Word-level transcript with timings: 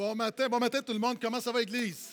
Bon 0.00 0.14
matin, 0.14 0.48
bon 0.48 0.58
matin 0.58 0.80
tout 0.80 0.94
le 0.94 0.98
monde. 0.98 1.18
Comment 1.20 1.42
ça 1.42 1.52
va, 1.52 1.60
Église? 1.60 2.12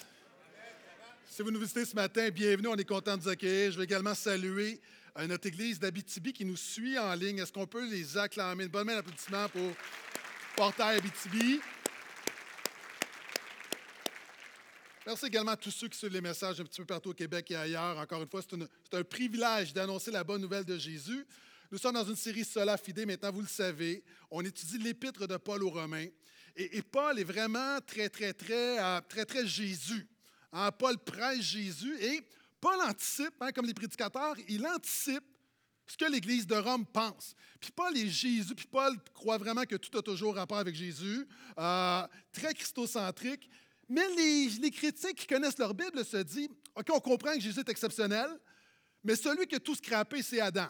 Si 1.25 1.41
vous 1.41 1.51
nous 1.51 1.59
visitez 1.61 1.85
ce 1.85 1.95
matin, 1.95 2.27
bienvenue. 2.31 2.67
On 2.67 2.75
est 2.75 2.83
content 2.83 3.15
de 3.15 3.21
vous 3.21 3.29
accueillir. 3.29 3.71
Je 3.71 3.77
veux 3.77 3.85
également 3.85 4.13
saluer 4.13 4.81
euh, 5.17 5.25
notre 5.25 5.47
Église 5.47 5.79
d'Abitibi 5.79 6.33
qui 6.33 6.43
nous 6.43 6.57
suit 6.57 6.99
en 6.99 7.13
ligne. 7.13 7.37
Est-ce 7.37 7.53
qu'on 7.53 7.65
peut 7.65 7.89
les 7.89 8.17
acclamer? 8.17 8.65
Une 8.65 8.69
bonne 8.69 8.87
main 8.87 8.95
d'applaudissement 8.95 9.47
pour 9.47 9.71
Portail 10.57 10.97
Abitibi. 10.97 11.61
Merci 15.05 15.27
également 15.27 15.51
à 15.51 15.57
tous 15.57 15.71
ceux 15.71 15.87
qui 15.87 15.97
suivent 15.97 16.11
les 16.11 16.19
messages 16.19 16.59
un 16.59 16.65
petit 16.65 16.81
peu 16.81 16.87
partout 16.87 17.11
au 17.11 17.13
Québec 17.13 17.49
et 17.51 17.55
ailleurs. 17.55 17.97
Encore 17.99 18.21
une 18.21 18.27
fois, 18.27 18.41
c'est 18.41 18.97
un 18.97 19.03
privilège 19.05 19.71
d'annoncer 19.71 20.11
la 20.11 20.25
bonne 20.25 20.41
nouvelle 20.41 20.65
de 20.65 20.77
Jésus. 20.77 21.25
Nous 21.71 21.77
sommes 21.77 21.93
dans 21.93 22.03
une 22.03 22.17
série 22.17 22.43
Sola 22.43 22.75
Fide, 22.75 23.07
maintenant 23.07 23.31
vous 23.31 23.43
le 23.43 23.47
savez. 23.47 24.03
On 24.29 24.41
étudie 24.41 24.77
l'épître 24.77 25.25
de 25.25 25.37
Paul 25.37 25.63
aux 25.63 25.69
Romains. 25.69 26.07
Et, 26.59 26.81
Paul 26.81 27.19
est 27.19 27.23
vraiment 27.23 27.79
très, 27.85 28.09
très, 28.09 28.33
très, 28.33 28.83
euh, 28.83 28.99
très, 29.07 29.25
très 29.25 29.45
Jésus. 29.45 30.07
Hein, 30.51 30.71
Paul 30.71 30.97
prêche 30.97 31.41
Jésus 31.41 31.95
et 32.01 32.21
Paul 32.59 32.81
anticipe, 32.81 33.35
hein, 33.41 33.51
comme 33.51 33.67
les 33.67 33.75
prédicateurs, 33.75 34.35
il 34.47 34.65
anticipe 34.65 35.23
ce 35.85 35.95
que 35.95 36.11
l'Église 36.11 36.47
de 36.47 36.55
Rome 36.55 36.85
pense. 36.85 37.35
Puis 37.59 37.71
Paul 37.71 37.95
est 37.95 38.07
Jésus, 38.07 38.55
puis 38.55 38.65
Paul 38.65 38.95
croit 39.13 39.37
vraiment 39.37 39.63
que 39.63 39.75
tout 39.75 39.95
a 39.99 40.01
toujours 40.01 40.35
rapport 40.35 40.57
avec 40.57 40.73
Jésus, 40.73 41.27
euh, 41.59 42.07
très 42.31 42.55
christocentrique. 42.55 43.47
Mais 43.87 44.07
les, 44.15 44.71
chrétiens 44.71 45.13
qui 45.13 45.27
connaissent 45.27 45.59
leur 45.59 45.75
Bible 45.75 46.03
se 46.03 46.17
disent, 46.17 46.49
OK, 46.75 46.87
on 46.91 46.99
comprend 46.99 47.35
que 47.35 47.39
Jésus 47.39 47.59
est 47.59 47.69
exceptionnel, 47.69 48.27
mais 49.03 49.15
celui 49.15 49.45
qui 49.45 49.55
a 49.55 49.59
tout 49.59 49.75
scrappé, 49.75 50.23
c'est 50.23 50.41
Adam. 50.41 50.69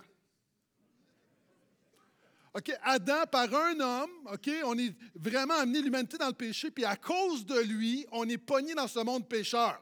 Adam, 2.83 3.25
par 3.31 3.53
un 3.53 3.79
homme, 3.79 4.11
on 4.65 4.77
est 4.77 4.95
vraiment 5.15 5.55
amené 5.55 5.81
l'humanité 5.81 6.17
dans 6.17 6.27
le 6.27 6.33
péché, 6.33 6.71
puis 6.71 6.85
à 6.85 6.95
cause 6.95 7.45
de 7.45 7.59
lui, 7.59 8.05
on 8.11 8.27
est 8.27 8.37
pogné 8.37 8.73
dans 8.73 8.87
ce 8.87 8.99
monde 8.99 9.27
pécheur. 9.27 9.81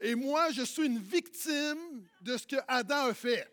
Et 0.00 0.14
moi, 0.14 0.50
je 0.50 0.62
suis 0.62 0.86
une 0.86 0.98
victime 0.98 2.06
de 2.20 2.36
ce 2.36 2.46
que 2.46 2.56
Adam 2.68 3.06
a 3.06 3.14
fait. 3.14 3.48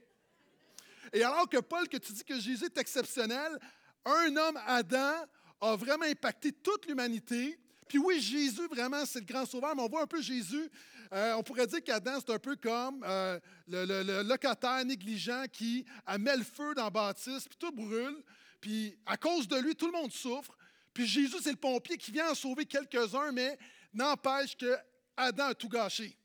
Et 1.14 1.24
alors 1.24 1.48
que 1.48 1.58
Paul, 1.58 1.88
que 1.88 1.98
tu 1.98 2.14
dis 2.14 2.24
que 2.24 2.40
Jésus 2.40 2.66
est 2.66 2.78
exceptionnel, 2.78 3.58
un 4.06 4.36
homme, 4.36 4.60
Adam, 4.66 5.26
a 5.62 5.76
vraiment 5.76 6.06
impacté 6.06 6.52
toute 6.52 6.88
l'humanité. 6.88 7.60
Puis 7.92 8.00
oui, 8.00 8.22
Jésus, 8.22 8.68
vraiment, 8.70 9.06
c'est 9.06 9.20
le 9.20 9.26
grand 9.26 9.46
sauveur, 9.46 9.76
mais 9.76 9.82
on 9.82 9.90
voit 9.90 10.04
un 10.04 10.08
peu 10.08 10.22
Jésus 10.22 10.72
euh, 11.12 11.34
on 11.34 11.44
pourrait 11.44 11.68
dire 11.68 11.84
qu'Adam, 11.84 12.22
c'est 12.22 12.32
un 12.32 12.40
peu 12.40 12.56
comme 12.56 13.04
euh, 13.06 13.38
le, 13.68 14.24
locataire 14.24 14.86
négligent 14.86 15.46
qui 15.52 15.86
met 16.18 16.38
le 16.38 16.44
feu 16.46 16.74
dans 16.74 16.86
la 16.86 16.90
bâtisse, 16.90 17.50
puis 17.50 17.58
tout 17.60 17.74
brûle, 17.74 18.16
puis 18.62 18.98
à 19.06 19.18
cause 19.18 19.46
de 19.46 19.58
lui, 19.58 19.76
tout 19.76 19.88
le 19.88 19.92
monde 19.92 20.14
souffre. 20.14 20.58
Puis 20.94 21.06
Jésus, 21.06 21.36
c'est 21.44 21.52
le 21.52 21.58
pompier 21.58 21.98
qui 21.98 22.12
vient 22.12 22.32
en 22.32 22.34
sauver 22.34 22.66
quelques-uns, 22.66 23.34
mais 23.34 23.60
n'empêche 23.94 24.56
que 24.56 24.74
Adam 25.18 25.48
a 25.48 25.54
tout 25.54 25.68
gâché. 25.68 26.18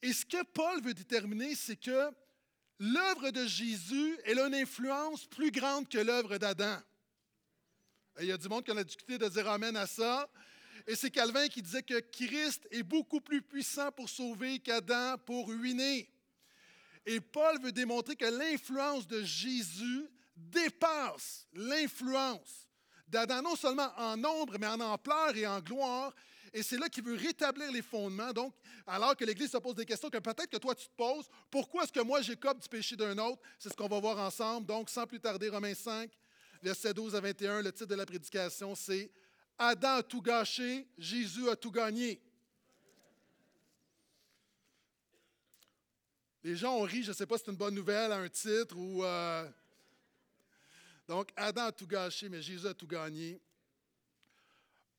Et 0.00 0.12
ce 0.12 0.24
que 0.24 0.44
Paul 0.44 0.80
veut 0.80 0.94
déterminer, 0.94 1.56
c'est 1.56 1.74
que 1.74 2.12
l'œuvre 2.78 3.32
de 3.32 3.44
Jésus 3.44 4.16
elle 4.24 4.38
a 4.38 4.46
une 4.46 4.54
influence 4.54 5.26
plus 5.26 5.50
grande 5.50 5.88
que 5.88 5.98
l'œuvre 5.98 6.38
d'Adam. 6.38 6.78
Il 8.20 8.26
y 8.26 8.32
a 8.32 8.36
du 8.36 8.48
monde 8.48 8.64
qui 8.64 8.70
a 8.70 8.84
discuté 8.84 9.18
de 9.18 9.28
dire 9.28 9.48
Amen 9.48 9.76
à 9.76 9.86
ça. 9.86 10.28
Et 10.86 10.94
c'est 10.94 11.10
Calvin 11.10 11.48
qui 11.48 11.62
disait 11.62 11.82
que 11.82 11.98
Christ 11.98 12.66
est 12.70 12.82
beaucoup 12.82 13.20
plus 13.20 13.42
puissant 13.42 13.90
pour 13.90 14.08
sauver 14.08 14.58
qu'Adam 14.58 15.16
pour 15.24 15.48
ruiner. 15.48 16.08
Et 17.06 17.20
Paul 17.20 17.60
veut 17.60 17.72
démontrer 17.72 18.16
que 18.16 18.26
l'influence 18.26 19.06
de 19.06 19.22
Jésus 19.22 20.08
dépasse 20.36 21.46
l'influence 21.54 22.68
d'Adam, 23.08 23.42
non 23.42 23.56
seulement 23.56 23.92
en 23.96 24.16
nombre, 24.16 24.56
mais 24.58 24.66
en 24.66 24.80
ampleur 24.80 25.36
et 25.36 25.46
en 25.46 25.60
gloire. 25.60 26.14
Et 26.52 26.62
c'est 26.62 26.78
là 26.78 26.88
qu'il 26.88 27.02
veut 27.02 27.16
rétablir 27.16 27.70
les 27.72 27.82
fondements. 27.82 28.32
Donc, 28.32 28.54
alors 28.86 29.16
que 29.16 29.24
l'Église 29.24 29.50
se 29.50 29.58
pose 29.58 29.74
des 29.74 29.84
questions 29.84 30.08
que 30.08 30.18
peut-être 30.18 30.50
que 30.50 30.56
toi 30.56 30.74
tu 30.74 30.86
te 30.86 30.94
poses, 30.96 31.28
pourquoi 31.50 31.82
est-ce 31.82 31.92
que 31.92 32.00
moi 32.00 32.22
j'écope 32.22 32.60
du 32.60 32.68
péché 32.68 32.94
d'un 32.94 33.18
autre? 33.18 33.42
C'est 33.58 33.70
ce 33.70 33.74
qu'on 33.74 33.88
va 33.88 33.98
voir 33.98 34.18
ensemble. 34.18 34.66
Donc, 34.66 34.88
sans 34.88 35.06
plus 35.06 35.18
tarder, 35.18 35.48
Romains 35.48 35.74
5, 35.74 36.10
versets 36.64 36.94
12 36.94 37.14
à 37.14 37.20
21, 37.20 37.62
le 37.62 37.72
titre 37.72 37.86
de 37.86 37.94
la 37.94 38.06
prédication, 38.06 38.74
c'est 38.74 39.10
Adam 39.58 39.96
a 39.96 40.02
tout 40.02 40.22
gâché, 40.22 40.88
Jésus 40.98 41.48
a 41.48 41.56
tout 41.56 41.70
gagné. 41.70 42.20
Les 46.42 46.56
gens 46.56 46.76
ont 46.76 46.82
ri, 46.82 47.02
je 47.02 47.10
ne 47.10 47.14
sais 47.14 47.26
pas 47.26 47.38
si 47.38 47.44
c'est 47.44 47.50
une 47.50 47.56
bonne 47.56 47.74
nouvelle, 47.74 48.12
un 48.12 48.28
titre 48.28 48.76
ou. 48.76 49.04
Euh, 49.04 49.48
donc, 51.06 51.30
Adam 51.36 51.66
a 51.66 51.72
tout 51.72 51.86
gâché, 51.86 52.28
mais 52.28 52.42
Jésus 52.42 52.66
a 52.66 52.74
tout 52.74 52.86
gagné. 52.86 53.40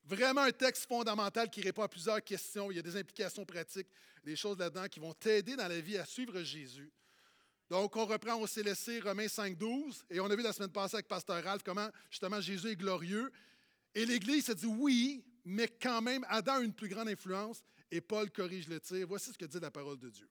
Vraiment 0.04 0.42
un 0.42 0.52
texte 0.52 0.88
fondamental 0.88 1.50
qui 1.50 1.62
répond 1.62 1.82
à 1.82 1.88
plusieurs 1.88 2.24
questions. 2.24 2.72
Il 2.72 2.76
y 2.78 2.80
a 2.80 2.84
des 2.84 2.96
implications 2.96 3.44
pratiques, 3.44 3.88
des 4.24 4.36
choses 4.36 4.60
là-dedans 4.60 4.88
qui 4.88 5.00
vont 5.00 5.14
t'aider 5.14 5.56
dans 5.56 5.68
la 5.68 5.80
vie 5.80 5.98
à 5.98 6.06
suivre 6.06 6.42
Jésus. 6.44 6.92
Donc, 7.70 7.96
on 7.96 8.06
reprend, 8.06 8.36
on 8.36 8.46
s'est 8.46 8.64
laissé 8.64 9.00
Romains 9.00 9.28
5, 9.28 9.58
12, 9.58 10.06
et 10.10 10.20
on 10.20 10.26
a 10.26 10.36
vu 10.36 10.44
la 10.44 10.54
semaine 10.54 10.72
passée 10.72 10.96
avec 10.96 11.08
Pasteur 11.08 11.44
Ralph 11.44 11.64
comment 11.64 11.90
justement 12.10 12.40
Jésus 12.40 12.70
est 12.70 12.76
glorieux 12.76 13.32
et 13.96 14.06
l'Église 14.06 14.50
a 14.50 14.54
dit 14.54 14.66
oui, 14.66 15.26
mais 15.46 15.70
quand 15.70 16.02
même, 16.02 16.26
Adam 16.28 16.56
a 16.56 16.62
une 16.62 16.74
plus 16.74 16.90
grande 16.90 17.08
influence 17.08 17.64
et 17.90 18.02
Paul 18.02 18.30
corrige 18.30 18.68
le 18.68 18.80
tir. 18.82 19.08
Voici 19.08 19.32
ce 19.32 19.38
que 19.38 19.46
dit 19.46 19.60
la 19.60 19.72
parole 19.72 19.98
de 19.98 20.10
Dieu. 20.10 20.30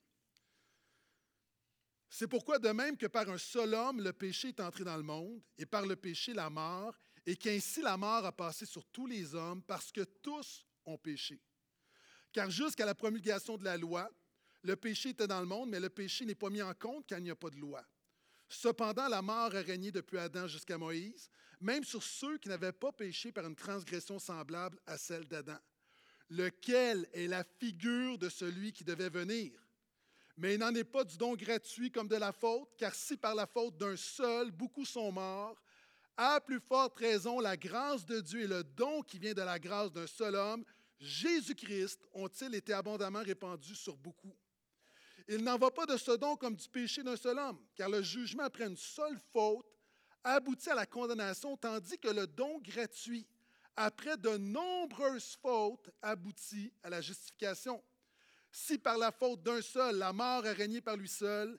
C'est 2.10 2.28
pourquoi, 2.28 2.58
de 2.58 2.68
même 2.68 2.96
que 2.96 3.06
par 3.06 3.28
un 3.28 3.38
seul 3.38 3.74
homme, 3.74 4.00
le 4.00 4.12
péché 4.12 4.48
est 4.48 4.60
entré 4.60 4.84
dans 4.84 4.96
le 4.96 5.02
monde, 5.02 5.42
et 5.58 5.66
par 5.66 5.84
le 5.84 5.96
péché, 5.96 6.32
la 6.32 6.48
mort, 6.48 6.96
et 7.26 7.34
qu'ainsi 7.34 7.82
la 7.82 7.96
mort 7.96 8.24
a 8.24 8.30
passé 8.30 8.66
sur 8.66 8.84
tous 8.84 9.06
les 9.06 9.34
hommes, 9.34 9.62
parce 9.62 9.90
que 9.90 10.02
tous 10.02 10.64
ont 10.84 10.98
péché. 10.98 11.40
Car 12.32 12.50
jusqu'à 12.50 12.86
la 12.86 12.94
promulgation 12.94 13.56
de 13.56 13.64
la 13.64 13.76
loi, 13.76 14.08
le 14.64 14.76
péché 14.76 15.10
était 15.10 15.26
dans 15.26 15.40
le 15.40 15.46
monde, 15.46 15.68
mais 15.68 15.78
le 15.78 15.90
péché 15.90 16.24
n'est 16.24 16.34
pas 16.34 16.48
mis 16.48 16.62
en 16.62 16.72
compte 16.74 17.04
quand 17.08 17.18
il 17.18 17.24
n'y 17.24 17.30
a 17.30 17.36
pas 17.36 17.50
de 17.50 17.58
loi. 17.58 17.84
Cependant, 18.48 19.08
la 19.08 19.20
mort 19.20 19.54
a 19.54 19.60
régné 19.60 19.92
depuis 19.92 20.18
Adam 20.18 20.46
jusqu'à 20.46 20.78
Moïse, 20.78 21.28
même 21.60 21.84
sur 21.84 22.02
ceux 22.02 22.38
qui 22.38 22.48
n'avaient 22.48 22.72
pas 22.72 22.90
péché 22.90 23.30
par 23.30 23.46
une 23.46 23.54
transgression 23.54 24.18
semblable 24.18 24.78
à 24.86 24.96
celle 24.96 25.28
d'Adam, 25.28 25.58
lequel 26.30 27.06
est 27.12 27.26
la 27.26 27.44
figure 27.44 28.18
de 28.18 28.30
celui 28.30 28.72
qui 28.72 28.84
devait 28.84 29.10
venir? 29.10 29.52
Mais 30.36 30.54
il 30.54 30.60
n'en 30.60 30.74
est 30.74 30.84
pas 30.84 31.04
du 31.04 31.16
don 31.16 31.34
gratuit 31.34 31.90
comme 31.92 32.08
de 32.08 32.16
la 32.16 32.32
faute, 32.32 32.70
car 32.78 32.94
si 32.94 33.16
par 33.16 33.34
la 33.34 33.46
faute 33.46 33.76
d'un 33.76 33.96
seul, 33.96 34.50
beaucoup 34.50 34.84
sont 34.84 35.12
morts, 35.12 35.62
à 36.16 36.40
plus 36.40 36.60
forte 36.60 36.98
raison, 36.98 37.38
la 37.38 37.56
grâce 37.56 38.06
de 38.06 38.20
Dieu 38.20 38.40
et 38.40 38.46
le 38.46 38.64
don 38.64 39.02
qui 39.02 39.18
vient 39.18 39.34
de 39.34 39.42
la 39.42 39.58
grâce 39.58 39.92
d'un 39.92 40.06
seul 40.06 40.34
homme, 40.36 40.64
Jésus-Christ, 40.98 42.00
ont-ils 42.14 42.54
été 42.54 42.72
abondamment 42.72 43.22
répandus 43.22 43.74
sur 43.74 43.96
beaucoup? 43.96 44.34
Il 45.28 45.42
n'en 45.42 45.56
va 45.56 45.70
pas 45.70 45.86
de 45.86 45.96
ce 45.96 46.12
don 46.12 46.36
comme 46.36 46.54
du 46.54 46.68
péché 46.68 47.02
d'un 47.02 47.16
seul 47.16 47.38
homme, 47.38 47.64
car 47.74 47.88
le 47.88 48.02
jugement 48.02 48.44
après 48.44 48.66
une 48.66 48.76
seule 48.76 49.18
faute 49.32 49.66
aboutit 50.22 50.70
à 50.70 50.74
la 50.74 50.86
condamnation, 50.86 51.56
tandis 51.56 51.98
que 51.98 52.08
le 52.08 52.26
don 52.26 52.58
gratuit, 52.60 53.26
après 53.76 54.16
de 54.16 54.36
nombreuses 54.36 55.36
fautes, 55.40 55.90
aboutit 56.02 56.72
à 56.82 56.90
la 56.90 57.00
justification. 57.00 57.82
Si 58.52 58.78
par 58.78 58.98
la 58.98 59.10
faute 59.10 59.42
d'un 59.42 59.60
seul, 59.60 59.96
la 59.96 60.12
mort 60.12 60.46
a 60.46 60.52
régné 60.52 60.80
par 60.80 60.96
lui 60.96 61.08
seul, 61.08 61.58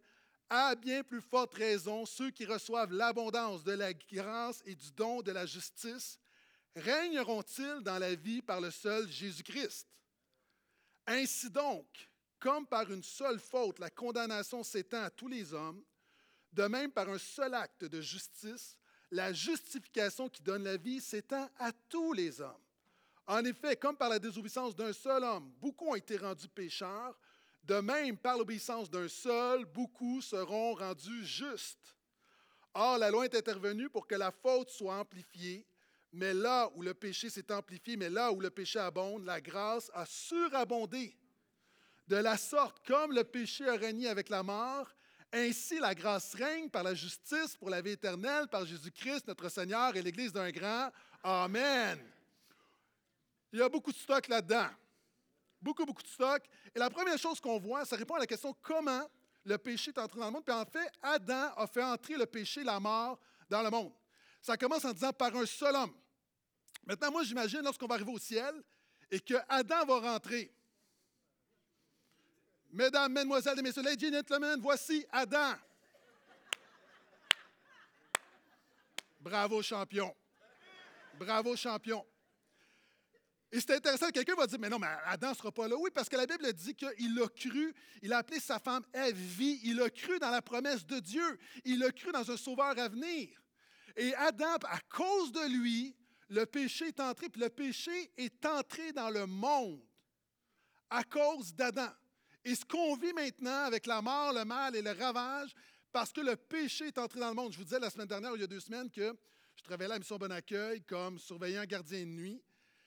à 0.50 0.76
bien 0.76 1.03
plus 1.03 1.22
forte 1.22 1.56
raison, 1.56 2.06
ceux 2.06 2.32
qui 2.32 2.46
reçoivent 2.46 2.94
l'abondance 2.94 3.64
de 3.64 3.74
la 3.74 3.94
grâce 3.94 4.62
et 4.66 4.76
du 4.76 4.92
don 4.92 5.22
de 5.22 5.32
la 5.32 5.46
justice 5.46 6.20
régneront-ils 6.76 7.82
dans 7.82 7.97
la 7.97 8.16
vie 8.16 8.42
par 8.42 8.62
le 8.62 8.70
seul 8.70 9.09
Jésus-Christ? 9.09 9.88
Ainsi 11.08 11.50
donc, 11.50 11.88
comme 12.40 12.68
par 12.68 12.90
une 12.91 13.03
seule 13.03 13.40
faute, 13.40 13.79
la 13.79 13.90
condamnation 13.90 14.63
s'étend 14.63 15.03
à 15.03 15.09
tous 15.09 15.28
les 15.28 15.53
hommes, 15.53 15.84
de 16.53 16.63
même, 16.63 16.91
par 16.91 17.09
un 17.09 17.18
seul 17.18 17.53
acte 17.53 17.84
de 17.85 18.00
justice, 18.00 18.78
la 19.12 19.34
justification 19.34 20.29
qui 20.29 20.41
donne 20.41 20.63
la 20.63 20.78
vie 20.78 21.01
s'étend 21.01 21.50
à 21.57 21.72
tous 21.90 22.13
les 22.13 22.40
hommes. 22.40 22.63
En 23.28 23.43
effet, 23.43 23.76
comme 23.76 23.97
par 23.97 24.09
la 24.09 24.20
désobéissance 24.20 24.76
d'un 24.76 24.93
seul 24.93 25.23
homme, 25.23 25.52
beaucoup 25.59 25.87
ont 25.87 25.96
été 25.96 26.17
rendus 26.17 26.47
pécheurs, 26.47 27.17
de 27.64 27.76
même, 27.79 28.16
par 28.16 28.38
l'obéissance 28.38 28.90
d'un 28.90 29.08
seul, 29.08 29.66
beaucoup 29.66 30.22
seront 30.22 30.76
rendus 30.76 31.26
justes. 31.26 31.96
Or, 32.73 32.97
la 32.99 33.09
loi 33.09 33.26
est 33.26 33.35
intervenue 33.35 33.90
pour 33.90 34.05
que 34.05 34.16
la 34.16 34.31
faute 34.31 34.70
soit 34.70 34.99
amplifiée, 34.99 35.66
mais 36.14 36.34
là 36.34 36.70
où 36.76 36.81
le 36.81 36.93
péché 36.93 37.29
s'est 37.29 37.52
amplifié, 37.52 37.97
mais 37.97 38.09
là 38.09 38.31
où 38.31 38.40
le 38.40 38.49
péché 38.49 38.79
abonde, 38.79 39.26
la 39.26 39.41
grâce 39.41 39.90
a 39.93 40.05
surabondé. 40.05 41.17
De 42.07 42.17
la 42.17 42.37
sorte, 42.37 42.85
comme 42.85 43.11
le 43.11 43.23
péché 43.23 43.67
a 43.67 43.75
régné 43.75 44.07
avec 44.07 44.29
la 44.29 44.43
mort, 44.43 44.93
ainsi, 45.34 45.79
la 45.79 45.93
grâce 45.93 46.34
règne 46.35 46.69
par 46.69 46.84
la 46.84 46.93
justice 46.93 47.57
pour 47.57 47.69
la 47.69 47.81
vie 47.81 47.91
éternelle, 47.91 48.47
par 48.47 48.66
Jésus-Christ, 48.66 49.28
notre 49.28 49.49
Seigneur 49.49 49.96
et 49.96 50.02
l'Église 50.02 50.31
d'un 50.31 50.49
grand. 50.49 50.90
Amen. 51.23 51.99
Il 53.52 53.59
y 53.59 53.61
a 53.61 53.67
beaucoup 53.67 53.91
de 53.91 53.97
stock 53.97 54.28
là-dedans. 54.28 54.69
Beaucoup, 55.61 55.85
beaucoup 55.85 56.03
de 56.03 56.07
stock. 56.07 56.43
Et 56.73 56.79
la 56.79 56.90
première 56.90 57.17
chose 57.17 57.40
qu'on 57.41 57.59
voit, 57.59 57.85
ça 57.85 57.96
répond 57.96 58.16
à 58.16 58.19
la 58.19 58.28
question 58.28 58.55
comment 58.61 59.09
le 59.43 59.57
péché 59.57 59.90
est 59.90 59.97
entré 59.97 60.19
dans 60.19 60.28
le 60.28 60.31
monde? 60.31 60.46
Puis 60.46 60.55
en 60.55 60.66
fait, 60.66 60.91
Adam 61.02 61.52
a 61.57 61.67
fait 61.67 61.84
entrer 61.84 62.16
le 62.16 62.25
péché, 62.25 62.63
la 62.63 62.79
mort 62.79 63.19
dans 63.49 63.61
le 63.61 63.69
monde. 63.69 63.93
Ça 64.41 64.55
commence 64.55 64.85
en 64.85 64.93
disant 64.93 65.11
par 65.11 65.35
un 65.35 65.46
seul 65.46 65.75
homme. 65.75 65.93
Maintenant, 66.85 67.11
moi, 67.11 67.23
j'imagine 67.23 67.61
lorsqu'on 67.61 67.87
va 67.87 67.96
arriver 67.96 68.11
au 68.11 68.19
ciel 68.19 68.53
et 69.09 69.19
que 69.19 69.35
Adam 69.49 69.85
va 69.85 70.11
rentrer. 70.11 70.53
Mesdames, 72.76 73.14
Mesdemoiselles 73.14 73.58
et 73.58 73.62
Messieurs, 73.62 73.84
ladies 73.84 74.10
and 74.10 74.16
gentlemen, 74.16 74.60
voici 74.62 75.06
Adam. 75.10 75.56
Bravo, 79.18 79.62
champion. 79.62 80.14
Bravo, 81.18 81.56
champion. 81.56 82.06
Et 83.50 83.62
c'est 83.62 83.76
intéressant, 83.76 84.10
quelqu'un 84.10 84.36
va 84.36 84.46
dire, 84.46 84.60
mais 84.60 84.68
non, 84.68 84.78
mais 84.78 84.90
Adam 85.06 85.30
ne 85.30 85.36
sera 85.36 85.54
pas 85.54 85.70
là. 85.70 85.78
Oui, 85.78 85.90
parce 85.94 86.10
que 86.10 86.18
la 86.18 86.26
Bible 86.26 86.52
dit 86.52 86.76
qu'il 86.76 87.22
a 87.24 87.28
cru, 87.30 87.74
il 88.02 88.12
a 88.12 88.18
appelé 88.18 88.42
sa 88.42 88.60
femme 88.60 88.84
Evie, 88.94 89.62
il 89.64 89.82
a 89.82 89.90
cru 89.90 90.20
dans 90.20 90.32
la 90.32 90.42
promesse 90.42 90.86
de 90.86 91.00
Dieu, 91.00 91.40
il 91.64 91.82
a 91.82 91.94
cru 91.94 92.12
dans 92.12 92.30
un 92.30 92.36
sauveur 92.36 92.78
à 92.78 92.90
venir. 92.90 93.42
Et 93.96 94.14
Adam, 94.16 94.58
à 94.66 94.80
cause 94.90 95.32
de 95.32 95.48
lui, 95.48 95.96
le 96.28 96.46
péché 96.46 96.88
est 96.88 97.00
entré, 97.00 97.30
puis 97.30 97.40
le 97.40 97.50
péché 97.50 98.12
est 98.18 98.46
entré 98.46 98.92
dans 98.92 99.12
le 99.12 99.26
monde 99.28 99.82
à 100.90 101.06
cause 101.06 101.56
d'Adam. 101.56 101.90
Et 102.46 102.53
ce 102.53 102.64
qu'on 102.64 102.96
vit 102.96 103.12
maintenant 103.12 103.66
avec 103.66 103.88
la 103.88 104.03
mort, 104.03 104.32
le 104.32 104.46
mal 104.46 104.76
et 104.76 104.82
le 104.84 104.92
ravage, 104.92 105.50
parce 105.92 106.14
que 106.14 106.22
le 106.22 106.36
péché 106.36 106.88
est 106.88 106.97
entré 107.00 107.20
dans 107.20 107.30
le 107.30 107.34
monde. 107.34 107.52
Je 107.52 107.58
vous 107.58 107.64
disais 107.64 107.80
la 107.80 107.90
semaine 107.90 108.08
dernière, 108.08 108.36
il 108.36 108.42
y 108.42 108.44
a 108.44 108.47
deux 108.47 108.59
semaines, 108.59 108.92
que 108.92 109.18
je 109.56 109.64
travaillais 109.64 109.90
à 109.90 109.96
la 109.96 110.00
mission 110.00 110.18
Bon 110.18 110.32
Accueil 110.32 110.84
comme 110.84 111.18
surveillant 111.18 111.66
gardien 111.66 112.02
de 112.02 112.06
nuit. 112.06 112.44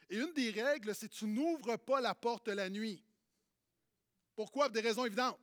Et 0.09 0.17
une 0.17 0.33
des 0.33 0.51
règles, 0.51 0.95
c'est 0.95 1.09
tu 1.09 1.27
n'ouvres 1.27 1.77
pas 1.77 2.01
la 2.01 2.15
porte 2.15 2.47
la 2.47 2.71
nuit. 2.71 3.05
Pourquoi? 4.37 4.67
Pour 4.67 4.75
des 4.75 4.81
raisons 4.81 5.05
évidentes. 5.05 5.41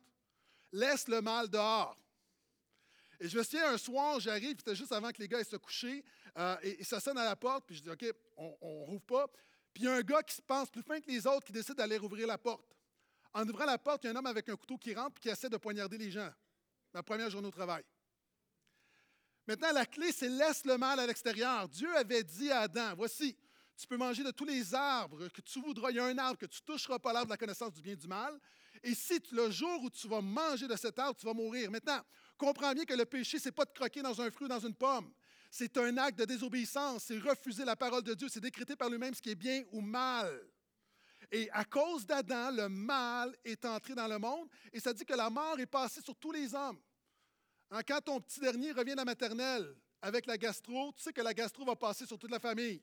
Laisse 0.72 1.08
le 1.08 1.20
mal 1.20 1.50
dehors. 1.50 1.96
Et 3.20 3.28
je 3.28 3.36
me 3.36 3.42
souviens, 3.42 3.72
un 3.72 3.78
soir, 3.78 4.18
j'arrive, 4.18 4.56
c'était 4.58 4.74
juste 4.74 4.92
avant 4.92 5.10
que 5.10 5.18
les 5.18 5.28
gars 5.28 5.40
aient 5.40 5.44
se 5.44 5.56
coucher, 5.56 6.04
euh, 6.38 6.56
et, 6.62 6.84
ça 6.84 7.00
sonne 7.00 7.18
à 7.18 7.24
la 7.24 7.36
porte, 7.36 7.64
puis 7.66 7.76
je 7.76 7.82
dis, 7.82 7.90
OK, 7.90 8.04
on 8.36 8.80
ne 8.80 8.86
rouvre 8.86 9.04
pas. 9.04 9.26
Puis 9.74 9.84
il 9.84 9.86
y 9.86 9.88
a 9.88 9.94
un 9.94 10.02
gars 10.02 10.22
qui 10.22 10.34
se 10.34 10.42
pense 10.42 10.70
plus 10.70 10.82
fin 10.82 11.00
que 11.00 11.10
les 11.10 11.26
autres 11.26 11.44
qui 11.44 11.52
décide 11.52 11.74
d'aller 11.74 11.98
rouvrir 11.98 12.26
la 12.26 12.38
porte. 12.38 12.75
En 13.34 13.48
ouvrant 13.48 13.66
la 13.66 13.78
porte, 13.78 14.04
il 14.04 14.06
y 14.06 14.10
a 14.10 14.12
un 14.12 14.16
homme 14.16 14.26
avec 14.26 14.48
un 14.48 14.56
couteau 14.56 14.78
qui 14.78 14.94
rentre 14.94 15.16
et 15.18 15.20
qui 15.20 15.28
essaie 15.28 15.48
de 15.48 15.56
poignarder 15.56 15.98
les 15.98 16.10
gens. 16.10 16.30
Ma 16.94 17.02
première 17.02 17.30
journée 17.30 17.48
au 17.48 17.52
travail. 17.52 17.84
Maintenant, 19.46 19.72
la 19.72 19.86
clé, 19.86 20.10
c'est 20.10 20.28
laisse 20.28 20.64
le 20.64 20.76
mal 20.76 20.98
à 20.98 21.06
l'extérieur. 21.06 21.68
Dieu 21.68 21.94
avait 21.96 22.24
dit 22.24 22.50
à 22.50 22.60
Adam, 22.62 22.94
voici, 22.96 23.36
tu 23.76 23.86
peux 23.86 23.96
manger 23.96 24.24
de 24.24 24.30
tous 24.30 24.44
les 24.44 24.74
arbres 24.74 25.28
que 25.28 25.40
tu 25.40 25.60
voudras. 25.60 25.90
Il 25.90 25.96
y 25.96 26.00
a 26.00 26.04
un 26.06 26.18
arbre 26.18 26.38
que 26.38 26.46
tu 26.46 26.62
toucheras 26.62 26.98
pas 26.98 27.12
l'arbre 27.12 27.26
de 27.26 27.32
la 27.32 27.36
connaissance 27.36 27.72
du 27.74 27.82
bien 27.82 27.92
et 27.92 27.96
du 27.96 28.08
mal. 28.08 28.38
Et 28.82 28.94
si 28.94 29.20
le 29.32 29.50
jour 29.50 29.82
où 29.82 29.90
tu 29.90 30.08
vas 30.08 30.20
manger 30.20 30.66
de 30.66 30.76
cet 30.76 30.98
arbre, 30.98 31.18
tu 31.18 31.26
vas 31.26 31.34
mourir. 31.34 31.70
Maintenant, 31.70 32.00
comprends 32.38 32.72
bien 32.72 32.84
que 32.84 32.94
le 32.94 33.04
péché, 33.04 33.38
ce 33.38 33.48
n'est 33.48 33.52
pas 33.52 33.64
de 33.64 33.72
croquer 33.72 34.02
dans 34.02 34.20
un 34.20 34.30
fruit 34.30 34.46
ou 34.46 34.48
dans 34.48 34.60
une 34.60 34.74
pomme. 34.74 35.12
C'est 35.50 35.76
un 35.76 35.96
acte 35.98 36.18
de 36.18 36.24
désobéissance. 36.24 37.04
C'est 37.04 37.18
refuser 37.18 37.64
la 37.64 37.76
parole 37.76 38.02
de 38.02 38.14
Dieu. 38.14 38.28
C'est 38.28 38.40
décréter 38.40 38.74
par 38.74 38.88
lui-même 38.88 39.14
ce 39.14 39.22
qui 39.22 39.30
est 39.30 39.36
bien 39.36 39.62
ou 39.72 39.80
mal. 39.80 40.40
Et 41.30 41.50
à 41.50 41.64
cause 41.64 42.06
d'Adam, 42.06 42.50
le 42.50 42.68
mal 42.68 43.36
est 43.44 43.64
entré 43.64 43.94
dans 43.94 44.06
le 44.06 44.18
monde. 44.18 44.48
Et 44.72 44.80
ça 44.80 44.92
dit 44.92 45.04
que 45.04 45.14
la 45.14 45.30
mort 45.30 45.58
est 45.58 45.66
passée 45.66 46.00
sur 46.00 46.14
tous 46.16 46.32
les 46.32 46.54
hommes. 46.54 46.78
Hein, 47.70 47.80
quand 47.86 48.00
ton 48.00 48.20
petit 48.20 48.40
dernier 48.40 48.72
revient 48.72 48.92
de 48.92 48.98
la 48.98 49.04
maternelle 49.04 49.74
avec 50.00 50.26
la 50.26 50.38
gastro, 50.38 50.92
tu 50.96 51.02
sais 51.02 51.12
que 51.12 51.20
la 51.20 51.34
gastro 51.34 51.64
va 51.64 51.74
passer 51.74 52.06
sur 52.06 52.18
toute 52.18 52.30
la 52.30 52.38
famille. 52.38 52.80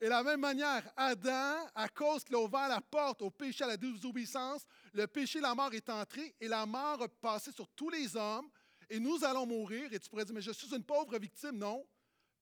Et 0.00 0.06
de 0.06 0.10
la 0.10 0.22
même 0.22 0.40
manière, 0.40 0.90
Adam, 0.96 1.68
à 1.74 1.88
cause 1.88 2.22
qu'il 2.22 2.34
a 2.34 2.40
ouvert 2.40 2.68
la 2.68 2.80
porte 2.80 3.22
au 3.22 3.30
péché, 3.30 3.64
à 3.64 3.68
la 3.68 3.76
désobéissance, 3.76 4.62
le 4.92 5.06
péché, 5.06 5.40
la 5.40 5.54
mort 5.54 5.72
est 5.72 5.88
entré 5.88 6.34
et 6.40 6.48
la 6.48 6.66
mort 6.66 7.02
a 7.02 7.08
passé 7.08 7.50
sur 7.50 7.66
tous 7.68 7.88
les 7.88 8.14
hommes 8.14 8.48
et 8.90 9.00
nous 9.00 9.24
allons 9.24 9.46
mourir. 9.46 9.92
Et 9.92 9.98
tu 9.98 10.08
pourrais 10.08 10.24
dire, 10.24 10.34
mais 10.34 10.42
je 10.42 10.52
suis 10.52 10.74
une 10.74 10.84
pauvre 10.84 11.18
victime. 11.18 11.58
Non, 11.58 11.86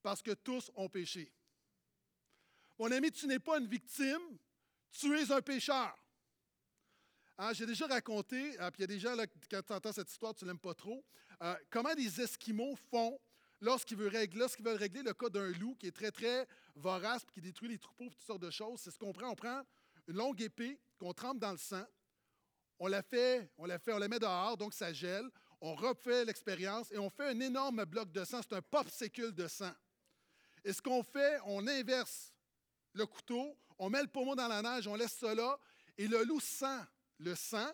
parce 0.03 0.21
que 0.21 0.33
tous 0.33 0.71
ont 0.75 0.89
péché. 0.89 1.33
Mon 2.79 2.91
ami, 2.91 3.11
tu 3.11 3.27
n'es 3.27 3.39
pas 3.39 3.59
une 3.59 3.67
victime, 3.67 4.39
tu 4.91 5.17
es 5.19 5.31
un 5.31 5.41
pécheur. 5.41 5.97
Hein, 7.39 7.53
j'ai 7.53 7.67
déjà 7.67 7.87
raconté, 7.87 8.61
euh, 8.61 8.71
puis 8.71 8.79
il 8.79 8.83
y 8.83 8.85
a 8.85 8.87
des 8.87 8.99
gens, 8.99 9.15
là, 9.15 9.27
quand 9.51 9.63
tu 9.63 9.73
entends 9.73 9.93
cette 9.93 10.11
histoire, 10.11 10.35
tu 10.35 10.45
ne 10.45 10.51
l'aimes 10.51 10.59
pas 10.59 10.75
trop, 10.75 11.05
euh, 11.43 11.55
comment 11.71 11.93
les 11.97 12.21
Esquimaux 12.21 12.77
font 12.91 13.19
lorsqu'ils 13.61 13.97
veulent, 13.97 14.09
régler, 14.09 15.03
le 15.03 15.15
cas 15.15 15.29
d'un 15.29 15.51
loup 15.53 15.75
qui 15.75 15.87
est 15.87 15.93
très, 15.93 16.11
très 16.11 16.47
vorace 16.77 17.23
et 17.23 17.33
qui 17.33 17.41
détruit 17.41 17.69
les 17.69 17.79
troupeaux 17.79 18.09
toutes 18.09 18.23
sortes 18.23 18.43
de 18.43 18.51
choses. 18.51 18.81
C'est 18.81 18.91
ce 18.91 18.99
qu'on 18.99 19.13
prend. 19.13 19.31
On 19.31 19.35
prend 19.35 19.63
une 20.07 20.17
longue 20.17 20.41
épée 20.43 20.79
qu'on 20.99 21.13
trempe 21.13 21.39
dans 21.39 21.53
le 21.53 21.59
sang. 21.59 21.85
On 22.79 22.89
la 22.89 23.03
fait, 23.03 23.51
on 23.57 23.65
la 23.65 23.79
fait, 23.79 23.93
on 23.93 23.99
la 23.99 24.09
met 24.09 24.19
dehors, 24.19 24.57
donc 24.57 24.75
ça 24.75 24.93
gèle. 24.93 25.29
On 25.61 25.75
refait 25.75 26.25
l'expérience 26.25 26.93
et 26.93 26.99
on 26.99 27.09
fait 27.09 27.29
un 27.29 27.41
énorme 27.41 27.85
bloc 27.85 28.13
de 28.13 28.25
sang. 28.25 28.41
C'est 28.43 28.55
un 28.55 28.63
popsicle 28.63 29.33
de 29.33 29.49
sang. 29.49 29.73
Et 30.65 30.73
ce 30.73 30.83
qu'on 30.83 31.03
fait, 31.03 31.39
on 31.47 31.67
inverse 31.67 32.34
le 32.95 33.07
couteau, 33.07 33.57
on 33.79 33.91
met 33.91 34.03
le 34.03 34.09
pommeau 34.09 34.35
dans 34.35 34.49
la 34.49 34.63
neige, 34.63 34.89
on 34.89 34.95
laisse 34.95 35.15
ça 35.15 35.35
là, 35.35 35.59
et 35.99 36.09
le 36.09 36.25
loup 36.25 36.41
sent 36.41 36.81
le 37.19 37.35
sang 37.35 37.71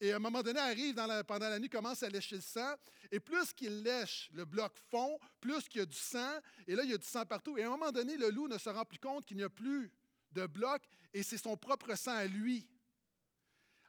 et 0.00 0.12
à 0.12 0.16
un 0.16 0.20
moment 0.20 0.42
donné, 0.42 0.60
arrive 0.60 0.94
pendant 1.26 1.48
la 1.48 1.58
nuit, 1.58 1.68
commence 1.68 2.02
à 2.04 2.08
lécher 2.08 2.36
le 2.36 2.40
sang. 2.40 2.74
Et 3.10 3.18
plus 3.18 3.52
qu'il 3.52 3.82
lèche, 3.82 4.30
le 4.32 4.44
bloc 4.44 4.72
fond, 4.90 5.18
plus 5.40 5.68
qu'il 5.68 5.80
y 5.80 5.82
a 5.82 5.86
du 5.86 5.96
sang. 5.96 6.38
Et 6.68 6.76
là, 6.76 6.84
il 6.84 6.90
y 6.90 6.94
a 6.94 6.98
du 6.98 7.06
sang 7.06 7.26
partout. 7.26 7.58
Et 7.58 7.64
à 7.64 7.66
un 7.66 7.70
moment 7.70 7.90
donné, 7.90 8.16
le 8.16 8.30
loup 8.30 8.46
ne 8.46 8.58
se 8.58 8.68
rend 8.68 8.84
plus 8.84 9.00
compte 9.00 9.24
qu'il 9.24 9.36
n'y 9.36 9.42
a 9.42 9.48
plus 9.48 9.90
de 10.32 10.46
bloc 10.46 10.82
et 11.14 11.22
c'est 11.22 11.38
son 11.38 11.56
propre 11.56 11.94
sang 11.96 12.14
à 12.14 12.26
lui. 12.26 12.68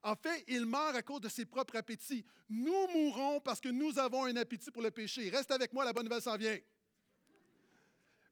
En 0.01 0.15
fait, 0.15 0.45
il 0.47 0.65
meurt 0.65 0.95
à 0.95 1.01
cause 1.01 1.21
de 1.21 1.29
ses 1.29 1.45
propres 1.45 1.75
appétits. 1.75 2.25
Nous 2.47 2.87
mourrons 2.87 3.41
parce 3.41 3.59
que 3.59 3.67
nous 3.67 3.99
avons 3.99 4.25
un 4.25 4.35
appétit 4.37 4.71
pour 4.71 4.81
le 4.81 4.89
péché. 4.89 5.29
Reste 5.29 5.51
avec 5.51 5.73
moi, 5.73 5.83
la 5.83 5.91
bonne 5.91 6.05
nouvelle 6.05 6.21
s'en 6.21 6.37
vient. 6.37 6.57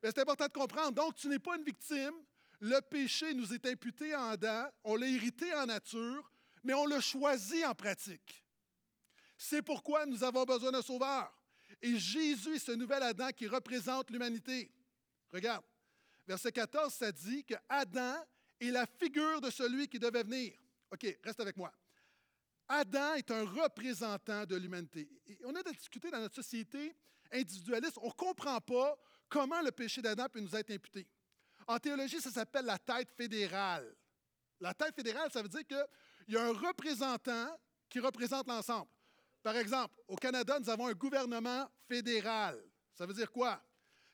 C'est 0.01 0.17
important 0.19 0.45
de 0.45 0.53
comprendre. 0.53 0.93
Donc, 0.93 1.15
tu 1.15 1.27
n'es 1.27 1.39
pas 1.39 1.57
une 1.57 1.63
victime. 1.63 2.13
Le 2.59 2.79
péché 2.81 3.33
nous 3.33 3.53
est 3.53 3.65
imputé 3.65 4.15
en 4.15 4.29
Adam. 4.29 4.67
On 4.83 4.95
l'a 4.95 5.07
hérité 5.07 5.53
en 5.53 5.65
nature 5.65 6.31
mais 6.67 6.73
on 6.73 6.85
le 6.85 6.99
choisit 6.99 7.65
en 7.65 7.73
pratique. 7.73 8.43
C'est 9.37 9.61
pourquoi 9.61 10.05
nous 10.05 10.21
avons 10.23 10.43
besoin 10.43 10.71
d'un 10.71 10.81
sauveur. 10.81 11.33
Et 11.81 11.97
Jésus 11.97 12.55
est 12.55 12.59
ce 12.59 12.73
nouvel 12.73 13.03
Adam 13.03 13.29
qui 13.29 13.47
représente 13.47 14.11
l'humanité. 14.11 14.69
Regarde, 15.31 15.63
verset 16.27 16.51
14, 16.51 16.93
ça 16.93 17.11
dit 17.11 17.45
que 17.45 17.53
Adam 17.69 18.15
est 18.59 18.71
la 18.71 18.85
figure 18.85 19.39
de 19.39 19.49
celui 19.49 19.87
qui 19.87 19.97
devait 19.97 20.23
venir. 20.23 20.57
OK, 20.91 21.05
reste 21.23 21.39
avec 21.39 21.55
moi. 21.55 21.71
Adam 22.67 23.13
est 23.13 23.31
un 23.31 23.45
représentant 23.45 24.45
de 24.45 24.57
l'humanité. 24.57 25.07
on 25.45 25.55
a 25.55 25.63
discuté 25.63 26.11
dans 26.11 26.19
notre 26.19 26.35
société 26.35 26.93
individualiste, 27.31 27.97
on 28.01 28.07
ne 28.07 28.11
comprend 28.11 28.59
pas 28.59 28.97
comment 29.29 29.61
le 29.61 29.71
péché 29.71 30.01
d'Adam 30.01 30.27
peut 30.27 30.41
nous 30.41 30.55
être 30.55 30.71
imputé. 30.71 31.07
En 31.67 31.77
théologie, 31.79 32.21
ça 32.21 32.31
s'appelle 32.31 32.65
la 32.65 32.79
tête 32.79 33.11
fédérale. 33.11 33.93
La 34.59 34.73
tête 34.73 34.95
fédérale, 34.95 35.29
ça 35.31 35.41
veut 35.41 35.49
dire 35.49 35.67
que 35.67 35.85
il 36.27 36.33
y 36.33 36.37
a 36.37 36.43
un 36.43 36.53
représentant 36.53 37.59
qui 37.89 37.99
représente 37.99 38.47
l'ensemble. 38.47 38.89
Par 39.43 39.55
exemple, 39.55 39.93
au 40.07 40.15
Canada, 40.15 40.59
nous 40.59 40.69
avons 40.69 40.87
un 40.87 40.93
gouvernement 40.93 41.69
fédéral. 41.87 42.61
Ça 42.93 43.05
veut 43.05 43.13
dire 43.13 43.31
quoi? 43.31 43.61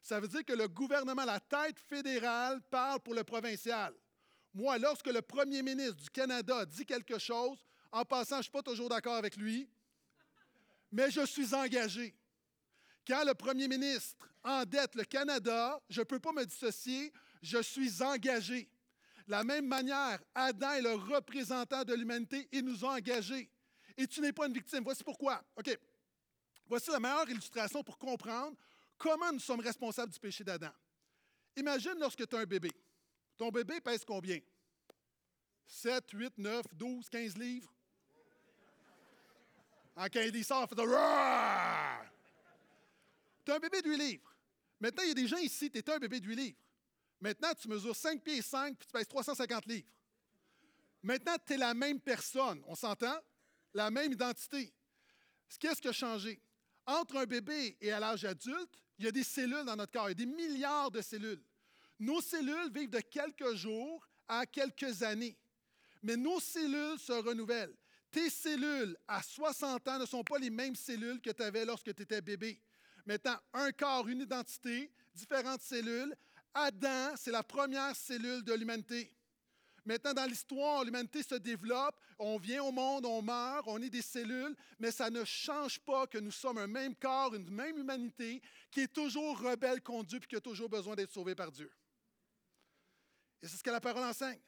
Ça 0.01 0.19
veut 0.19 0.27
dire 0.27 0.43
que 0.43 0.53
le 0.53 0.67
gouvernement, 0.67 1.25
la 1.25 1.39
tête 1.39 1.79
fédérale, 1.79 2.61
parle 2.69 2.99
pour 2.99 3.13
le 3.13 3.23
provincial. 3.23 3.93
Moi, 4.53 4.77
lorsque 4.77 5.07
le 5.07 5.21
premier 5.21 5.63
ministre 5.63 5.95
du 5.95 6.09
Canada 6.09 6.65
dit 6.65 6.85
quelque 6.85 7.17
chose, 7.17 7.65
en 7.91 8.03
passant, 8.03 8.35
je 8.35 8.39
ne 8.39 8.43
suis 8.43 8.51
pas 8.51 8.61
toujours 8.61 8.89
d'accord 8.89 9.15
avec 9.15 9.35
lui, 9.37 9.69
mais 10.91 11.09
je 11.09 11.25
suis 11.25 11.55
engagé. 11.55 12.15
Quand 13.07 13.23
le 13.23 13.33
premier 13.33 13.67
ministre 13.67 14.27
endette 14.43 14.95
le 14.95 15.03
Canada, 15.03 15.81
je 15.89 16.01
ne 16.01 16.05
peux 16.05 16.19
pas 16.19 16.31
me 16.31 16.45
dissocier, 16.45 17.11
je 17.43 17.61
suis 17.61 18.01
engagé. 18.01 18.69
De 19.27 19.31
la 19.31 19.43
même 19.43 19.67
manière, 19.67 20.19
Adam 20.33 20.71
est 20.71 20.81
le 20.81 20.93
représentant 20.93 21.83
de 21.83 21.93
l'humanité 21.93 22.47
et 22.51 22.61
nous 22.61 22.83
a 22.85 22.95
engagés. 22.95 23.49
Et 23.97 24.07
tu 24.07 24.21
n'es 24.21 24.31
pas 24.31 24.47
une 24.47 24.53
victime. 24.53 24.83
Voici 24.83 25.03
pourquoi. 25.03 25.43
OK. 25.57 25.77
Voici 26.67 26.89
la 26.89 26.99
meilleure 26.99 27.29
illustration 27.29 27.83
pour 27.83 27.97
comprendre 27.97 28.57
comment 28.97 29.31
nous 29.31 29.39
sommes 29.39 29.59
responsables 29.59 30.11
du 30.11 30.19
péché 30.19 30.43
d'Adam. 30.43 30.71
Imagine 31.55 31.95
lorsque 31.99 32.27
tu 32.27 32.35
as 32.35 32.39
un 32.39 32.45
bébé. 32.45 32.71
Ton 33.37 33.49
bébé 33.49 33.81
pèse 33.81 34.03
combien? 34.05 34.39
7, 35.65 36.11
8, 36.11 36.37
9, 36.37 36.65
12, 36.73 37.09
15 37.09 37.37
livres? 37.37 37.71
En 39.95 40.05
quand 40.05 40.21
il 40.21 40.45
sort, 40.45 40.67
fait 40.67 40.75
Tu 43.45 43.51
as 43.51 43.55
un 43.55 43.59
bébé 43.59 43.81
de 43.81 43.89
8 43.89 43.97
livres. 43.97 44.35
Maintenant, 44.79 45.03
il 45.03 45.09
y 45.09 45.11
a 45.11 45.15
des 45.15 45.27
gens 45.27 45.37
ici, 45.37 45.69
tu 45.69 45.77
es 45.77 45.89
un 45.89 45.99
bébé 45.99 46.19
de 46.19 46.25
8 46.25 46.35
livres. 46.35 46.62
Maintenant, 47.23 47.53
tu 47.53 47.69
mesures 47.69 47.95
5 47.95 48.21
pieds 48.21 48.39
et 48.39 48.41
5 48.41 48.77
puis 48.77 48.85
tu 48.85 48.91
pèses 48.91 49.07
350 49.07 49.65
livres. 49.67 49.87
Maintenant, 51.01 51.37
tu 51.47 51.53
es 51.53 51.57
la 51.57 51.73
même 51.73 52.01
personne. 52.01 52.61
On 52.67 52.75
s'entend? 52.75 53.17
La 53.73 53.89
même 53.89 54.11
identité. 54.11 54.73
Qu'est-ce 55.57 55.81
qui 55.81 55.87
a 55.87 55.93
changé? 55.93 56.41
Entre 56.85 57.15
un 57.15 57.25
bébé 57.25 57.77
et 57.79 57.93
à 57.93 58.01
l'âge 58.01 58.25
adulte, 58.25 58.77
il 58.99 59.05
y 59.05 59.07
a 59.07 59.11
des 59.13 59.23
cellules 59.23 59.63
dans 59.63 59.77
notre 59.77 59.93
corps. 59.93 60.09
Il 60.09 60.19
y 60.19 60.23
a 60.23 60.25
des 60.25 60.25
milliards 60.25 60.91
de 60.91 60.99
cellules. 60.99 61.41
Nos 61.97 62.19
cellules 62.19 62.69
vivent 62.73 62.89
de 62.89 62.99
quelques 62.99 63.53
jours 63.53 64.05
à 64.27 64.45
quelques 64.45 65.01
années. 65.01 65.37
Mais 66.01 66.17
nos 66.17 66.41
cellules 66.41 66.99
se 66.99 67.13
renouvellent. 67.13 67.73
Tes 68.11 68.29
cellules 68.29 68.97
à 69.07 69.23
60 69.23 69.87
ans 69.87 69.99
ne 69.99 70.05
sont 70.05 70.25
pas 70.25 70.39
les 70.39 70.49
mêmes 70.49 70.75
cellules 70.75 71.21
que 71.21 71.29
tu 71.29 71.41
avais 71.41 71.63
lorsque 71.63 71.95
tu 71.95 72.01
étais 72.03 72.19
bébé. 72.19 72.61
Maintenant, 73.05 73.39
un 73.53 73.71
corps, 73.71 74.09
une 74.09 74.19
identité, 74.19 74.91
différentes 75.15 75.61
cellules 75.61 76.13
Adam, 76.53 77.15
c'est 77.15 77.31
la 77.31 77.43
première 77.43 77.95
cellule 77.95 78.43
de 78.43 78.53
l'humanité. 78.53 79.11
Maintenant, 79.85 80.13
dans 80.13 80.25
l'histoire, 80.25 80.83
l'humanité 80.85 81.23
se 81.23 81.35
développe, 81.35 81.99
on 82.17 82.37
vient 82.37 82.63
au 82.63 82.71
monde, 82.71 83.05
on 83.05 83.21
meurt, 83.21 83.65
on 83.67 83.81
est 83.81 83.89
des 83.89 84.01
cellules, 84.01 84.55
mais 84.79 84.91
ça 84.91 85.09
ne 85.09 85.25
change 85.25 85.79
pas 85.79 86.07
que 86.07 86.17
nous 86.17 86.31
sommes 86.31 86.57
un 86.57 86.67
même 86.67 86.95
corps, 86.95 87.35
une 87.35 87.49
même 87.49 87.77
humanité 87.77 88.41
qui 88.71 88.81
est 88.81 88.93
toujours 88.93 89.39
rebelle 89.39 89.81
contre 89.81 90.15
et 90.15 90.19
qui 90.21 90.35
a 90.37 90.41
toujours 90.41 90.69
besoin 90.69 90.95
d'être 90.95 91.11
sauvé 91.11 91.35
par 91.35 91.51
Dieu. 91.51 91.69
Et 93.41 93.47
c'est 93.47 93.57
ce 93.57 93.63
que 93.63 93.71
la 93.71 93.81
parole 93.81 94.05
enseigne. 94.05 94.39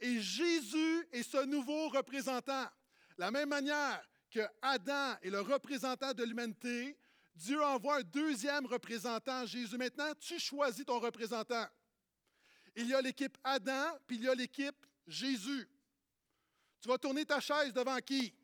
Et 0.00 0.18
Jésus 0.18 1.06
est 1.12 1.22
ce 1.22 1.44
nouveau 1.44 1.90
représentant. 1.90 2.66
la 3.18 3.30
même 3.30 3.50
manière 3.50 4.02
que 4.30 4.40
Adam 4.62 5.16
est 5.20 5.28
le 5.28 5.40
représentant 5.40 6.14
de 6.14 6.24
l'humanité, 6.24 6.96
Dieu 7.40 7.62
envoie 7.64 7.96
un 7.96 8.02
deuxième 8.02 8.66
représentant, 8.66 9.46
Jésus. 9.46 9.78
Maintenant, 9.78 10.12
tu 10.20 10.38
choisis 10.38 10.84
ton 10.84 11.00
représentant. 11.00 11.66
Il 12.76 12.86
y 12.86 12.94
a 12.94 13.00
l'équipe 13.00 13.36
Adam, 13.42 13.98
puis 14.06 14.16
il 14.16 14.24
y 14.24 14.28
a 14.28 14.34
l'équipe 14.34 14.86
Jésus. 15.06 15.66
Tu 16.82 16.88
vas 16.88 16.98
tourner 16.98 17.24
ta 17.24 17.40
chaise 17.40 17.72
devant 17.72 17.96
qui? 17.98 18.34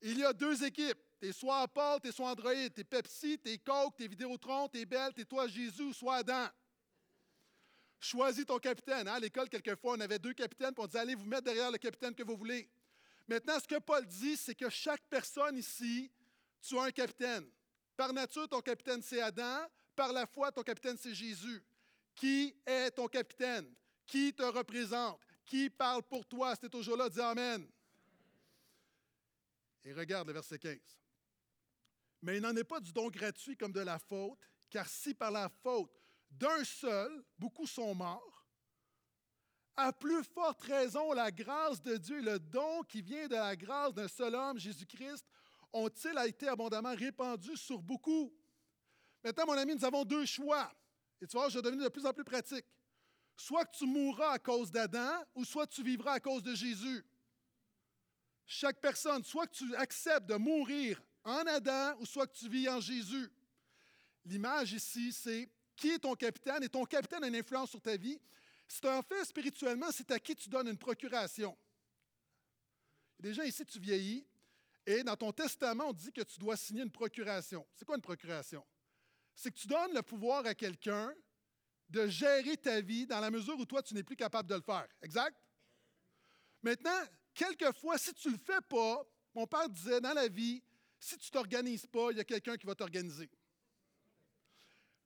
Il 0.00 0.18
y 0.18 0.24
a 0.24 0.32
deux 0.32 0.64
équipes. 0.64 0.98
Tu 1.20 1.28
es 1.28 1.32
soit 1.32 1.68
Paul, 1.68 2.00
tu 2.00 2.08
es 2.08 2.12
soit 2.12 2.30
Android, 2.30 2.70
tu 2.74 2.80
es 2.80 2.84
Pepsi, 2.84 3.38
tu 3.38 3.50
es 3.50 3.58
Coke, 3.58 3.96
tu 3.98 4.04
es 4.04 4.08
Vidéotron, 4.08 4.66
tu 4.68 4.78
es 4.78 4.86
Belle, 4.86 5.12
tu 5.14 5.20
es 5.20 5.24
toi 5.26 5.46
Jésus 5.48 5.92
soit 5.92 6.16
Adam. 6.16 6.48
Choisis 8.00 8.46
ton 8.46 8.58
capitaine. 8.58 9.06
Hein? 9.06 9.14
À 9.14 9.20
l'école, 9.20 9.50
quelquefois, 9.50 9.96
on 9.98 10.00
avait 10.00 10.18
deux 10.18 10.32
capitaines, 10.32 10.72
puis 10.72 10.82
on 10.82 10.86
disait 10.86 11.00
allez 11.00 11.14
vous 11.14 11.26
mettre 11.26 11.44
derrière 11.44 11.70
le 11.70 11.76
capitaine 11.76 12.14
que 12.14 12.22
vous 12.22 12.38
voulez. 12.38 12.70
Maintenant, 13.28 13.60
ce 13.60 13.68
que 13.68 13.78
Paul 13.78 14.06
dit, 14.06 14.38
c'est 14.38 14.54
que 14.54 14.70
chaque 14.70 15.02
personne 15.10 15.58
ici, 15.58 16.10
tu 16.60 16.78
as 16.78 16.82
un 16.84 16.90
capitaine. 16.90 17.48
Par 17.96 18.12
nature, 18.12 18.48
ton 18.48 18.60
capitaine, 18.60 19.02
c'est 19.02 19.20
Adam. 19.20 19.66
Par 19.94 20.12
la 20.12 20.26
foi, 20.26 20.50
ton 20.52 20.62
capitaine, 20.62 20.96
c'est 20.96 21.14
Jésus. 21.14 21.62
Qui 22.14 22.54
est 22.66 22.90
ton 22.90 23.08
capitaine? 23.08 23.72
Qui 24.06 24.32
te 24.32 24.42
représente? 24.42 25.20
Qui 25.44 25.70
parle 25.70 26.02
pour 26.02 26.26
toi? 26.26 26.54
Es 26.62 26.68
toujours 26.68 26.96
là, 26.96 27.08
dis 27.08 27.20
Amen. 27.20 27.68
Et 29.84 29.92
regarde 29.92 30.28
le 30.28 30.34
verset 30.34 30.58
15. 30.58 30.78
Mais 32.22 32.36
il 32.36 32.42
n'en 32.42 32.54
est 32.54 32.64
pas 32.64 32.80
du 32.80 32.92
don 32.92 33.08
gratuit 33.08 33.56
comme 33.56 33.72
de 33.72 33.80
la 33.80 33.98
faute, 33.98 34.38
car 34.68 34.88
si 34.88 35.14
par 35.14 35.30
la 35.30 35.48
faute 35.48 35.90
d'un 36.30 36.64
seul, 36.64 37.24
beaucoup 37.38 37.66
sont 37.66 37.94
morts, 37.94 38.46
à 39.76 39.92
plus 39.92 40.22
forte 40.24 40.60
raison, 40.62 41.12
la 41.12 41.30
grâce 41.30 41.80
de 41.80 41.96
Dieu, 41.96 42.20
le 42.20 42.38
don 42.38 42.82
qui 42.82 43.00
vient 43.00 43.26
de 43.26 43.34
la 43.34 43.56
grâce 43.56 43.94
d'un 43.94 44.08
seul 44.08 44.34
homme, 44.34 44.58
Jésus-Christ, 44.58 45.24
ont-ils 45.72 46.18
été 46.26 46.48
abondamment 46.48 46.94
répandus 46.94 47.56
sur 47.56 47.80
beaucoup? 47.82 48.32
Maintenant, 49.22 49.46
mon 49.46 49.52
ami, 49.58 49.74
nous 49.74 49.84
avons 49.84 50.04
deux 50.04 50.26
choix. 50.26 50.72
Et 51.20 51.26
tu 51.26 51.36
vois, 51.36 51.48
je 51.48 51.58
vais 51.58 51.62
devenir 51.62 51.84
de 51.84 51.90
plus 51.90 52.06
en 52.06 52.12
plus 52.12 52.24
pratique. 52.24 52.64
Soit 53.36 53.64
que 53.64 53.76
tu 53.76 53.86
mourras 53.86 54.32
à 54.32 54.38
cause 54.38 54.70
d'Adam, 54.70 55.24
ou 55.34 55.44
soit 55.44 55.66
tu 55.66 55.82
vivras 55.82 56.14
à 56.14 56.20
cause 56.20 56.42
de 56.42 56.54
Jésus. 56.54 57.04
Chaque 58.46 58.80
personne, 58.80 59.22
soit 59.24 59.46
que 59.46 59.54
tu 59.54 59.76
acceptes 59.76 60.26
de 60.26 60.34
mourir 60.34 61.02
en 61.24 61.46
Adam, 61.46 61.96
ou 62.00 62.06
soit 62.06 62.26
que 62.26 62.36
tu 62.36 62.48
vis 62.48 62.68
en 62.68 62.80
Jésus. 62.80 63.30
L'image 64.24 64.72
ici, 64.72 65.12
c'est 65.12 65.48
qui 65.76 65.90
est 65.90 65.98
ton 65.98 66.14
capitaine, 66.14 66.62
et 66.62 66.68
ton 66.68 66.84
capitaine 66.84 67.24
a 67.24 67.28
une 67.28 67.36
influence 67.36 67.70
sur 67.70 67.80
ta 67.80 67.96
vie. 67.96 68.18
C'est 68.68 68.86
en 68.86 69.02
fait, 69.02 69.24
spirituellement, 69.24 69.90
c'est 69.90 70.10
à 70.10 70.18
qui 70.18 70.34
tu 70.34 70.48
donnes 70.48 70.68
une 70.68 70.78
procuration. 70.78 71.56
Gens 73.22 73.42
ici, 73.42 73.64
tu 73.66 73.78
vieillis, 73.78 74.26
et 74.86 75.02
dans 75.02 75.16
ton 75.16 75.32
testament, 75.32 75.88
on 75.88 75.92
dit 75.92 76.12
que 76.12 76.22
tu 76.22 76.38
dois 76.38 76.56
signer 76.56 76.82
une 76.82 76.90
procuration. 76.90 77.66
C'est 77.74 77.84
quoi 77.84 77.96
une 77.96 78.02
procuration? 78.02 78.64
C'est 79.34 79.50
que 79.50 79.58
tu 79.58 79.68
donnes 79.68 79.94
le 79.94 80.02
pouvoir 80.02 80.44
à 80.46 80.54
quelqu'un 80.54 81.14
de 81.88 82.06
gérer 82.06 82.56
ta 82.56 82.80
vie 82.80 83.06
dans 83.06 83.20
la 83.20 83.30
mesure 83.30 83.58
où 83.58 83.66
toi, 83.66 83.82
tu 83.82 83.94
n'es 83.94 84.02
plus 84.02 84.16
capable 84.16 84.48
de 84.48 84.54
le 84.54 84.60
faire. 84.60 84.86
Exact? 85.02 85.36
Maintenant, 86.62 87.00
quelquefois, 87.34 87.98
si 87.98 88.14
tu 88.14 88.28
ne 88.28 88.34
le 88.34 88.38
fais 88.38 88.60
pas, 88.68 89.04
mon 89.34 89.46
père 89.46 89.68
disait 89.68 90.00
dans 90.00 90.14
la 90.14 90.28
vie, 90.28 90.62
si 90.98 91.16
tu 91.18 91.28
ne 91.28 91.32
t'organises 91.32 91.86
pas, 91.86 92.10
il 92.10 92.18
y 92.18 92.20
a 92.20 92.24
quelqu'un 92.24 92.56
qui 92.56 92.66
va 92.66 92.74
t'organiser. 92.74 93.30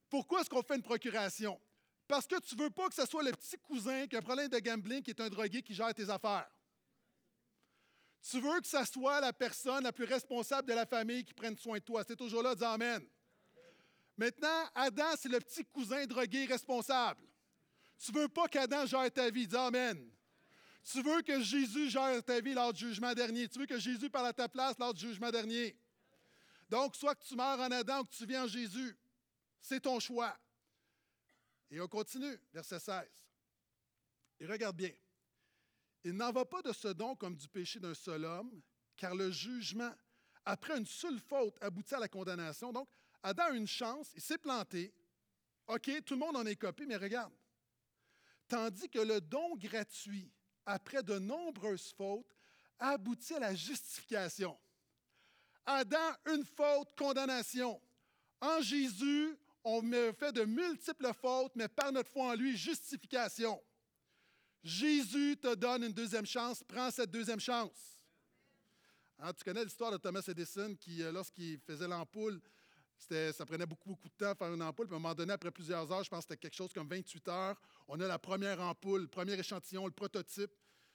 Pourquoi 0.08 0.40
est-ce 0.40 0.50
qu'on 0.50 0.62
fait 0.62 0.76
une 0.76 0.82
procuration? 0.82 1.60
Parce 2.06 2.26
que 2.26 2.38
tu 2.40 2.56
ne 2.56 2.62
veux 2.64 2.70
pas 2.70 2.88
que 2.88 2.94
ce 2.94 3.06
soit 3.06 3.22
le 3.22 3.32
petit 3.32 3.56
cousin 3.58 4.06
qui 4.06 4.16
a 4.16 4.18
un 4.18 4.22
problème 4.22 4.48
de 4.48 4.58
gambling, 4.58 5.02
qui 5.02 5.10
est 5.10 5.20
un 5.20 5.28
drogué, 5.28 5.62
qui 5.62 5.74
gère 5.74 5.94
tes 5.94 6.08
affaires. 6.10 6.50
Tu 8.30 8.40
veux 8.40 8.58
que 8.60 8.66
ce 8.66 8.82
soit 8.86 9.20
la 9.20 9.34
personne 9.34 9.84
la 9.84 9.92
plus 9.92 10.06
responsable 10.06 10.66
de 10.68 10.72
la 10.72 10.86
famille 10.86 11.24
qui 11.24 11.34
prenne 11.34 11.58
soin 11.58 11.76
de 11.76 11.84
toi. 11.84 12.02
C'est 12.06 12.16
toujours 12.16 12.42
là, 12.42 12.54
dis 12.54 12.64
Amen. 12.64 13.06
Maintenant, 14.16 14.70
Adam, 14.74 15.12
c'est 15.18 15.28
le 15.28 15.40
petit 15.40 15.64
cousin 15.66 16.06
drogué 16.06 16.46
responsable. 16.46 17.20
Tu 17.98 18.12
veux 18.12 18.28
pas 18.28 18.48
qu'Adam 18.48 18.86
gère 18.86 19.10
ta 19.12 19.28
vie, 19.28 19.46
dis 19.46 19.56
Amen. 19.56 20.10
Tu 20.90 21.02
veux 21.02 21.20
que 21.20 21.42
Jésus 21.42 21.90
gère 21.90 22.22
ta 22.24 22.40
vie 22.40 22.54
lors 22.54 22.72
du 22.72 22.88
jugement 22.88 23.12
dernier. 23.12 23.46
Tu 23.46 23.58
veux 23.58 23.66
que 23.66 23.78
Jésus 23.78 24.08
parle 24.08 24.28
à 24.28 24.32
ta 24.32 24.48
place 24.48 24.78
lors 24.78 24.94
du 24.94 25.06
jugement 25.06 25.30
dernier. 25.30 25.76
Donc, 26.70 26.96
soit 26.96 27.14
que 27.14 27.24
tu 27.24 27.36
meurs 27.36 27.60
en 27.60 27.70
Adam 27.70 28.00
ou 28.00 28.04
que 28.04 28.14
tu 28.14 28.24
viens 28.24 28.44
en 28.44 28.48
Jésus, 28.48 28.96
c'est 29.60 29.80
ton 29.80 30.00
choix. 30.00 30.34
Et 31.70 31.78
on 31.78 31.88
continue, 31.88 32.38
verset 32.54 32.78
16. 32.78 33.04
Et 34.40 34.46
regarde 34.46 34.76
bien. 34.76 34.92
Il 36.04 36.12
n'en 36.12 36.30
va 36.32 36.44
pas 36.44 36.60
de 36.62 36.72
ce 36.72 36.88
don 36.88 37.16
comme 37.16 37.34
du 37.34 37.48
péché 37.48 37.80
d'un 37.80 37.94
seul 37.94 38.24
homme, 38.24 38.60
car 38.96 39.14
le 39.14 39.30
jugement, 39.30 39.92
après 40.44 40.76
une 40.76 40.86
seule 40.86 41.18
faute, 41.18 41.56
aboutit 41.62 41.94
à 41.94 41.98
la 41.98 42.08
condamnation. 42.08 42.72
Donc, 42.72 42.88
Adam 43.22 43.44
a 43.44 43.50
une 43.50 43.66
chance, 43.66 44.12
il 44.14 44.20
s'est 44.20 44.38
planté. 44.38 44.92
OK, 45.66 45.90
tout 46.04 46.14
le 46.14 46.20
monde 46.20 46.36
en 46.36 46.44
est 46.44 46.56
copié, 46.56 46.84
mais 46.84 46.96
regarde. 46.96 47.32
Tandis 48.46 48.90
que 48.90 48.98
le 48.98 49.22
don 49.22 49.56
gratuit, 49.56 50.30
après 50.66 51.02
de 51.02 51.18
nombreuses 51.18 51.94
fautes, 51.96 52.36
aboutit 52.78 53.34
à 53.34 53.40
la 53.40 53.54
justification. 53.54 54.58
Adam, 55.64 56.12
une 56.26 56.44
faute, 56.44 56.88
condamnation. 56.96 57.80
En 58.42 58.60
Jésus, 58.60 59.38
on 59.64 59.80
fait 60.12 60.32
de 60.32 60.44
multiples 60.44 61.14
fautes, 61.14 61.52
mais 61.56 61.68
par 61.68 61.90
notre 61.90 62.10
foi 62.10 62.32
en 62.32 62.34
lui, 62.34 62.54
justification. 62.54 63.62
Jésus 64.64 65.36
te 65.36 65.54
donne 65.54 65.84
une 65.84 65.92
deuxième 65.92 66.24
chance, 66.24 66.64
prends 66.66 66.90
cette 66.90 67.10
deuxième 67.10 67.38
chance. 67.38 68.02
Hein, 69.18 69.32
tu 69.34 69.44
connais 69.44 69.62
l'histoire 69.62 69.92
de 69.92 69.98
Thomas 69.98 70.24
Edison 70.26 70.74
qui, 70.74 71.02
euh, 71.02 71.12
lorsqu'il 71.12 71.60
faisait 71.60 71.86
l'ampoule, 71.86 72.40
ça 72.98 73.44
prenait 73.44 73.66
beaucoup, 73.66 73.90
beaucoup 73.90 74.08
de 74.08 74.14
temps 74.14 74.30
à 74.30 74.34
faire 74.34 74.52
une 74.52 74.62
ampoule. 74.62 74.86
Puis 74.86 74.94
à 74.94 74.96
un 74.96 75.00
moment 75.00 75.14
donné, 75.14 75.34
après 75.34 75.50
plusieurs 75.50 75.92
heures, 75.92 76.02
je 76.02 76.08
pense 76.08 76.24
que 76.24 76.30
c'était 76.30 76.40
quelque 76.40 76.56
chose 76.56 76.72
comme 76.72 76.88
28 76.88 77.28
heures, 77.28 77.60
on 77.88 78.00
a 78.00 78.08
la 78.08 78.18
première 78.18 78.58
ampoule, 78.60 79.02
le 79.02 79.08
premier 79.08 79.34
échantillon, 79.34 79.84
le 79.84 79.92
prototype. 79.92 80.50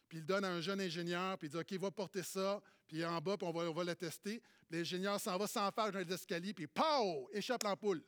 Puis 0.07 0.17
il 0.17 0.25
donne 0.25 0.43
à 0.43 0.49
un 0.49 0.59
jeune 0.59 0.81
ingénieur, 0.81 1.37
puis 1.37 1.47
il 1.47 1.51
dit 1.51 1.57
OK, 1.57 1.71
va 1.79 1.91
porter 1.91 2.23
ça, 2.23 2.59
puis 2.87 3.05
en 3.05 3.21
bas, 3.21 3.37
puis 3.37 3.47
on 3.47 3.73
va, 3.73 3.83
le 3.83 3.95
tester. 3.95 4.41
L'ingénieur 4.71 5.19
s'en 5.19 5.37
va 5.37 5.45
sans 5.45 5.71
faire 5.71 5.91
dans 5.91 5.99
les 5.99 6.11
escaliers, 6.11 6.55
puis 6.55 6.65
pow, 6.65 7.29
échappe 7.31 7.63
l'ampoule. 7.63 8.03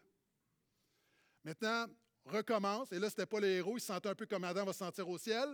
Maintenant, 1.43 1.85
recommence, 2.25 2.91
et 2.91 2.99
là, 2.99 3.09
ce 3.09 3.13
n'était 3.13 3.25
pas 3.25 3.39
le 3.39 3.47
héros, 3.47 3.77
il 3.77 3.81
se 3.81 3.87
sentait 3.87 4.09
un 4.09 4.15
peu 4.15 4.25
comme 4.25 4.43
Adam 4.43 4.65
va 4.65 4.73
se 4.73 4.79
sentir 4.79 5.07
au 5.07 5.17
ciel. 5.17 5.49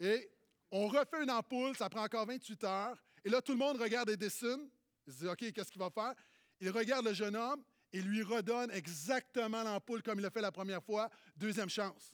Et 0.00 0.30
on 0.70 0.86
refait 0.88 1.22
une 1.22 1.30
ampoule, 1.30 1.76
ça 1.76 1.88
prend 1.88 2.04
encore 2.04 2.26
28 2.26 2.64
heures. 2.64 3.02
Et 3.24 3.28
là, 3.28 3.40
tout 3.40 3.52
le 3.52 3.58
monde 3.58 3.80
regarde 3.80 4.10
et 4.10 4.16
dessine. 4.16 4.68
Il 5.06 5.12
se 5.12 5.18
dit 5.20 5.28
OK, 5.28 5.52
qu'est-ce 5.52 5.70
qu'il 5.70 5.80
va 5.80 5.90
faire? 5.90 6.14
Il 6.60 6.70
regarde 6.70 7.04
le 7.04 7.12
jeune 7.12 7.36
homme, 7.36 7.62
et 7.94 8.02
lui 8.02 8.24
redonne 8.24 8.72
exactement 8.72 9.62
l'ampoule 9.62 10.02
comme 10.02 10.18
il 10.18 10.22
l'a 10.22 10.30
fait 10.30 10.40
la 10.40 10.50
première 10.50 10.82
fois, 10.82 11.08
deuxième 11.36 11.68
chance. 11.68 12.12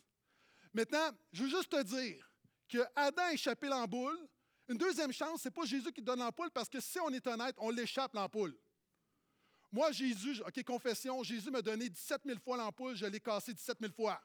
Maintenant, 0.75 1.11
je 1.33 1.45
veux 1.45 1.49
juste 1.49 1.71
te 1.71 1.83
dire 1.83 2.30
que 2.69 2.78
Adam 2.95 3.23
a 3.23 3.33
échappé 3.33 3.66
l'ampoule. 3.66 4.19
Une 4.69 4.76
deuxième 4.76 5.11
chance, 5.11 5.40
ce 5.40 5.49
n'est 5.49 5.52
pas 5.52 5.64
Jésus 5.64 5.90
qui 5.90 6.02
donne 6.02 6.19
l'ampoule 6.19 6.50
parce 6.50 6.69
que 6.69 6.80
si 6.80 7.00
on 7.00 7.09
est 7.09 7.26
honnête, 7.26 7.54
on 7.57 7.71
l'échappe 7.71 8.12
l'ampoule. 8.12 8.54
Moi, 9.73 9.93
Jésus, 9.93 10.43
OK, 10.47 10.62
confession, 10.65 11.23
Jésus 11.23 11.50
m'a 11.50 11.62
donné 11.62 11.89
17 11.89 12.23
000 12.25 12.39
fois 12.41 12.57
l'ampoule, 12.57 12.97
je 12.97 13.07
l'ai 13.07 13.21
cassé 13.21 13.55
17 13.55 13.79
000 13.81 13.93
fois. 13.93 14.21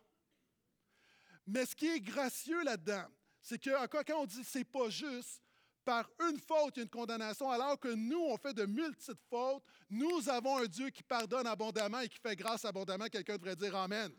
Mais 1.45 1.65
ce 1.65 1.75
qui 1.75 1.87
est 1.87 1.99
gracieux 1.99 2.63
là-dedans, 2.63 3.05
c'est 3.41 3.59
que 3.59 3.85
quand 3.87 4.03
on 4.15 4.25
dit 4.25 4.41
que 4.41 4.47
ce 4.47 4.57
n'est 4.57 4.63
pas 4.63 4.89
juste, 4.89 5.41
par 5.85 6.09
une 6.27 6.39
faute, 6.39 6.75
il 6.75 6.79
y 6.79 6.81
a 6.81 6.83
une 6.83 6.89
condamnation, 6.89 7.49
alors 7.51 7.79
que 7.79 7.89
nous, 7.89 8.19
on 8.19 8.37
fait 8.37 8.55
de 8.55 8.65
multiples 8.65 9.21
fautes. 9.29 9.63
Nous 9.87 10.27
avons 10.27 10.57
un 10.57 10.65
Dieu 10.65 10.89
qui 10.89 11.03
pardonne 11.03 11.45
abondamment 11.45 11.99
et 11.99 12.09
qui 12.09 12.17
fait 12.17 12.35
grâce 12.35 12.65
abondamment. 12.65 13.05
Quelqu'un 13.05 13.37
devrait 13.37 13.55
dire 13.55 13.75
Amen. 13.75 14.11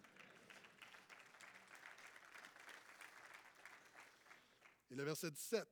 Et 4.91 4.95
le 4.95 5.03
verset 5.03 5.33
17. 5.33 5.67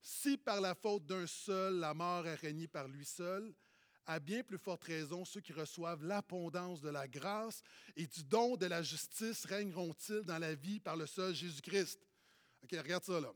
Si 0.00 0.38
par 0.38 0.60
la 0.62 0.74
faute 0.74 1.04
d'un 1.04 1.26
seul, 1.26 1.80
la 1.80 1.92
mort 1.92 2.26
a 2.26 2.34
régné 2.34 2.66
par 2.66 2.88
lui 2.88 3.04
seul, 3.04 3.54
à 4.08 4.18
bien 4.18 4.42
plus 4.42 4.56
forte 4.56 4.84
raison, 4.84 5.26
ceux 5.26 5.42
qui 5.42 5.52
reçoivent 5.52 6.02
l'abondance 6.02 6.80
de 6.80 6.88
la 6.88 7.06
grâce 7.06 7.62
et 7.94 8.06
du 8.06 8.24
don 8.24 8.56
de 8.56 8.64
la 8.64 8.82
justice 8.82 9.44
régneront-ils 9.44 10.22
dans 10.22 10.38
la 10.38 10.54
vie 10.54 10.80
par 10.80 10.96
le 10.96 11.06
seul 11.06 11.34
Jésus-Christ? 11.34 12.00
OK, 12.62 12.70
regarde 12.72 13.04
ça 13.04 13.20
là. 13.20 13.30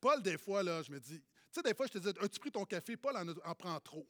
Paul, 0.00 0.22
des 0.22 0.38
fois, 0.38 0.62
là, 0.62 0.82
je 0.82 0.90
me 0.90 0.98
dis, 0.98 1.20
tu 1.20 1.26
sais, 1.52 1.62
des 1.62 1.74
fois, 1.74 1.86
je 1.86 1.92
te 1.92 1.98
dis, 1.98 2.08
as-tu 2.18 2.40
pris 2.40 2.50
ton 2.50 2.64
café? 2.64 2.96
Paul 2.96 3.14
en 3.44 3.54
prend 3.54 3.78
trop. 3.80 4.08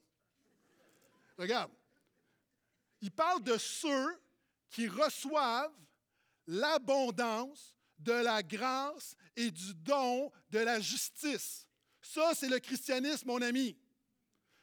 Regarde. 1.37 1.73
Il 3.01 3.11
parle 3.11 3.43
de 3.43 3.59
ceux 3.59 4.17
qui 4.71 4.87
reçoivent 4.87 5.75
l'abondance 6.47 7.75
de 7.99 8.13
la 8.13 8.41
grâce 8.43 9.17
et 9.35 9.51
du 9.51 9.75
don 9.75 10.31
de 10.51 10.61
la 10.61 10.81
justice. 10.81 11.67
Ça, 12.01 12.35
c'est 12.37 12.49
le 12.49 12.61
christianisme, 12.61 13.27
mon 13.27 13.43
ami. 13.43 13.77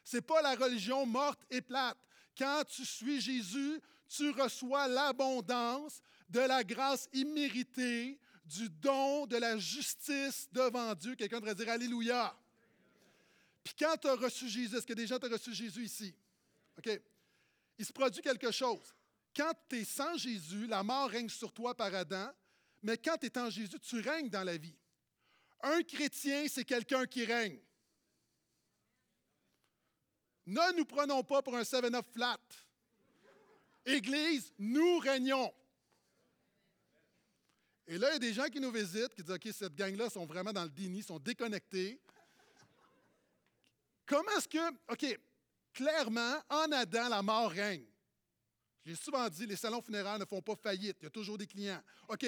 Ce 0.03 0.17
n'est 0.17 0.21
pas 0.21 0.41
la 0.41 0.55
religion 0.55 1.05
morte 1.05 1.39
et 1.49 1.61
plate. 1.61 1.97
Quand 2.37 2.63
tu 2.67 2.85
suis 2.85 3.21
Jésus, 3.21 3.79
tu 4.07 4.29
reçois 4.31 4.87
l'abondance 4.87 6.01
de 6.29 6.39
la 6.39 6.63
grâce 6.63 7.07
imméritée, 7.13 8.19
du 8.45 8.69
don 8.69 9.25
de 9.27 9.37
la 9.37 9.57
justice 9.57 10.49
devant 10.51 10.93
Dieu. 10.95 11.15
Quelqu'un 11.15 11.39
devrait 11.39 11.55
dire 11.55 11.69
Alléluia. 11.69 12.35
Puis 13.63 13.73
quand 13.77 13.95
tu 13.97 14.07
as 14.07 14.15
reçu 14.15 14.49
Jésus, 14.49 14.75
est-ce 14.75 14.87
que 14.87 14.93
des 14.93 15.07
gens 15.07 15.17
ont 15.23 15.29
reçu 15.29 15.53
Jésus 15.53 15.83
ici? 15.83 16.13
OK. 16.77 16.99
Il 17.77 17.85
se 17.85 17.93
produit 17.93 18.21
quelque 18.21 18.51
chose. 18.51 18.93
Quand 19.35 19.51
tu 19.69 19.79
es 19.79 19.85
sans 19.85 20.17
Jésus, 20.17 20.67
la 20.67 20.83
mort 20.83 21.09
règne 21.09 21.29
sur 21.29 21.51
toi 21.53 21.75
par 21.75 21.93
Adam, 21.93 22.31
mais 22.83 22.97
quand 22.97 23.17
tu 23.17 23.27
es 23.27 23.37
en 23.37 23.49
Jésus, 23.49 23.79
tu 23.79 23.99
règnes 23.99 24.29
dans 24.29 24.43
la 24.43 24.57
vie. 24.57 24.75
Un 25.61 25.83
chrétien, 25.83 26.45
c'est 26.49 26.65
quelqu'un 26.65 27.05
qui 27.05 27.23
règne. 27.23 27.59
Ne 30.51 30.77
nous 30.77 30.83
prenons 30.83 31.23
pas 31.23 31.41
pour 31.41 31.55
un 31.55 31.61
7-up 31.61 32.05
flat. 32.11 32.37
Église, 33.85 34.53
nous 34.59 34.97
régnons. 34.99 35.53
Et 37.87 37.97
là, 37.97 38.09
il 38.09 38.13
y 38.13 38.15
a 38.17 38.19
des 38.19 38.33
gens 38.33 38.47
qui 38.47 38.59
nous 38.59 38.69
visitent, 38.69 39.15
qui 39.15 39.23
disent 39.23 39.31
OK, 39.31 39.47
cette 39.53 39.75
gang-là 39.75 40.09
sont 40.09 40.25
vraiment 40.25 40.51
dans 40.51 40.63
le 40.63 40.69
déni, 40.69 41.03
sont 41.03 41.19
déconnectés. 41.19 42.01
Comment 44.05 44.29
est-ce 44.37 44.49
que, 44.49 44.91
OK, 44.91 45.19
clairement, 45.73 46.35
en 46.49 46.69
Adam, 46.73 47.07
la 47.07 47.21
mort 47.21 47.49
règne. 47.49 47.85
J'ai 48.85 48.95
souvent 48.95 49.29
dit, 49.29 49.45
les 49.45 49.55
salons 49.55 49.81
funéraires 49.81 50.19
ne 50.19 50.25
font 50.25 50.41
pas 50.41 50.57
faillite, 50.57 50.97
il 50.99 51.03
y 51.05 51.07
a 51.07 51.11
toujours 51.11 51.37
des 51.37 51.47
clients. 51.47 51.81
OK, 52.09 52.25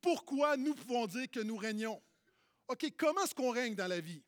pourquoi 0.00 0.56
nous 0.56 0.74
pouvons 0.74 1.08
dire 1.08 1.28
que 1.28 1.40
nous 1.40 1.56
régnons? 1.56 2.00
OK, 2.68 2.86
comment 2.96 3.24
est-ce 3.24 3.34
qu'on 3.34 3.50
règne 3.50 3.74
dans 3.74 3.88
la 3.88 3.98
vie? 3.98 4.22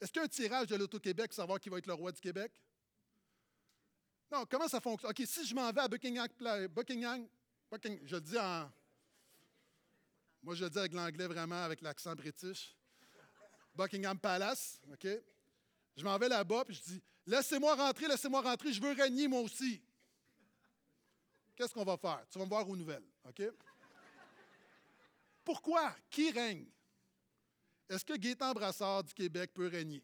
Est-ce 0.00 0.10
qu'il 0.10 0.20
y 0.20 0.22
a 0.22 0.24
un 0.24 0.28
tirage 0.28 0.66
de 0.68 0.76
l'Auto-Québec 0.76 1.28
pour 1.28 1.36
savoir 1.36 1.60
qui 1.60 1.68
va 1.68 1.78
être 1.78 1.86
le 1.86 1.94
roi 1.94 2.10
du 2.10 2.20
Québec? 2.20 2.52
Non, 4.32 4.46
comment 4.48 4.68
ça 4.68 4.80
fonctionne? 4.80 5.10
OK, 5.10 5.22
si 5.26 5.44
je 5.44 5.54
m'en 5.54 5.70
vais 5.72 5.80
à 5.80 5.88
Buckingham, 5.88 6.26
Buckingham, 6.70 7.28
Buckingham 7.70 8.06
je 8.06 8.14
le 8.14 8.20
dis 8.20 8.38
en. 8.38 8.70
Moi, 10.42 10.54
je 10.54 10.64
le 10.64 10.70
dis 10.70 10.78
avec 10.78 10.92
l'anglais 10.92 11.26
vraiment, 11.26 11.62
avec 11.62 11.82
l'accent 11.82 12.14
british. 12.14 12.74
Buckingham 13.74 14.18
Palace, 14.18 14.80
OK? 14.92 15.06
Je 15.96 16.04
m'en 16.04 16.16
vais 16.16 16.28
là-bas, 16.28 16.64
puis 16.64 16.76
je 16.76 16.82
dis 16.82 17.02
Laissez-moi 17.26 17.74
rentrer, 17.74 18.08
laissez-moi 18.08 18.40
rentrer, 18.40 18.72
je 18.72 18.80
veux 18.80 18.92
régner 18.92 19.28
moi 19.28 19.40
aussi. 19.40 19.82
Qu'est-ce 21.54 21.74
qu'on 21.74 21.84
va 21.84 21.96
faire? 21.96 22.24
Tu 22.30 22.38
vas 22.38 22.44
me 22.44 22.50
voir 22.50 22.68
aux 22.68 22.76
nouvelles, 22.76 23.04
OK? 23.28 23.42
Pourquoi? 25.44 25.94
Qui 26.08 26.30
règne? 26.30 26.66
Est-ce 27.90 28.04
que 28.04 28.16
Gaétan 28.16 28.52
Brassard 28.52 29.02
du 29.02 29.12
Québec 29.12 29.50
peut 29.52 29.66
régner? 29.66 30.00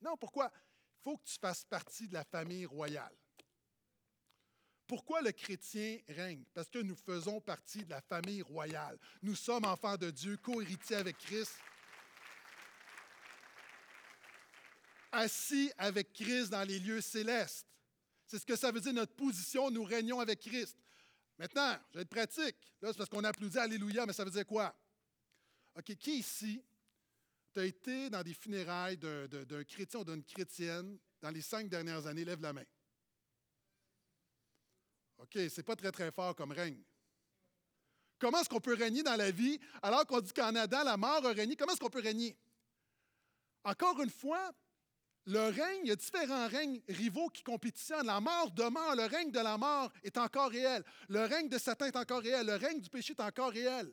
Non, 0.00 0.16
pourquoi? 0.16 0.50
Il 0.54 1.02
faut 1.02 1.18
que 1.18 1.24
tu 1.24 1.38
fasses 1.38 1.62
partie 1.62 2.08
de 2.08 2.14
la 2.14 2.24
famille 2.24 2.64
royale. 2.64 3.14
Pourquoi 4.86 5.20
le 5.20 5.30
chrétien 5.32 5.98
règne? 6.08 6.42
Parce 6.54 6.68
que 6.70 6.78
nous 6.78 6.96
faisons 6.96 7.38
partie 7.38 7.84
de 7.84 7.90
la 7.90 8.00
famille 8.00 8.40
royale. 8.40 8.98
Nous 9.22 9.34
sommes 9.34 9.66
enfants 9.66 9.98
de 9.98 10.10
Dieu, 10.10 10.38
co-héritiers 10.38 10.96
avec 10.96 11.18
Christ. 11.18 11.52
Assis 15.12 15.70
avec 15.76 16.14
Christ 16.14 16.48
dans 16.48 16.66
les 16.66 16.78
lieux 16.78 17.02
célestes. 17.02 17.66
C'est 18.26 18.38
ce 18.38 18.46
que 18.46 18.56
ça 18.56 18.72
veut 18.72 18.80
dire 18.80 18.94
notre 18.94 19.14
position, 19.14 19.70
nous 19.70 19.84
régnons 19.84 20.20
avec 20.20 20.40
Christ. 20.40 20.78
Maintenant, 21.38 21.76
je 21.90 21.98
vais 21.98 22.02
être 22.02 22.08
pratique. 22.08 22.56
Là, 22.80 22.88
c'est 22.90 22.96
parce 22.96 23.10
qu'on 23.10 23.24
applaudit 23.24 23.58
Alléluia, 23.58 24.06
mais 24.06 24.14
ça 24.14 24.24
veut 24.24 24.30
dire 24.30 24.46
quoi? 24.46 24.74
OK, 25.76 25.94
qui 25.96 26.20
ici 26.20 26.64
tu 27.56 27.60
as 27.60 27.64
été 27.64 28.10
dans 28.10 28.22
des 28.22 28.34
funérailles 28.34 28.98
d'un 28.98 29.64
chrétien 29.64 30.00
ou 30.00 30.04
d'une 30.04 30.22
chrétienne 30.22 30.98
dans 31.22 31.30
les 31.30 31.40
cinq 31.40 31.70
dernières 31.70 32.06
années? 32.06 32.24
Lève 32.24 32.42
la 32.42 32.52
main. 32.52 32.64
OK, 35.16 35.38
c'est 35.48 35.62
pas 35.62 35.74
très, 35.74 35.90
très 35.90 36.12
fort 36.12 36.36
comme 36.36 36.52
règne. 36.52 36.82
Comment 38.18 38.40
est-ce 38.40 38.50
qu'on 38.50 38.60
peut 38.60 38.74
régner 38.74 39.02
dans 39.02 39.16
la 39.16 39.30
vie 39.30 39.58
alors 39.82 40.04
qu'on 40.04 40.20
dit 40.20 40.34
qu'en 40.34 40.54
Adam, 40.54 40.84
la 40.84 40.98
mort 40.98 41.24
a 41.24 41.32
régné? 41.32 41.56
Comment 41.56 41.72
est-ce 41.72 41.80
qu'on 41.80 41.88
peut 41.88 42.02
régner? 42.02 42.36
Encore 43.64 44.02
une 44.02 44.10
fois, 44.10 44.52
le 45.24 45.48
règne, 45.48 45.80
il 45.84 45.88
y 45.88 45.92
a 45.92 45.96
différents 45.96 46.48
règnes 46.48 46.82
rivaux 46.88 47.30
qui 47.30 47.42
compétitionnent. 47.42 48.06
La 48.06 48.20
mort 48.20 48.50
demeure, 48.50 48.96
le 48.96 49.06
règne 49.06 49.30
de 49.30 49.40
la 49.40 49.56
mort 49.56 49.90
est 50.02 50.18
encore 50.18 50.50
réel. 50.50 50.84
Le 51.08 51.24
règne 51.24 51.48
de 51.48 51.56
Satan 51.56 51.86
est 51.86 51.96
encore 51.96 52.20
réel. 52.20 52.46
Le 52.46 52.56
règne 52.56 52.80
du 52.80 52.90
péché 52.90 53.14
est 53.14 53.22
encore 53.22 53.50
réel. 53.50 53.90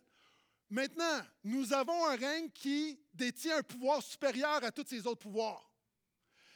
Maintenant, 0.73 1.21
nous 1.43 1.71
avons 1.71 2.07
un 2.07 2.15
règne 2.15 2.49
qui 2.49 2.99
détient 3.13 3.59
un 3.59 3.61
pouvoir 3.61 4.01
supérieur 4.01 4.63
à 4.63 4.71
tous 4.71 4.87
ces 4.87 5.05
autres 5.05 5.21
pouvoirs. 5.21 5.71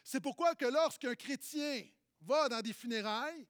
C'est 0.03 0.19
pourquoi 0.19 0.56
que 0.56 0.65
lorsqu'un 0.65 1.13
chrétien 1.13 1.84
va 2.21 2.49
dans 2.49 2.62
des 2.62 2.73
funérailles, 2.73 3.47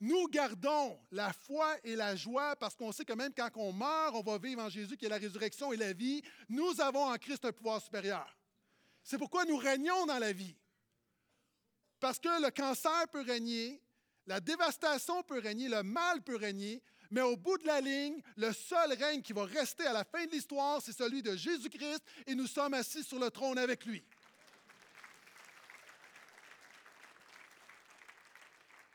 nous 0.00 0.26
gardons 0.28 0.98
la 1.10 1.34
foi 1.34 1.76
et 1.84 1.94
la 1.94 2.16
joie 2.16 2.56
parce 2.56 2.74
qu'on 2.74 2.92
sait 2.92 3.04
que 3.04 3.12
même 3.12 3.34
quand 3.34 3.50
on 3.56 3.74
meurt, 3.74 4.14
on 4.14 4.22
va 4.22 4.38
vivre 4.38 4.62
en 4.62 4.70
Jésus 4.70 4.96
qui 4.96 5.04
est 5.04 5.10
la 5.10 5.18
résurrection 5.18 5.70
et 5.74 5.76
la 5.76 5.92
vie. 5.92 6.22
Nous 6.48 6.80
avons 6.80 7.04
en 7.04 7.16
Christ 7.18 7.44
un 7.44 7.52
pouvoir 7.52 7.82
supérieur. 7.82 8.26
C'est 9.02 9.18
pourquoi 9.18 9.44
nous 9.44 9.58
régnons 9.58 10.06
dans 10.06 10.18
la 10.18 10.32
vie. 10.32 10.56
Parce 12.00 12.18
que 12.18 12.42
le 12.42 12.50
cancer 12.50 13.06
peut 13.12 13.20
régner, 13.20 13.82
la 14.26 14.40
dévastation 14.40 15.22
peut 15.24 15.40
régner, 15.40 15.68
le 15.68 15.82
mal 15.82 16.22
peut 16.22 16.36
régner, 16.36 16.82
mais 17.10 17.22
au 17.22 17.36
bout 17.36 17.58
de 17.58 17.66
la 17.66 17.80
ligne, 17.80 18.20
le 18.36 18.52
seul 18.52 18.92
règne 18.92 19.22
qui 19.22 19.32
va 19.32 19.44
rester 19.44 19.86
à 19.86 19.92
la 19.92 20.04
fin 20.04 20.24
de 20.24 20.30
l'histoire, 20.30 20.80
c'est 20.82 20.92
celui 20.92 21.22
de 21.22 21.36
Jésus-Christ 21.36 22.02
et 22.26 22.34
nous 22.34 22.46
sommes 22.46 22.74
assis 22.74 23.04
sur 23.04 23.18
le 23.18 23.30
trône 23.30 23.58
avec 23.58 23.84
lui. 23.84 24.04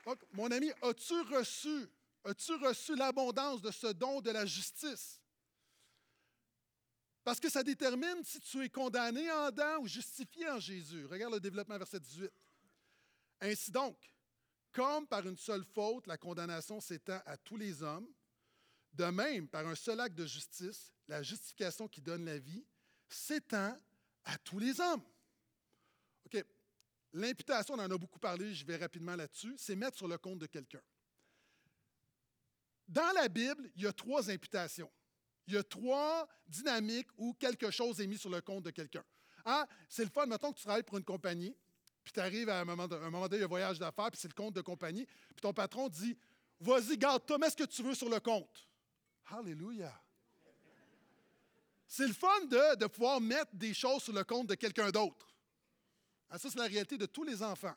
Donc, 0.06 0.20
mon 0.34 0.50
ami, 0.52 0.72
as-tu 0.82 1.20
reçu, 1.22 1.88
as-tu 2.26 2.54
reçu 2.56 2.96
l'abondance 2.96 3.62
de 3.62 3.72
ce 3.72 3.88
don 3.88 4.20
de 4.22 4.32
la 4.32 4.46
justice? 4.46 5.22
Parce 7.24 7.40
que 7.40 7.50
ça 7.50 7.64
détermine 7.64 8.24
si 8.24 8.40
tu 8.40 8.64
es 8.64 8.70
condamné 8.70 9.32
en 9.32 9.44
Adam 9.44 9.82
ou 9.82 9.88
justifié 9.88 10.50
en 10.50 10.60
Jésus. 10.60 11.06
Regarde 11.06 11.34
le 11.34 11.40
développement 11.40 11.78
verset 11.78 12.00
18. 12.00 12.32
Ainsi 13.42 13.72
donc, 13.72 13.98
comme 14.72 15.08
par 15.08 15.28
une 15.28 15.38
seule 15.38 15.64
faute, 15.64 16.08
la 16.08 16.18
condamnation 16.18 16.80
s'étend 16.80 17.22
à 17.26 17.38
tous 17.38 17.58
les 17.58 17.84
hommes, 17.84 18.08
de 18.94 19.06
même, 19.06 19.48
par 19.48 19.68
un 19.68 19.76
seul 19.76 20.00
acte 20.00 20.16
de 20.16 20.26
justice, 20.26 20.94
la 21.08 21.24
justification 21.24 21.88
qui 21.88 22.02
donne 22.02 22.26
la 22.26 22.38
vie 22.38 22.66
s'étend 23.08 23.78
à 24.26 24.38
tous 24.38 24.60
les 24.60 24.80
hommes. 24.80 25.04
OK. 26.26 26.44
L'imputation, 27.14 27.74
on 27.74 27.80
en 27.80 27.92
a 27.92 27.98
beaucoup 27.98 28.20
parlé, 28.20 28.54
je 28.54 28.66
vais 28.66 28.78
rapidement 28.78 29.16
là-dessus, 29.16 29.56
c'est 29.58 29.76
mettre 29.76 29.98
sur 29.98 30.08
le 30.08 30.18
compte 30.18 30.40
de 30.40 30.46
quelqu'un. 30.46 30.82
Dans 32.88 33.12
la 33.14 33.28
Bible, 33.28 33.70
il 33.76 33.84
y 33.84 33.88
a 33.88 33.94
trois 33.94 34.30
imputations. 34.30 34.92
Il 35.48 35.54
y 35.54 35.58
a 35.58 35.64
trois 35.64 36.28
dynamiques 36.48 37.10
où 37.18 37.34
quelque 37.34 37.72
chose 37.72 38.00
est 38.00 38.08
mis 38.08 38.18
sur 38.18 38.30
le 38.30 38.42
compte 38.42 38.64
de 38.64 38.70
quelqu'un. 38.70 39.04
Ah, 39.44 39.68
c'est 39.90 40.04
le 40.04 40.10
fun, 40.10 40.26
mettons 40.26 40.52
que 40.52 40.58
tu 40.58 40.64
travailles 40.64 40.84
pour 40.84 40.98
une 40.98 41.04
compagnie, 41.04 41.56
puis 42.04 42.14
tu 42.14 42.20
arrives 42.20 42.50
à 42.50 42.62
un 42.62 42.66
moment, 42.66 42.88
donné, 42.88 43.36
il 43.36 43.40
y 43.40 43.42
a 43.42 43.46
un 43.46 43.48
voyage 43.48 43.80
d'affaires, 43.80 44.10
puis 44.12 44.20
c'est 44.20 44.28
le 44.28 44.34
compte 44.34 44.56
de 44.56 44.62
compagnie. 44.62 45.06
Puis 45.06 45.42
ton 45.42 45.54
patron 45.54 45.90
dit 45.90 46.18
Vas-y, 46.60 46.98
garde-toi, 46.98 47.38
mets 47.38 47.50
ce 47.50 47.56
que 47.56 47.64
tu 47.64 47.84
veux 47.84 47.96
sur 47.96 48.10
le 48.10 48.20
compte. 48.20 48.68
Alléluia. 49.32 49.94
C'est 51.88 52.08
le 52.08 52.14
fun 52.14 52.46
de, 52.46 52.76
de, 52.76 52.86
pouvoir 52.86 53.20
mettre 53.20 53.54
des 53.54 53.74
choses 53.74 54.04
sur 54.04 54.14
le 54.14 54.24
compte 54.24 54.48
de 54.48 54.56
quelqu'un 54.56 54.90
d'autre. 54.92 55.28
Ah, 56.30 56.38
ça, 56.38 56.50
c'est 56.50 56.60
la 56.60 56.68
réalité 56.68 56.98
de 56.98 57.06
tous 57.06 57.24
les 57.24 57.44
enfants. 57.44 57.76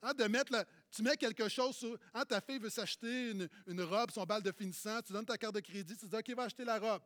Hein, 0.00 0.14
de 0.14 0.24
mettre 0.24 0.64
tu 0.90 1.02
mets 1.02 1.16
quelque 1.16 1.48
chose 1.48 1.76
sur. 1.76 1.98
Hein, 2.14 2.24
ta 2.24 2.40
fille 2.40 2.58
veut 2.58 2.70
s'acheter 2.70 3.30
une, 3.32 3.48
une, 3.66 3.82
robe, 3.82 4.10
son 4.10 4.24
bal 4.24 4.42
de 4.42 4.52
finissant, 4.52 5.02
tu 5.02 5.12
donnes 5.12 5.26
ta 5.26 5.36
carte 5.36 5.56
de 5.56 5.60
crédit, 5.60 5.96
tu 5.96 6.06
dis 6.06 6.16
OK, 6.16 6.30
va 6.30 6.44
acheter 6.44 6.64
la 6.64 6.78
robe. 6.78 7.02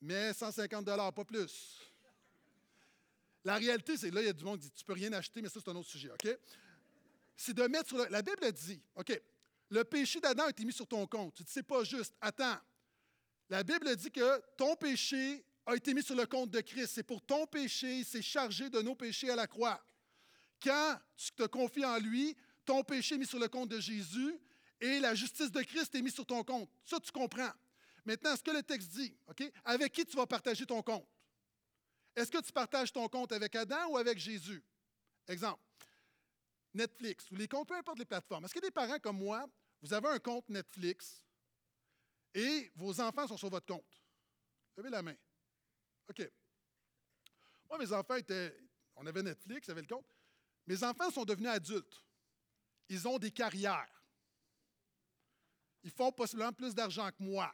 Mais 0.00 0.32
150 0.32 0.84
pas 0.84 1.24
plus. 1.24 1.80
La 3.44 3.56
réalité, 3.56 3.96
c'est 3.96 4.10
là, 4.10 4.20
il 4.20 4.26
y 4.26 4.30
a 4.30 4.32
du 4.32 4.44
monde 4.44 4.60
qui 4.60 4.66
dit 4.66 4.72
Tu 4.72 4.84
peux 4.84 4.92
rien 4.92 5.12
acheter, 5.12 5.42
mais 5.42 5.48
ça, 5.48 5.60
c'est 5.62 5.70
un 5.70 5.76
autre 5.76 5.88
sujet, 5.88 6.10
OK? 6.10 6.38
C'est 7.36 7.54
de 7.54 7.62
mettre 7.64 7.88
sur 7.88 7.98
le, 7.98 8.06
La 8.08 8.22
Bible 8.22 8.52
dit 8.52 8.80
OK, 8.94 9.20
le 9.70 9.84
péché 9.84 10.20
d'Adam 10.20 10.44
a 10.44 10.50
été 10.50 10.64
mis 10.64 10.72
sur 10.72 10.86
ton 10.86 11.06
compte. 11.06 11.34
Tu 11.34 11.42
dis 11.42 11.52
C'est 11.52 11.62
pas 11.62 11.82
juste. 11.82 12.14
Attends. 12.20 12.58
La 13.48 13.62
Bible 13.62 13.94
dit 13.96 14.10
que 14.10 14.40
ton 14.56 14.76
péché 14.76 15.44
a 15.66 15.74
été 15.74 15.94
mis 15.94 16.02
sur 16.02 16.14
le 16.14 16.26
compte 16.26 16.50
de 16.50 16.60
Christ. 16.60 16.92
C'est 16.94 17.02
pour 17.02 17.20
ton 17.20 17.46
péché, 17.46 17.98
il 17.98 18.04
s'est 18.04 18.22
chargé 18.22 18.70
de 18.70 18.80
nos 18.80 18.94
péchés 18.94 19.30
à 19.30 19.36
la 19.36 19.46
croix. 19.46 19.82
Quand 20.62 20.98
tu 21.16 21.32
te 21.32 21.44
confies 21.44 21.84
en 21.84 21.98
lui, 21.98 22.36
ton 22.64 22.84
péché 22.84 23.16
est 23.16 23.18
mis 23.18 23.26
sur 23.26 23.38
le 23.38 23.48
compte 23.48 23.68
de 23.68 23.80
Jésus 23.80 24.38
et 24.80 25.00
la 25.00 25.14
justice 25.14 25.50
de 25.50 25.62
Christ 25.62 25.94
est 25.94 26.02
mise 26.02 26.14
sur 26.14 26.26
ton 26.26 26.42
compte. 26.44 26.70
Ça, 26.84 26.98
tu 27.00 27.10
comprends. 27.10 27.50
Maintenant, 28.04 28.36
ce 28.36 28.42
que 28.42 28.50
le 28.50 28.62
texte 28.62 28.90
dit, 28.90 29.14
OK? 29.28 29.50
Avec 29.64 29.92
qui 29.92 30.04
tu 30.04 30.16
vas 30.16 30.26
partager 30.26 30.66
ton 30.66 30.82
compte? 30.82 31.06
Est-ce 32.14 32.30
que 32.30 32.40
tu 32.42 32.52
partages 32.52 32.92
ton 32.92 33.08
compte 33.08 33.32
avec 33.32 33.54
Adam 33.54 33.88
ou 33.88 33.96
avec 33.96 34.18
Jésus? 34.18 34.62
Exemple. 35.28 35.62
Netflix 36.74 37.30
ou 37.30 37.36
les 37.36 37.48
comptes, 37.48 37.68
peu 37.68 37.76
importe 37.76 37.98
les 37.98 38.04
plateformes, 38.04 38.44
est-ce 38.44 38.54
que 38.54 38.60
des 38.60 38.70
parents 38.70 38.98
comme 38.98 39.18
moi, 39.18 39.46
vous 39.82 39.92
avez 39.92 40.08
un 40.08 40.18
compte 40.18 40.48
Netflix 40.48 41.22
et 42.34 42.70
vos 42.76 42.98
enfants 43.00 43.26
sont 43.26 43.36
sur 43.36 43.50
votre 43.50 43.66
compte? 43.66 44.02
Levez 44.76 44.90
la 44.90 45.02
main. 45.02 45.14
OK. 46.08 46.30
Moi, 47.68 47.78
mes 47.78 47.92
enfants 47.92 48.16
étaient. 48.16 48.56
On 48.96 49.06
avait 49.06 49.22
Netflix, 49.22 49.68
avait 49.68 49.82
le 49.82 49.86
compte. 49.86 50.06
Mes 50.66 50.82
enfants 50.82 51.10
sont 51.10 51.24
devenus 51.24 51.50
adultes. 51.50 52.02
Ils 52.88 53.06
ont 53.08 53.18
des 53.18 53.30
carrières. 53.30 54.02
Ils 55.82 55.90
font 55.90 56.12
possiblement 56.12 56.52
plus 56.52 56.74
d'argent 56.74 57.10
que 57.10 57.22
moi. 57.22 57.52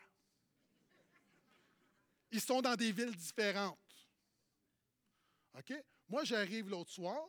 Ils 2.30 2.40
sont 2.40 2.60
dans 2.60 2.76
des 2.76 2.92
villes 2.92 3.16
différentes. 3.16 3.78
OK? 5.58 5.74
Moi, 6.08 6.24
j'arrive 6.24 6.68
l'autre 6.68 6.90
soir, 6.90 7.28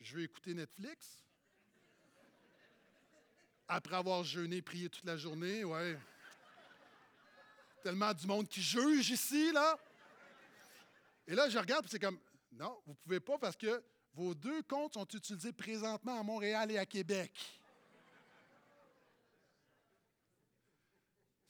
je 0.00 0.16
vais 0.16 0.24
écouter 0.24 0.52
Netflix. 0.52 1.24
Après 3.66 3.96
avoir 3.96 4.22
jeûné, 4.22 4.60
prié 4.60 4.90
toute 4.90 5.04
la 5.04 5.16
journée, 5.16 5.64
ouais. 5.64 5.98
Tellement 7.82 8.12
du 8.12 8.26
monde 8.26 8.46
qui 8.46 8.62
juge 8.62 9.10
ici, 9.10 9.50
là. 9.52 9.78
Et 11.26 11.34
là, 11.34 11.48
je 11.48 11.58
regarde, 11.58 11.86
c'est 11.88 11.98
comme, 11.98 12.18
non, 12.52 12.78
vous 12.86 12.92
ne 12.92 12.98
pouvez 12.98 13.20
pas 13.20 13.38
parce 13.38 13.56
que 13.56 13.82
vos 14.12 14.34
deux 14.34 14.62
comptes 14.62 14.94
sont 14.94 15.06
utilisés 15.06 15.52
présentement 15.52 16.20
à 16.20 16.22
Montréal 16.22 16.70
et 16.70 16.78
à 16.78 16.84
Québec. 16.84 17.32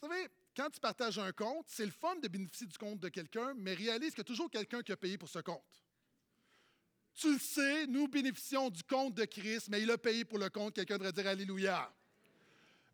Vous 0.00 0.09
savez, 0.09 0.29
quand 0.57 0.70
tu 0.70 0.79
partages 0.79 1.18
un 1.18 1.33
compte, 1.33 1.66
c'est 1.68 1.85
le 1.85 1.90
fun 1.90 2.14
de 2.16 2.29
bénéficier 2.29 2.68
du 2.68 2.79
compte 2.79 3.00
de 3.00 3.09
quelqu'un, 3.09 3.53
mais 3.55 3.74
réalise 3.74 4.11
qu'il 4.11 4.18
y 4.18 4.20
a 4.20 4.24
toujours 4.24 4.50
quelqu'un 4.50 4.83
qui 4.83 4.92
a 4.92 4.96
payé 4.96 5.18
pour 5.18 5.29
ce 5.29 5.40
compte. 5.40 5.84
Tu 7.14 7.33
le 7.33 7.38
sais, 7.38 7.87
nous 7.87 8.09
bénéficions 8.09 8.70
du 8.70 8.83
compte 8.83 9.14
de 9.14 9.24
Christ, 9.24 9.68
mais 9.68 9.83
il 9.83 9.90
a 9.90 9.98
payé 9.98 10.24
pour 10.24 10.38
le 10.38 10.50
compte. 10.50 10.74
Quelqu'un 10.74 10.98
devrait 10.98 11.12
dire 11.12 11.27
Alléluia. 11.27 11.92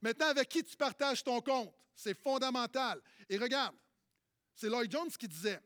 Maintenant, 0.02 0.28
avec 0.28 0.48
qui 0.48 0.62
tu 0.62 0.76
partages 0.76 1.24
ton 1.24 1.40
compte? 1.40 1.74
C'est 1.94 2.14
fondamental. 2.14 3.00
Et 3.28 3.38
regarde, 3.38 3.74
c'est 4.54 4.68
Lloyd 4.68 4.90
Jones 4.90 5.11
qui 5.11 5.28
disait, 5.28 5.61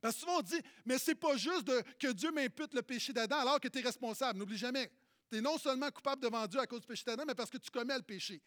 parce 0.00 0.14
que 0.14 0.20
souvent 0.20 0.38
on 0.38 0.42
dit, 0.42 0.60
mais 0.84 0.98
c'est 0.98 1.14
pas 1.14 1.36
juste 1.36 1.70
que 1.98 2.12
Dieu 2.12 2.30
m'impute 2.32 2.74
le 2.74 2.82
péché 2.82 3.12
d'Adam 3.12 3.38
alors 3.38 3.60
que 3.60 3.68
tu 3.68 3.78
es 3.78 3.82
responsable. 3.82 4.38
N'oublie 4.38 4.56
jamais, 4.56 4.90
tu 5.30 5.38
es 5.38 5.40
non 5.40 5.58
seulement 5.58 5.90
coupable 5.90 6.22
devant 6.22 6.46
Dieu 6.46 6.60
à 6.60 6.66
cause 6.66 6.80
du 6.80 6.86
péché 6.86 7.04
d'Adam, 7.04 7.24
mais 7.26 7.34
parce 7.34 7.50
que 7.50 7.58
tu 7.58 7.70
commets 7.70 7.96
le 7.96 8.02
péché. 8.02 8.40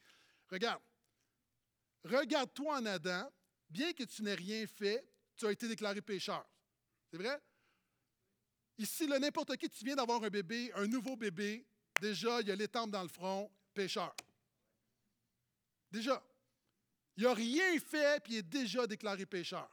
Regarde, 0.50 0.82
regarde-toi 2.04 2.78
en 2.78 2.86
Adam, 2.86 3.30
bien 3.70 3.94
que 3.94 4.04
tu 4.04 4.24
n'aies 4.24 4.36
rien 4.36 4.66
fait, 4.68 5.06
tu 5.36 5.46
as 5.46 5.52
été 5.52 5.68
déclaré 5.68 6.02
pécheur. 6.02 6.46
C'est 7.12 7.18
vrai? 7.18 7.40
Ici, 8.78 9.08
n'importe 9.08 9.56
qui, 9.58 9.70
tu 9.70 9.86
viens 9.86 9.96
d'avoir 9.96 10.24
un 10.24 10.30
bébé, 10.30 10.72
un 10.76 10.88
nouveau 10.88 11.16
bébé, 11.16 11.66
déjà, 12.02 12.42
il 12.42 12.48
y 12.48 12.52
a 12.52 12.56
l'étampe 12.56 12.90
dans 12.90 13.04
le 13.04 13.10
front, 13.10 13.52
pécheur. 13.74 14.16
Déjà. 15.92 16.24
Il 17.16 17.24
n'a 17.24 17.34
rien 17.34 17.80
fait, 17.80 18.24
puis 18.24 18.34
il 18.34 18.38
est 18.38 18.42
déjà 18.42 18.88
déclaré 18.88 19.26
pécheur. 19.28 19.70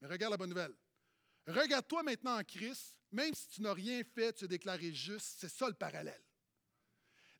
Mais 0.00 0.08
regarde 0.08 0.32
la 0.32 0.36
bonne 0.36 0.50
nouvelle. 0.50 0.74
Regarde-toi 1.46 2.02
maintenant 2.02 2.38
en 2.38 2.42
Christ, 2.42 2.96
même 3.12 3.34
si 3.34 3.48
tu 3.48 3.62
n'as 3.62 3.72
rien 3.72 4.02
fait, 4.02 4.32
tu 4.32 4.44
es 4.44 4.48
déclaré 4.48 4.92
juste. 4.92 5.36
C'est 5.38 5.48
ça 5.48 5.68
le 5.68 5.74
parallèle. 5.74 6.20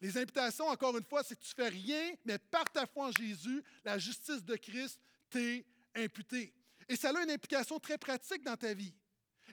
Les 0.01 0.17
invitations, 0.17 0.67
encore 0.67 0.97
une 0.97 1.05
fois, 1.05 1.23
c'est 1.23 1.37
que 1.37 1.45
tu 1.45 1.53
ne 1.59 1.65
fais 1.65 1.69
rien, 1.69 2.15
mais 2.25 2.39
par 2.39 2.65
ta 2.71 2.87
foi 2.87 3.09
en 3.09 3.13
Jésus, 3.13 3.63
la 3.85 3.99
justice 3.99 4.43
de 4.45 4.57
Christ 4.57 4.99
t'est 5.29 5.67
imputée. 5.95 6.55
Et 6.89 6.97
ça 6.97 7.11
a 7.11 7.23
une 7.23 7.31
implication 7.31 7.79
très 7.79 7.99
pratique 7.99 8.43
dans 8.43 8.57
ta 8.57 8.73
vie. 8.73 8.95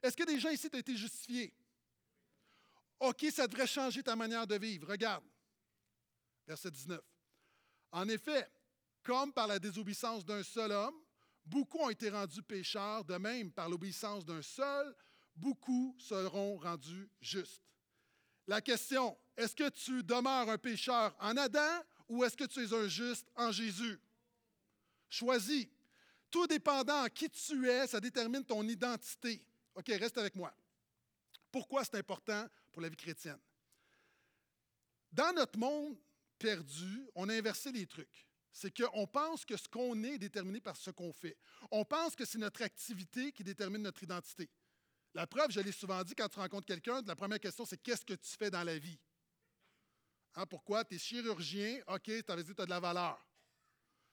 Est-ce 0.03 0.15
que 0.15 0.23
des 0.23 0.39
gens 0.39 0.49
ici 0.49 0.69
t'ont 0.69 0.77
été 0.77 0.95
justifiés? 0.95 1.53
OK, 2.99 3.25
ça 3.31 3.47
devrait 3.47 3.67
changer 3.67 4.01
ta 4.01 4.15
manière 4.15 4.47
de 4.47 4.55
vivre. 4.55 4.87
Regarde, 4.87 5.23
verset 6.47 6.71
19. 6.71 6.99
En 7.91 8.07
effet, 8.09 8.49
comme 9.03 9.31
par 9.31 9.47
la 9.47 9.59
désobéissance 9.59 10.25
d'un 10.25 10.43
seul 10.43 10.71
homme, 10.71 10.99
beaucoup 11.45 11.79
ont 11.79 11.89
été 11.89 12.09
rendus 12.09 12.41
pécheurs, 12.41 13.05
de 13.05 13.15
même 13.15 13.51
par 13.51 13.69
l'obéissance 13.69 14.25
d'un 14.25 14.41
seul, 14.41 14.95
beaucoup 15.35 15.95
seront 15.99 16.57
rendus 16.57 17.09
justes. 17.21 17.63
La 18.47 18.61
question, 18.61 19.17
est-ce 19.35 19.55
que 19.55 19.69
tu 19.69 20.03
demeures 20.03 20.49
un 20.49 20.57
pécheur 20.57 21.15
en 21.19 21.37
Adam 21.37 21.83
ou 22.09 22.23
est-ce 22.23 22.35
que 22.35 22.45
tu 22.45 22.63
es 22.63 22.73
un 22.73 22.87
juste 22.87 23.27
en 23.35 23.51
Jésus? 23.51 23.99
Choisis. 25.09 25.67
Tout 26.29 26.47
dépendant 26.47 27.05
en 27.05 27.07
qui 27.07 27.29
tu 27.29 27.69
es, 27.69 27.87
ça 27.87 27.99
détermine 27.99 28.43
ton 28.43 28.63
identité. 28.67 29.41
OK, 29.77 29.87
reste 29.89 30.17
avec 30.17 30.35
moi. 30.35 30.51
Pourquoi 31.51 31.85
c'est 31.85 31.95
important 31.95 32.47
pour 32.71 32.81
la 32.81 32.89
vie 32.89 32.97
chrétienne? 32.97 33.39
Dans 35.11 35.31
notre 35.33 35.57
monde 35.57 35.95
perdu, 36.39 37.07
on 37.13 37.29
a 37.29 37.33
inversé 37.35 37.71
les 37.71 37.85
trucs. 37.85 38.27
C'est 38.51 38.75
qu'on 38.75 39.05
pense 39.05 39.45
que 39.45 39.55
ce 39.55 39.67
qu'on 39.67 40.03
est 40.03 40.15
est 40.15 40.17
déterminé 40.17 40.59
par 40.59 40.75
ce 40.75 40.89
qu'on 40.89 41.13
fait. 41.13 41.37
On 41.69 41.85
pense 41.85 42.15
que 42.15 42.25
c'est 42.25 42.39
notre 42.39 42.63
activité 42.63 43.31
qui 43.31 43.43
détermine 43.43 43.83
notre 43.83 44.01
identité. 44.01 44.49
La 45.13 45.27
preuve, 45.27 45.51
je 45.51 45.59
l'ai 45.59 45.71
souvent 45.71 46.03
dit, 46.03 46.15
quand 46.15 46.27
tu 46.27 46.39
rencontres 46.39 46.65
quelqu'un, 46.65 47.03
la 47.05 47.15
première 47.15 47.39
question, 47.39 47.63
c'est 47.63 47.77
qu'est-ce 47.77 48.03
que 48.03 48.15
tu 48.15 48.35
fais 48.35 48.49
dans 48.49 48.63
la 48.63 48.79
vie? 48.79 48.99
Hein, 50.33 50.47
pourquoi? 50.47 50.85
Tu 50.85 50.95
es 50.95 50.99
chirurgien, 50.99 51.81
OK, 51.87 52.03
tu 52.03 52.23
avais 52.31 52.43
dit 52.43 52.55
tu 52.55 52.61
as 52.61 52.65
de 52.65 52.69
la 52.71 52.79
valeur. 52.79 53.23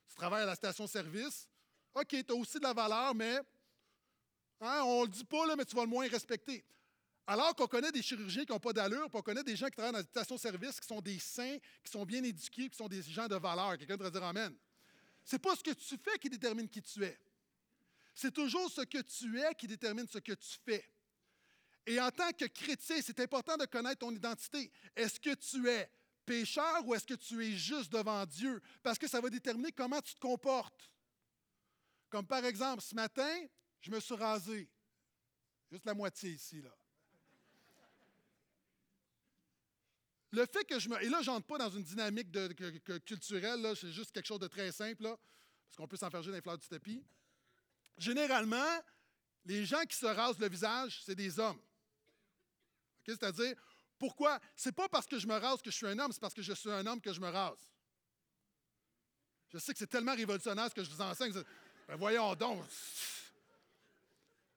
Tu 0.08 0.14
travailles 0.14 0.42
à 0.42 0.46
la 0.46 0.54
station-service, 0.54 1.48
OK, 1.94 2.08
tu 2.08 2.24
as 2.28 2.34
aussi 2.34 2.58
de 2.58 2.64
la 2.64 2.74
valeur, 2.74 3.14
mais 3.14 3.40
Hein, 4.60 4.82
on 4.84 5.02
ne 5.02 5.06
le 5.06 5.12
dit 5.12 5.24
pas, 5.24 5.46
là, 5.46 5.56
mais 5.56 5.64
tu 5.64 5.74
vas 5.74 5.82
le 5.82 5.88
moins 5.88 6.08
respecter. 6.08 6.64
Alors 7.26 7.54
qu'on 7.54 7.66
connaît 7.66 7.90
des 7.90 8.02
chirurgiens 8.02 8.44
qui 8.44 8.52
n'ont 8.52 8.60
pas 8.60 8.72
d'allure, 8.72 9.08
puis 9.08 9.18
on 9.18 9.22
connaît 9.22 9.42
des 9.42 9.56
gens 9.56 9.66
qui 9.66 9.72
travaillent 9.72 9.94
dans 9.94 10.00
des 10.00 10.08
stations-service 10.08 10.80
qui 10.80 10.86
sont 10.86 11.00
des 11.00 11.18
saints, 11.18 11.56
qui 11.82 11.90
sont 11.90 12.04
bien 12.04 12.22
éduqués, 12.22 12.68
qui 12.68 12.76
sont 12.76 12.88
des 12.88 13.02
gens 13.02 13.26
de 13.26 13.36
valeur. 13.36 13.78
Quelqu'un 13.78 13.96
devrait 13.96 14.10
dire 14.10 14.24
Amen. 14.24 14.54
Ce 15.24 15.34
n'est 15.34 15.40
pas 15.40 15.56
ce 15.56 15.62
que 15.62 15.70
tu 15.70 15.96
fais 15.96 16.18
qui 16.18 16.28
détermine 16.28 16.68
qui 16.68 16.82
tu 16.82 17.02
es. 17.02 17.18
C'est 18.14 18.32
toujours 18.32 18.70
ce 18.70 18.82
que 18.82 19.00
tu 19.00 19.40
es 19.40 19.54
qui 19.54 19.66
détermine 19.66 20.06
ce 20.06 20.18
que 20.18 20.32
tu 20.32 20.58
fais. 20.64 20.84
Et 21.86 22.00
en 22.00 22.10
tant 22.10 22.30
que 22.32 22.44
chrétien, 22.44 22.96
c'est 23.02 23.18
important 23.20 23.56
de 23.56 23.64
connaître 23.64 23.98
ton 23.98 24.10
identité. 24.10 24.70
Est-ce 24.94 25.18
que 25.18 25.34
tu 25.34 25.68
es 25.68 25.90
pécheur 26.24 26.86
ou 26.86 26.94
est-ce 26.94 27.06
que 27.06 27.14
tu 27.14 27.44
es 27.44 27.52
juste 27.52 27.90
devant 27.90 28.24
Dieu? 28.26 28.62
Parce 28.82 28.98
que 28.98 29.08
ça 29.08 29.20
va 29.20 29.30
déterminer 29.30 29.72
comment 29.72 30.00
tu 30.00 30.14
te 30.14 30.20
comportes. 30.20 30.90
Comme 32.10 32.26
par 32.26 32.44
exemple, 32.44 32.82
ce 32.82 32.94
matin, 32.94 33.46
je 33.84 33.90
me 33.90 34.00
suis 34.00 34.14
rasé. 34.14 34.66
Juste 35.70 35.84
la 35.84 35.92
moitié 35.92 36.30
ici, 36.30 36.62
là. 36.62 36.74
Le 40.30 40.46
fait 40.46 40.64
que 40.64 40.78
je 40.78 40.88
me. 40.88 41.00
Et 41.02 41.08
là, 41.08 41.20
je 41.20 41.30
n'entre 41.30 41.46
pas 41.46 41.58
dans 41.58 41.70
une 41.70 41.84
dynamique 41.84 42.28
culturelle, 43.04 43.74
c'est 43.76 43.92
juste 43.92 44.10
quelque 44.10 44.26
chose 44.26 44.40
de 44.40 44.48
très 44.48 44.72
simple, 44.72 45.02
là, 45.02 45.16
parce 45.66 45.76
qu'on 45.76 45.86
peut 45.86 45.98
s'enferger 45.98 46.30
dans 46.30 46.36
les 46.36 46.42
fleurs 46.42 46.58
du 46.58 46.66
tapis. 46.66 47.04
Généralement, 47.98 48.80
les 49.44 49.66
gens 49.66 49.82
qui 49.82 49.96
se 49.96 50.06
rasent 50.06 50.38
le 50.38 50.48
visage, 50.48 51.02
c'est 51.04 51.14
des 51.14 51.38
hommes. 51.38 51.60
C'est-à-dire, 53.06 53.54
pourquoi? 53.98 54.40
C'est 54.56 54.74
pas 54.74 54.88
parce 54.88 55.06
que 55.06 55.18
je 55.18 55.26
me 55.26 55.36
rase 55.36 55.60
que 55.60 55.70
je 55.70 55.76
suis 55.76 55.86
un 55.86 55.98
homme, 55.98 56.10
c'est 56.10 56.20
parce 56.20 56.34
que 56.34 56.42
je 56.42 56.54
suis 56.54 56.70
un 56.70 56.86
homme 56.86 57.02
que 57.02 57.12
je 57.12 57.20
me 57.20 57.28
rase. 57.28 57.70
Je 59.52 59.58
sais 59.58 59.72
que 59.74 59.78
c'est 59.78 59.86
tellement 59.86 60.16
révolutionnaire 60.16 60.68
ce 60.70 60.74
que 60.74 60.82
je 60.82 60.90
vous 60.90 61.02
enseigne. 61.02 61.32
Ben 61.86 61.96
voyons 61.96 62.34
donc. 62.34 62.64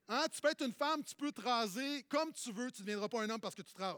Hein? 0.07 0.25
Tu 0.31 0.41
peux 0.41 0.49
être 0.49 0.65
une 0.65 0.73
femme, 0.73 1.03
tu 1.03 1.15
peux 1.15 1.31
te 1.31 1.41
raser 1.41 2.03
comme 2.03 2.31
tu 2.33 2.51
veux, 2.51 2.71
tu 2.71 2.81
ne 2.81 2.87
deviendras 2.87 3.09
pas 3.09 3.23
un 3.23 3.29
homme 3.29 3.41
parce 3.41 3.55
que 3.55 3.61
tu 3.61 3.73
te 3.73 3.81
rases. 3.81 3.97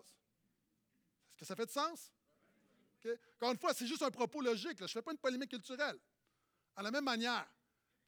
Est-ce 1.32 1.38
que 1.38 1.46
ça 1.46 1.56
fait 1.56 1.66
de 1.66 1.72
sens? 1.72 2.12
Encore 3.36 3.52
une 3.52 3.60
fois, 3.60 3.74
c'est 3.74 3.88
juste 3.88 4.02
un 4.02 4.12
propos 4.12 4.42
logique. 4.42 4.78
Je 4.78 4.84
ne 4.84 4.88
fais 4.88 5.02
pas 5.02 5.12
une 5.12 5.18
polémique 5.18 5.52
culturelle. 5.52 5.98
À 6.76 6.82
la 6.82 6.92
même 6.92 7.06
manière, 7.06 7.48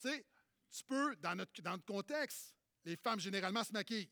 tu 0.01 0.83
peux, 0.87 1.15
dans 1.17 1.35
notre, 1.35 1.61
dans 1.61 1.71
notre 1.71 1.85
contexte, 1.85 2.55
les 2.83 2.97
femmes 2.97 3.19
généralement 3.19 3.63
se 3.63 3.71
maquillent. 3.71 4.09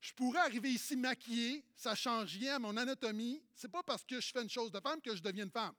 Je 0.00 0.12
pourrais 0.12 0.40
arriver 0.40 0.70
ici 0.70 0.96
maquillée, 0.96 1.64
ça 1.76 1.92
ne 1.92 1.96
change 1.96 2.36
rien 2.36 2.56
à 2.56 2.58
mon 2.58 2.76
anatomie. 2.76 3.42
Ce 3.54 3.66
n'est 3.66 3.70
pas 3.70 3.82
parce 3.82 4.04
que 4.04 4.20
je 4.20 4.32
fais 4.32 4.42
une 4.42 4.50
chose 4.50 4.70
de 4.70 4.80
femme 4.80 5.00
que 5.00 5.14
je 5.14 5.22
deviens 5.22 5.44
une 5.44 5.50
femme. 5.50 5.74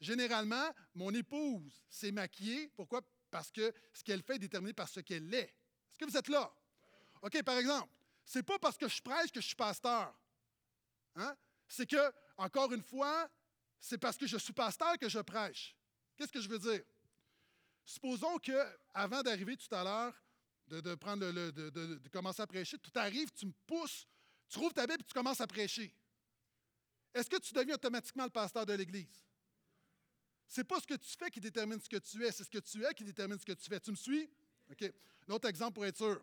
Généralement, 0.00 0.72
mon 0.94 1.12
épouse 1.12 1.82
s'est 1.88 2.12
maquillée. 2.12 2.68
Pourquoi? 2.68 3.02
Parce 3.30 3.50
que 3.50 3.74
ce 3.92 4.02
qu'elle 4.02 4.22
fait 4.22 4.36
est 4.36 4.40
déterminé 4.40 4.72
par 4.72 4.88
ce 4.88 5.00
qu'elle 5.00 5.32
est 5.34 5.54
que 6.00 6.10
vous 6.10 6.16
êtes 6.16 6.28
là? 6.28 6.52
OK, 7.22 7.42
par 7.42 7.58
exemple, 7.58 7.92
c'est 8.24 8.42
pas 8.42 8.58
parce 8.58 8.76
que 8.76 8.88
je 8.88 9.00
prêche 9.02 9.30
que 9.30 9.40
je 9.40 9.46
suis 9.46 9.56
pasteur. 9.56 10.14
Hein? 11.16 11.36
C'est 11.68 11.86
que, 11.86 12.12
encore 12.36 12.72
une 12.72 12.82
fois, 12.82 13.28
c'est 13.78 13.98
parce 13.98 14.16
que 14.16 14.26
je 14.26 14.38
suis 14.38 14.52
pasteur 14.52 14.98
que 14.98 15.08
je 15.08 15.18
prêche. 15.18 15.76
Qu'est-ce 16.16 16.32
que 16.32 16.40
je 16.40 16.48
veux 16.48 16.58
dire? 16.58 16.82
Supposons 17.84 18.38
que, 18.38 18.52
avant 18.94 19.22
d'arriver 19.22 19.56
tout 19.56 19.74
à 19.74 19.84
l'heure, 19.84 20.14
de, 20.68 20.94
prendre 20.94 21.28
le, 21.28 21.50
de, 21.50 22.08
commencer 22.12 22.40
à 22.40 22.46
prêcher, 22.46 22.78
tout 22.78 22.92
arrive, 22.94 23.30
tu 23.32 23.46
me 23.46 23.52
pousses, 23.66 24.06
tu 24.48 24.58
rouvres 24.58 24.74
ta 24.74 24.86
Bible 24.86 25.00
et 25.00 25.04
tu 25.04 25.12
commences 25.12 25.40
à 25.40 25.46
prêcher. 25.46 25.92
Est-ce 27.12 27.28
que 27.28 27.38
tu 27.38 27.52
deviens 27.52 27.74
automatiquement 27.74 28.24
le 28.24 28.30
pasteur 28.30 28.64
de 28.64 28.72
l'Église? 28.74 29.26
Ce 30.46 30.60
n'est 30.60 30.64
pas 30.64 30.80
ce 30.80 30.86
que 30.86 30.94
tu 30.94 31.16
fais 31.18 31.30
qui 31.30 31.40
détermine 31.40 31.80
ce 31.80 31.88
que 31.88 31.96
tu 31.96 32.24
es, 32.24 32.30
c'est 32.30 32.44
ce 32.44 32.50
que 32.50 32.58
tu 32.58 32.84
es 32.84 32.94
qui 32.94 33.04
détermine 33.04 33.38
ce 33.38 33.44
que 33.44 33.52
tu 33.52 33.68
fais. 33.68 33.80
Tu 33.80 33.90
me 33.90 33.96
suis? 33.96 34.30
OK? 34.70 34.92
Un 35.28 35.32
autre 35.32 35.48
exemple 35.48 35.74
pour 35.74 35.86
être 35.86 35.96
sûr. 35.96 36.22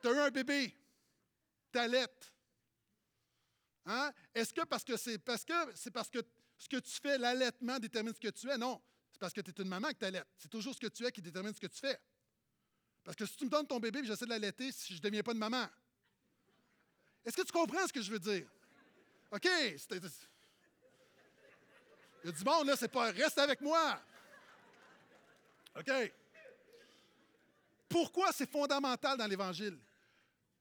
Tu 0.00 0.08
as 0.08 0.12
eu 0.12 0.18
un 0.18 0.30
bébé, 0.30 0.74
t'allaites. 1.70 2.32
Hein? 3.86 4.12
Est-ce 4.34 4.52
que 4.52 4.62
parce 4.62 4.84
que 4.84 4.96
c'est 4.96 5.18
parce 5.18 5.44
que 5.44 5.52
c'est 5.74 5.90
parce 5.90 6.08
que 6.08 6.18
ce 6.58 6.68
que 6.68 6.76
tu 6.76 6.90
fais, 7.00 7.18
l'allaitement 7.18 7.78
détermine 7.78 8.14
ce 8.14 8.20
que 8.20 8.28
tu 8.28 8.48
es? 8.48 8.56
Non, 8.56 8.80
c'est 9.10 9.18
parce 9.18 9.32
que 9.32 9.40
tu 9.40 9.50
es 9.50 9.62
une 9.62 9.68
maman 9.68 9.88
que 9.88 9.98
tu 9.98 10.04
allaites. 10.04 10.26
C'est 10.38 10.48
toujours 10.48 10.74
ce 10.74 10.80
que 10.80 10.86
tu 10.88 11.04
es 11.04 11.12
qui 11.12 11.22
détermine 11.22 11.54
ce 11.54 11.60
que 11.60 11.66
tu 11.66 11.78
fais. 11.78 11.98
Parce 13.04 13.16
que 13.16 13.26
si 13.26 13.36
tu 13.36 13.44
me 13.44 13.50
donnes 13.50 13.66
ton 13.66 13.80
bébé 13.80 14.00
et 14.00 14.04
j'essaie 14.04 14.24
de 14.24 14.30
l'allaiter, 14.30 14.70
si 14.70 14.92
je 14.94 14.98
ne 14.98 15.02
deviens 15.02 15.22
pas 15.22 15.32
une 15.32 15.38
maman. 15.38 15.66
Est-ce 17.24 17.36
que 17.36 17.42
tu 17.42 17.52
comprends 17.52 17.86
ce 17.86 17.92
que 17.92 18.02
je 18.02 18.10
veux 18.10 18.18
dire? 18.18 18.48
OK. 19.30 19.44
Il 19.44 19.78
y 22.24 22.28
a 22.28 22.32
du 22.32 22.44
monde, 22.44 22.66
là, 22.66 22.76
c'est 22.76 22.88
pas 22.88 23.10
reste 23.10 23.38
avec 23.38 23.60
moi. 23.60 24.00
OK. 25.76 25.90
Pourquoi 27.92 28.32
c'est 28.32 28.50
fondamental 28.50 29.18
dans 29.18 29.26
l'Évangile? 29.26 29.78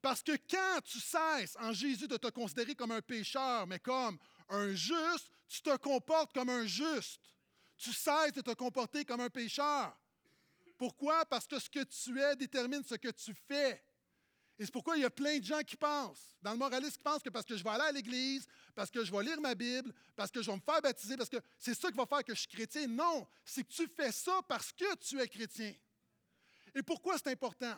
Parce 0.02 0.22
que 0.22 0.34
quand 0.50 0.82
tu 0.84 1.00
cesses 1.00 1.56
en 1.60 1.72
Jésus 1.72 2.08
de 2.08 2.18
te 2.18 2.28
considérer 2.28 2.76
comme 2.76 2.92
un 2.92 3.02
pécheur, 3.02 3.66
mais 3.68 3.80
comme 3.80 4.18
un 4.50 4.74
juste, 4.74 5.32
tu 5.48 5.62
te 5.62 5.76
comportes 5.78 6.34
comme 6.34 6.50
un 6.50 6.66
juste. 6.66 7.22
Tu 7.78 7.94
cesses 7.94 8.34
de 8.34 8.42
te 8.42 8.52
comporter 8.52 9.06
comme 9.06 9.22
un 9.22 9.30
pécheur. 9.30 9.98
Pourquoi? 10.78 11.26
Parce 11.26 11.48
que 11.48 11.58
ce 11.58 11.70
que 11.70 11.84
tu 11.84 12.20
es 12.20 12.36
détermine 12.36 12.84
ce 12.84 12.96
que 12.96 13.10
tu 13.10 13.34
fais. 13.48 13.82
Et 14.60 14.66
c'est 14.66 14.72
pourquoi 14.72 14.98
il 14.98 15.02
y 15.02 15.06
a 15.06 15.10
plein 15.10 15.40
de 15.40 15.44
gens 15.46 15.62
qui 15.62 15.78
pensent, 15.78 16.36
dans 16.42 16.52
le 16.52 16.58
moralisme, 16.58 16.98
qui 16.98 17.04
pensent 17.04 17.24
que 17.24 17.30
parce 17.30 17.46
que 17.46 17.56
je 17.56 17.64
vais 17.64 17.70
aller 17.70 17.84
à 17.84 17.92
l'église, 17.92 18.46
parce 18.76 18.92
que 18.92 19.04
je 19.04 19.12
vais 19.12 19.24
lire 19.24 19.40
ma 19.40 19.56
Bible, 19.56 19.94
parce 20.16 20.30
que 20.30 20.42
je 20.42 20.52
vais 20.52 20.58
me 20.58 20.62
faire 20.62 20.82
baptiser, 20.82 21.16
parce 21.16 21.30
que 21.30 21.38
c'est 21.58 21.74
ça 21.74 21.90
qui 21.90 21.98
va 21.98 22.06
faire 22.06 22.24
que 22.24 22.36
je 22.36 22.42
suis 22.42 22.50
chrétien. 22.50 22.88
Non, 22.88 23.28
c'est 23.46 23.64
que 23.64 23.72
tu 23.72 23.88
fais 23.88 24.12
ça 24.12 24.42
parce 24.48 24.72
que 24.74 24.96
tu 24.96 25.20
es 25.20 25.28
chrétien. 25.28 25.74
Et 26.76 26.84
pourquoi 26.84 27.18
c'est 27.18 27.30
important? 27.30 27.78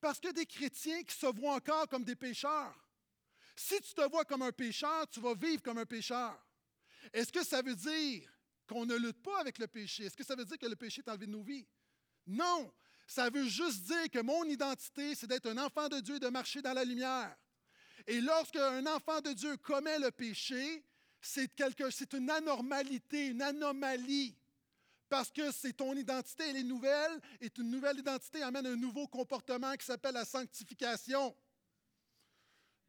Parce 0.00 0.20
a 0.24 0.32
des 0.32 0.46
chrétiens 0.46 1.02
qui 1.02 1.16
se 1.16 1.26
voient 1.26 1.54
encore 1.54 1.88
comme 1.88 2.04
des 2.04 2.16
pécheurs. 2.16 2.74
Si 3.54 3.80
tu 3.80 3.94
te 3.94 4.08
vois 4.10 4.24
comme 4.24 4.42
un 4.42 4.52
pécheur, 4.52 5.08
tu 5.08 5.20
vas 5.20 5.34
vivre 5.34 5.62
comme 5.62 5.78
un 5.78 5.86
pécheur. 5.86 6.38
Est-ce 7.12 7.32
que 7.32 7.44
ça 7.44 7.62
veut 7.62 7.74
dire 7.74 8.30
qu'on 8.68 8.84
ne 8.84 8.94
lutte 8.96 9.22
pas 9.22 9.40
avec 9.40 9.58
le 9.58 9.66
péché? 9.66 10.04
Est-ce 10.04 10.16
que 10.16 10.24
ça 10.24 10.34
veut 10.34 10.44
dire 10.44 10.58
que 10.58 10.66
le 10.66 10.76
péché 10.76 11.02
est 11.04 11.10
enlevé 11.10 11.26
de 11.26 11.32
nos 11.32 11.42
vies? 11.42 11.66
Non. 12.26 12.72
Ça 13.06 13.30
veut 13.30 13.48
juste 13.48 13.84
dire 13.84 14.10
que 14.10 14.20
mon 14.20 14.44
identité, 14.44 15.14
c'est 15.14 15.26
d'être 15.26 15.46
un 15.46 15.58
enfant 15.58 15.88
de 15.88 16.00
Dieu 16.00 16.16
et 16.16 16.20
de 16.20 16.28
marcher 16.28 16.60
dans 16.60 16.72
la 16.72 16.84
lumière. 16.84 17.34
Et 18.06 18.20
lorsque 18.20 18.56
un 18.56 18.86
enfant 18.86 19.20
de 19.20 19.32
Dieu 19.32 19.56
commet 19.58 19.98
le 19.98 20.10
péché, 20.10 20.84
c'est, 21.20 21.50
c'est 21.90 22.12
une 22.12 22.30
anormalité, 22.30 23.28
une 23.28 23.42
anomalie. 23.42 24.36
Parce 25.08 25.30
que 25.30 25.52
c'est 25.52 25.72
ton 25.72 25.94
identité, 25.94 26.44
elle 26.48 26.56
est 26.56 26.62
nouvelle, 26.64 27.20
et 27.40 27.50
une 27.58 27.70
nouvelle 27.70 27.98
identité 27.98 28.42
amène 28.42 28.66
un 28.66 28.76
nouveau 28.76 29.06
comportement 29.06 29.74
qui 29.74 29.86
s'appelle 29.86 30.14
la 30.14 30.24
sanctification. 30.24 31.36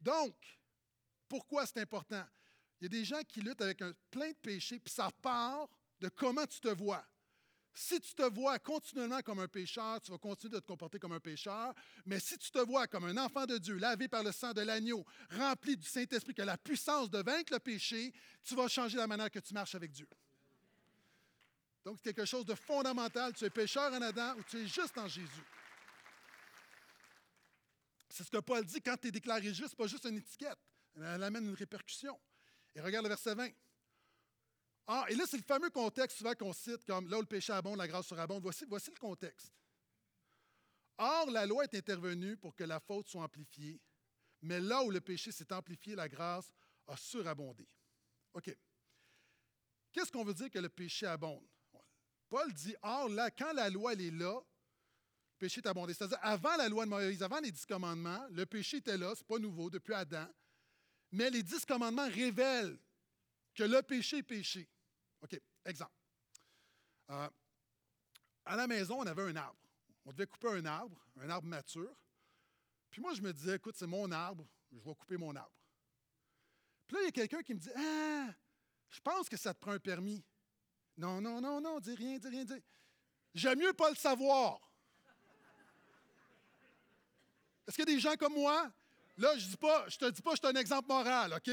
Donc, 0.00 0.34
pourquoi 1.28 1.66
c'est 1.66 1.80
important? 1.80 2.24
Il 2.80 2.84
y 2.84 2.86
a 2.86 2.88
des 2.88 3.04
gens 3.04 3.22
qui 3.22 3.40
luttent 3.40 3.60
avec 3.60 3.82
un 3.82 3.92
plein 4.10 4.30
de 4.30 4.36
péchés, 4.36 4.78
puis 4.78 4.92
ça 4.92 5.10
part 5.22 5.68
de 6.00 6.08
comment 6.08 6.46
tu 6.46 6.60
te 6.60 6.68
vois. 6.68 7.04
Si 7.74 8.00
tu 8.00 8.12
te 8.12 8.22
vois 8.22 8.58
continuellement 8.58 9.20
comme 9.20 9.38
un 9.38 9.46
pécheur, 9.46 10.00
tu 10.00 10.10
vas 10.10 10.18
continuer 10.18 10.54
de 10.54 10.58
te 10.58 10.66
comporter 10.66 10.98
comme 10.98 11.12
un 11.12 11.20
pécheur. 11.20 11.72
Mais 12.06 12.18
si 12.18 12.36
tu 12.36 12.50
te 12.50 12.58
vois 12.58 12.88
comme 12.88 13.04
un 13.04 13.16
enfant 13.18 13.46
de 13.46 13.56
Dieu, 13.56 13.76
lavé 13.76 14.08
par 14.08 14.24
le 14.24 14.32
sang 14.32 14.52
de 14.52 14.62
l'agneau, 14.62 15.04
rempli 15.30 15.76
du 15.76 15.86
Saint-Esprit, 15.86 16.34
qui 16.34 16.40
a 16.40 16.44
la 16.44 16.58
puissance 16.58 17.08
de 17.08 17.18
vaincre 17.18 17.52
le 17.52 17.60
péché, 17.60 18.12
tu 18.42 18.56
vas 18.56 18.66
changer 18.66 18.96
la 18.96 19.06
manière 19.06 19.30
que 19.30 19.38
tu 19.38 19.54
marches 19.54 19.76
avec 19.76 19.92
Dieu. 19.92 20.08
Donc, 21.88 21.96
c'est 22.04 22.12
quelque 22.12 22.26
chose 22.26 22.44
de 22.44 22.54
fondamental. 22.54 23.32
Tu 23.32 23.46
es 23.46 23.48
pécheur 23.48 23.90
en 23.90 24.02
Adam 24.02 24.34
ou 24.36 24.42
tu 24.42 24.58
es 24.58 24.66
juste 24.66 24.98
en 24.98 25.08
Jésus. 25.08 25.42
C'est 28.10 28.24
ce 28.24 28.30
que 28.30 28.36
Paul 28.36 28.62
dit 28.62 28.82
quand 28.82 28.98
tu 28.98 29.08
es 29.08 29.10
déclaré 29.10 29.54
juste, 29.54 29.74
pas 29.74 29.86
juste 29.86 30.04
une 30.04 30.18
étiquette. 30.18 30.58
Elle 30.96 31.22
amène 31.22 31.46
une 31.46 31.54
répercussion. 31.54 32.20
Et 32.74 32.82
regarde 32.82 33.06
le 33.06 33.08
verset 33.08 33.34
20. 33.34 33.48
Ah, 34.86 35.06
et 35.08 35.14
là, 35.14 35.24
c'est 35.26 35.38
le 35.38 35.42
fameux 35.42 35.70
contexte 35.70 36.18
souvent 36.18 36.34
qu'on 36.34 36.52
cite 36.52 36.84
comme 36.84 37.08
là 37.08 37.16
où 37.16 37.20
le 37.22 37.26
péché 37.26 37.54
abonde, 37.54 37.78
la 37.78 37.88
grâce 37.88 38.08
surabonde. 38.08 38.42
Voici, 38.42 38.66
voici 38.68 38.90
le 38.90 38.98
contexte. 38.98 39.50
Or, 40.98 41.30
la 41.30 41.46
loi 41.46 41.64
est 41.64 41.74
intervenue 41.74 42.36
pour 42.36 42.54
que 42.54 42.64
la 42.64 42.80
faute 42.80 43.08
soit 43.08 43.22
amplifiée, 43.22 43.80
mais 44.42 44.60
là 44.60 44.82
où 44.82 44.90
le 44.90 45.00
péché 45.00 45.32
s'est 45.32 45.50
amplifié, 45.54 45.94
la 45.94 46.06
grâce 46.06 46.52
a 46.86 46.98
surabondé. 46.98 47.66
OK. 48.34 48.54
Qu'est-ce 49.90 50.12
qu'on 50.12 50.24
veut 50.24 50.34
dire 50.34 50.50
que 50.50 50.58
le 50.58 50.68
péché 50.68 51.06
abonde? 51.06 51.48
Paul 52.28 52.52
dit, 52.52 52.74
or, 52.82 53.08
là, 53.08 53.30
quand 53.30 53.52
la 53.52 53.70
loi 53.70 53.92
elle 53.94 54.02
est 54.02 54.10
là, 54.10 54.34
le 54.34 55.38
péché 55.38 55.60
est 55.60 55.66
abondé. 55.66 55.94
C'est-à-dire, 55.94 56.18
avant 56.20 56.56
la 56.56 56.68
loi 56.68 56.84
de 56.84 56.90
Moïse, 56.90 57.22
avant 57.22 57.40
les 57.40 57.50
dix 57.50 57.64
commandements, 57.64 58.26
le 58.30 58.44
péché 58.44 58.78
était 58.78 58.96
là, 58.96 59.14
ce 59.14 59.20
n'est 59.20 59.26
pas 59.26 59.38
nouveau, 59.38 59.70
depuis 59.70 59.94
Adam. 59.94 60.26
Mais 61.12 61.30
les 61.30 61.42
dix 61.42 61.64
commandements 61.64 62.08
révèlent 62.08 62.78
que 63.54 63.62
le 63.62 63.82
péché 63.82 64.18
est 64.18 64.22
péché. 64.22 64.68
OK, 65.22 65.40
exemple. 65.64 65.92
Euh, 67.10 67.28
à 68.44 68.56
la 68.56 68.66
maison, 68.66 69.00
on 69.00 69.06
avait 69.06 69.22
un 69.22 69.36
arbre. 69.36 69.58
On 70.04 70.12
devait 70.12 70.26
couper 70.26 70.48
un 70.48 70.64
arbre, 70.66 70.98
un 71.20 71.28
arbre 71.30 71.48
mature. 71.48 71.96
Puis 72.90 73.00
moi, 73.00 73.14
je 73.14 73.22
me 73.22 73.32
disais, 73.32 73.56
écoute, 73.56 73.76
c'est 73.76 73.86
mon 73.86 74.10
arbre, 74.10 74.46
je 74.72 74.78
vais 74.78 74.94
couper 74.94 75.16
mon 75.16 75.34
arbre. 75.34 75.52
Puis 76.86 76.96
là, 76.96 77.02
il 77.02 77.04
y 77.04 77.08
a 77.08 77.12
quelqu'un 77.12 77.42
qui 77.42 77.54
me 77.54 77.58
dit, 77.58 77.70
ah, 77.76 78.34
je 78.90 79.00
pense 79.00 79.28
que 79.28 79.36
ça 79.36 79.52
te 79.52 79.60
prend 79.60 79.72
un 79.72 79.78
permis. 79.78 80.24
Non, 80.98 81.20
non, 81.20 81.40
non, 81.40 81.60
non, 81.60 81.78
dis 81.78 81.94
rien, 81.94 82.18
dis 82.18 82.28
rien, 82.28 82.44
dis. 82.44 82.60
J'aime 83.32 83.60
mieux 83.60 83.72
pas 83.72 83.88
le 83.88 83.94
savoir. 83.94 84.58
Est-ce 87.66 87.76
qu'il 87.76 87.88
y 87.88 87.92
a 87.92 87.94
des 87.94 88.00
gens 88.00 88.16
comme 88.16 88.34
moi? 88.34 88.68
Là, 89.16 89.38
je 89.38 89.46
ne 89.46 89.50
te 89.50 90.10
dis 90.10 90.22
pas 90.22 90.32
je 90.32 90.36
suis 90.36 90.46
un 90.46 90.60
exemple 90.60 90.88
moral, 90.88 91.34
OK? 91.34 91.52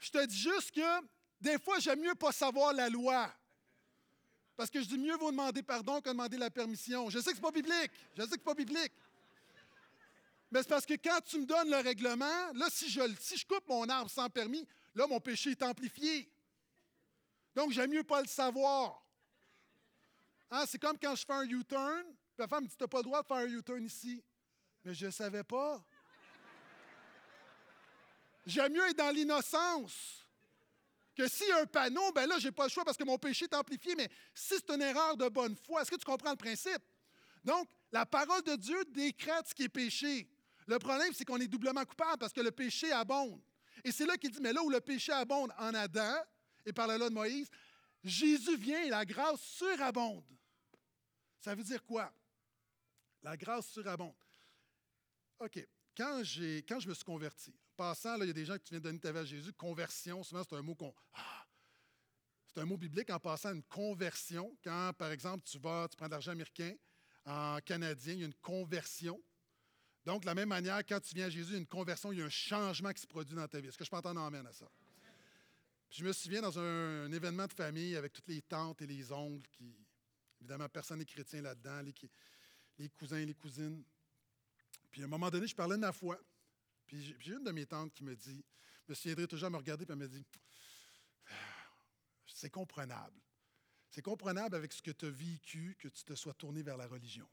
Je 0.00 0.10
te 0.10 0.24
dis 0.26 0.38
juste 0.38 0.70
que 0.70 1.04
des 1.40 1.58
fois, 1.58 1.78
j'aime 1.78 2.00
mieux 2.00 2.14
pas 2.14 2.32
savoir 2.32 2.72
la 2.72 2.88
loi. 2.88 3.30
Parce 4.56 4.70
que 4.70 4.80
je 4.80 4.88
dis 4.88 4.98
mieux 4.98 5.16
vaut 5.16 5.30
demander 5.30 5.62
pardon 5.62 6.00
que 6.00 6.08
demander 6.08 6.38
la 6.38 6.50
permission. 6.50 7.10
Je 7.10 7.18
sais 7.18 7.32
que 7.32 7.36
ce 7.36 7.36
n'est 7.36 7.40
pas 7.42 7.50
biblique. 7.50 7.90
Je 8.16 8.22
sais 8.22 8.28
que 8.28 8.34
ce 8.34 8.38
n'est 8.38 8.44
pas 8.44 8.54
biblique. 8.54 8.92
Mais 10.50 10.62
c'est 10.62 10.68
parce 10.68 10.86
que 10.86 10.94
quand 10.94 11.20
tu 11.22 11.40
me 11.40 11.44
donnes 11.44 11.68
le 11.68 11.78
règlement, 11.78 12.52
là, 12.54 12.68
si 12.70 12.88
je, 12.88 13.02
si 13.20 13.36
je 13.36 13.46
coupe 13.46 13.68
mon 13.68 13.88
arbre 13.88 14.10
sans 14.10 14.30
permis, 14.30 14.66
là, 14.94 15.06
mon 15.06 15.20
péché 15.20 15.50
est 15.50 15.62
amplifié. 15.62 16.30
Donc, 17.54 17.72
j'aime 17.72 17.90
mieux 17.90 18.04
pas 18.04 18.20
le 18.20 18.28
savoir. 18.28 19.04
Hein, 20.50 20.64
c'est 20.66 20.78
comme 20.78 20.98
quand 20.98 21.14
je 21.14 21.24
fais 21.24 21.32
un 21.32 21.44
U-turn, 21.44 22.04
la 22.38 22.48
femme 22.48 22.64
me 22.64 22.68
dit 22.68 22.76
Tu 22.76 22.82
n'as 22.82 22.88
pas 22.88 22.98
le 22.98 23.04
droit 23.04 23.22
de 23.22 23.26
faire 23.26 23.36
un 23.38 23.46
U-turn 23.46 23.84
ici. 23.84 24.22
Mais 24.84 24.94
je 24.94 25.06
ne 25.06 25.10
savais 25.10 25.44
pas. 25.44 25.84
J'aime 28.46 28.72
mieux 28.72 28.86
être 28.88 28.98
dans 28.98 29.10
l'innocence 29.10 30.24
que 31.14 31.22
a 31.22 31.60
un 31.62 31.66
panneau, 31.66 32.12
ben 32.12 32.26
là, 32.26 32.38
je 32.38 32.46
n'ai 32.46 32.52
pas 32.52 32.64
le 32.64 32.70
choix 32.70 32.84
parce 32.84 32.96
que 32.96 33.04
mon 33.04 33.18
péché 33.18 33.44
est 33.44 33.54
amplifié. 33.54 33.94
Mais 33.94 34.08
si 34.34 34.54
c'est 34.56 34.70
une 34.70 34.82
erreur 34.82 35.16
de 35.16 35.28
bonne 35.28 35.56
foi, 35.56 35.82
est-ce 35.82 35.90
que 35.90 35.96
tu 35.96 36.04
comprends 36.04 36.30
le 36.30 36.36
principe? 36.36 36.82
Donc, 37.44 37.68
la 37.92 38.04
parole 38.04 38.42
de 38.42 38.56
Dieu 38.56 38.84
décrète 38.86 39.46
ce 39.48 39.54
qui 39.54 39.64
est 39.64 39.68
péché. 39.68 40.28
Le 40.66 40.78
problème, 40.78 41.12
c'est 41.14 41.24
qu'on 41.24 41.38
est 41.38 41.46
doublement 41.46 41.84
coupable 41.84 42.18
parce 42.18 42.32
que 42.32 42.40
le 42.40 42.50
péché 42.50 42.90
abonde. 42.90 43.40
Et 43.84 43.92
c'est 43.92 44.06
là 44.06 44.16
qu'il 44.16 44.30
dit, 44.30 44.40
mais 44.40 44.52
là 44.52 44.62
où 44.62 44.70
le 44.70 44.80
péché 44.80 45.12
abonde 45.12 45.52
en 45.58 45.74
Adam, 45.74 46.14
et 46.64 46.72
par 46.72 46.86
la 46.86 46.98
loi 46.98 47.08
de 47.08 47.14
Moïse, 47.14 47.50
Jésus 48.02 48.56
vient 48.56 48.82
et 48.82 48.90
la 48.90 49.04
grâce 49.04 49.40
surabonde. 49.40 50.24
Ça 51.40 51.54
veut 51.54 51.64
dire 51.64 51.84
quoi? 51.84 52.12
La 53.22 53.36
grâce 53.36 53.68
surabonde. 53.68 54.14
OK. 55.40 55.66
Quand, 55.96 56.22
quand 56.68 56.80
je 56.80 56.88
me 56.88 56.94
suis 56.94 57.04
converti, 57.04 57.54
passant, 57.76 58.16
il 58.20 58.26
y 58.26 58.30
a 58.30 58.32
des 58.32 58.44
gens 58.44 58.58
qui 58.58 58.70
viennent 58.70 58.82
donner 58.82 58.98
ta 58.98 59.12
vie 59.12 59.18
à 59.18 59.24
Jésus, 59.24 59.52
conversion, 59.52 60.22
souvent 60.22 60.42
c'est 60.42 60.56
un 60.56 60.62
mot 60.62 60.74
qu'on. 60.74 60.94
Ah! 61.14 61.44
c'est 62.54 62.60
un 62.60 62.66
mot 62.66 62.76
biblique 62.76 63.10
en 63.10 63.18
passant 63.18 63.52
une 63.52 63.64
conversion. 63.64 64.56
Quand, 64.62 64.92
par 64.96 65.10
exemple, 65.10 65.44
tu 65.44 65.58
vas, 65.58 65.88
tu 65.88 65.96
prends 65.96 66.06
de 66.06 66.12
l'argent 66.12 66.32
américain 66.32 66.74
en 67.26 67.58
canadien, 67.64 68.14
il 68.14 68.20
y 68.20 68.22
a 68.22 68.26
une 68.26 68.34
conversion. 68.34 69.20
Donc, 70.04 70.22
de 70.22 70.26
la 70.26 70.34
même 70.34 70.50
manière, 70.50 70.78
quand 70.86 71.00
tu 71.00 71.14
viens 71.14 71.26
à 71.26 71.30
Jésus, 71.30 71.50
il 71.50 71.52
y 71.54 71.56
a 71.56 71.60
une 71.60 71.66
conversion, 71.66 72.12
il 72.12 72.18
y 72.18 72.22
a 72.22 72.26
un 72.26 72.30
changement 72.30 72.92
qui 72.92 73.00
se 73.00 73.06
produit 73.06 73.34
dans 73.34 73.48
ta 73.48 73.60
vie. 73.60 73.68
Est-ce 73.68 73.78
que 73.78 73.84
je 73.84 73.90
peux 73.90 73.96
entendre 73.96 74.20
amène 74.20 74.46
à 74.46 74.52
ça? 74.52 74.66
Je 75.94 76.04
me 76.04 76.12
souviens 76.12 76.42
dans 76.42 76.58
un, 76.58 77.12
événement 77.12 77.46
de 77.46 77.52
famille 77.52 77.94
avec 77.94 78.12
toutes 78.12 78.26
les 78.26 78.42
tantes 78.42 78.82
et 78.82 78.86
les 78.86 79.12
oncles, 79.12 79.48
qui, 79.52 79.76
évidemment, 80.40 80.68
personne 80.68 80.98
n'est 80.98 81.04
chrétien 81.04 81.40
là-dedans, 81.40 81.82
les, 81.82 81.94
les, 82.78 82.88
cousins 82.88 83.18
et 83.18 83.26
les 83.26 83.34
cousines. 83.34 83.84
Puis 84.90 85.02
à 85.02 85.04
un 85.04 85.08
moment 85.08 85.30
donné, 85.30 85.46
je 85.46 85.54
parlais 85.54 85.76
de 85.76 85.80
ma 85.80 85.92
foi. 85.92 86.18
Puis 86.86 87.14
j'ai 87.20 87.34
une 87.34 87.44
de 87.44 87.52
mes 87.52 87.64
tantes 87.64 87.94
qui 87.94 88.02
me 88.02 88.16
dit, 88.16 88.44
je 88.86 88.92
me 88.92 88.94
souviendrai 88.94 89.28
toujours 89.28 89.46
à 89.46 89.50
me 89.50 89.56
regarder, 89.56 89.86
puis 89.86 89.92
elle 89.92 89.98
me 90.00 90.08
dit 90.08 90.24
C'est 92.26 92.50
comprenable. 92.50 93.20
C'est 93.88 94.02
comprenable 94.02 94.56
avec 94.56 94.72
ce 94.72 94.82
que 94.82 94.90
tu 94.90 95.06
as 95.06 95.10
vécu 95.10 95.76
que 95.78 95.86
tu 95.86 96.02
te 96.02 96.14
sois 96.16 96.34
tourné 96.34 96.64
vers 96.64 96.76
la 96.76 96.88
religion 96.88 97.28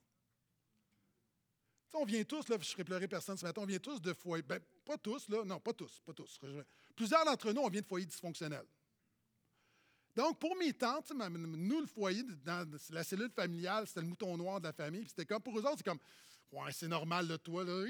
on 1.94 2.06
vient 2.06 2.24
tous, 2.24 2.48
là, 2.48 2.58
je 2.60 2.66
serais 2.66 2.84
pleuré 2.84 3.08
personne 3.08 3.38
ce 3.38 3.46
matin, 3.46 3.62
on 3.62 3.66
vient 3.66 3.80
tous 3.80 4.02
de 4.02 4.14
foyers, 4.14 4.44
ben, 4.44 4.60
pas 4.86 4.98
tous, 4.98 5.28
là, 5.30 5.44
non, 5.44 5.60
pas 5.60 5.74
tous, 5.74 6.02
pas 6.06 6.14
tous. 6.14 6.40
Plusieurs 6.96 7.26
d'entre 7.26 7.52
nous, 7.52 7.62
on 7.62 7.70
vient 7.70 7.82
de 7.82 7.86
foyers 7.86 8.06
dysfonctionnels. 8.06 8.68
Donc, 10.16 10.40
pour 10.40 10.56
mes 10.58 10.74
tantes, 10.74 11.12
nous, 11.14 11.82
le 11.82 11.88
foyer, 11.88 12.24
dans 12.44 12.70
la 12.90 13.04
cellule 13.04 13.32
familiale, 13.32 13.88
c'était 13.88 14.02
le 14.02 14.08
mouton 14.08 14.36
noir 14.36 14.60
de 14.60 14.66
la 14.66 14.74
famille. 14.74 15.06
C'était 15.08 15.26
comme, 15.26 15.42
pour 15.42 15.58
eux 15.58 15.64
autres, 15.64 15.78
c'est 15.78 15.86
comme, 15.86 16.00
ouais, 16.52 16.72
c'est 16.74 16.88
normal, 16.88 17.28
de 17.28 17.38
toi, 17.38 17.64
là, 17.64 17.86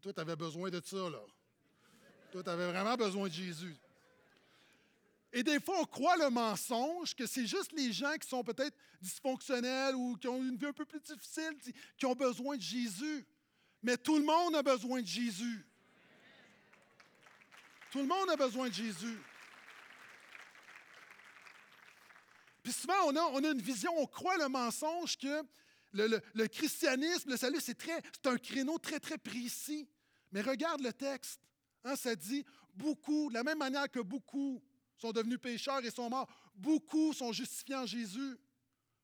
toi, 0.00 0.12
tu 0.12 0.20
avais 0.20 0.36
besoin 0.36 0.70
de 0.70 0.80
ça, 0.84 1.10
là. 1.10 1.20
Toi, 2.32 2.42
tu 2.42 2.50
avais 2.50 2.70
vraiment 2.72 2.96
besoin 2.96 3.28
de 3.28 3.32
Jésus. 3.32 3.76
Et 5.32 5.42
des 5.42 5.60
fois, 5.60 5.80
on 5.80 5.84
croit 5.84 6.16
le 6.16 6.30
mensonge 6.30 7.14
que 7.14 7.26
c'est 7.26 7.46
juste 7.46 7.72
les 7.72 7.92
gens 7.92 8.14
qui 8.14 8.26
sont 8.26 8.42
peut-être 8.42 8.74
dysfonctionnels 9.00 9.94
ou 9.94 10.16
qui 10.16 10.26
ont 10.26 10.42
une 10.42 10.56
vie 10.56 10.66
un 10.66 10.72
peu 10.72 10.86
plus 10.86 11.00
difficile 11.00 11.54
qui 11.98 12.06
ont 12.06 12.14
besoin 12.14 12.56
de 12.56 12.62
Jésus. 12.62 13.26
Mais 13.82 13.96
tout 13.96 14.16
le 14.16 14.24
monde 14.24 14.56
a 14.56 14.62
besoin 14.62 15.00
de 15.00 15.06
Jésus. 15.06 15.64
Tout 17.90 18.00
le 18.00 18.06
monde 18.06 18.28
a 18.30 18.36
besoin 18.36 18.68
de 18.68 18.74
Jésus. 18.74 19.18
Puis 22.62 22.72
souvent, 22.72 22.94
on 23.06 23.44
a, 23.44 23.50
une 23.50 23.62
vision, 23.62 23.90
on 23.96 24.06
croit 24.06 24.36
le 24.36 24.48
mensonge 24.48 25.16
que 25.16 25.42
le, 25.94 26.46
christianisme, 26.48 27.30
le 27.30 27.36
salut, 27.36 27.60
c'est, 27.60 27.78
très, 27.78 28.02
c'est 28.12 28.26
un 28.26 28.36
créneau 28.36 28.78
très, 28.78 29.00
très 29.00 29.16
précis. 29.16 29.88
Mais 30.32 30.42
regarde 30.42 30.82
le 30.82 30.92
texte. 30.92 31.40
Hein, 31.84 31.96
ça 31.96 32.14
dit 32.14 32.44
beaucoup, 32.74 33.30
de 33.30 33.34
la 33.34 33.42
même 33.42 33.58
manière 33.58 33.90
que 33.90 34.00
beaucoup 34.00 34.62
sont 34.98 35.12
devenus 35.12 35.38
pécheurs 35.40 35.82
et 35.84 35.90
sont 35.90 36.10
morts, 36.10 36.28
beaucoup 36.54 37.12
sont 37.12 37.32
justifiés 37.32 37.76
en 37.76 37.86
Jésus. 37.86 38.36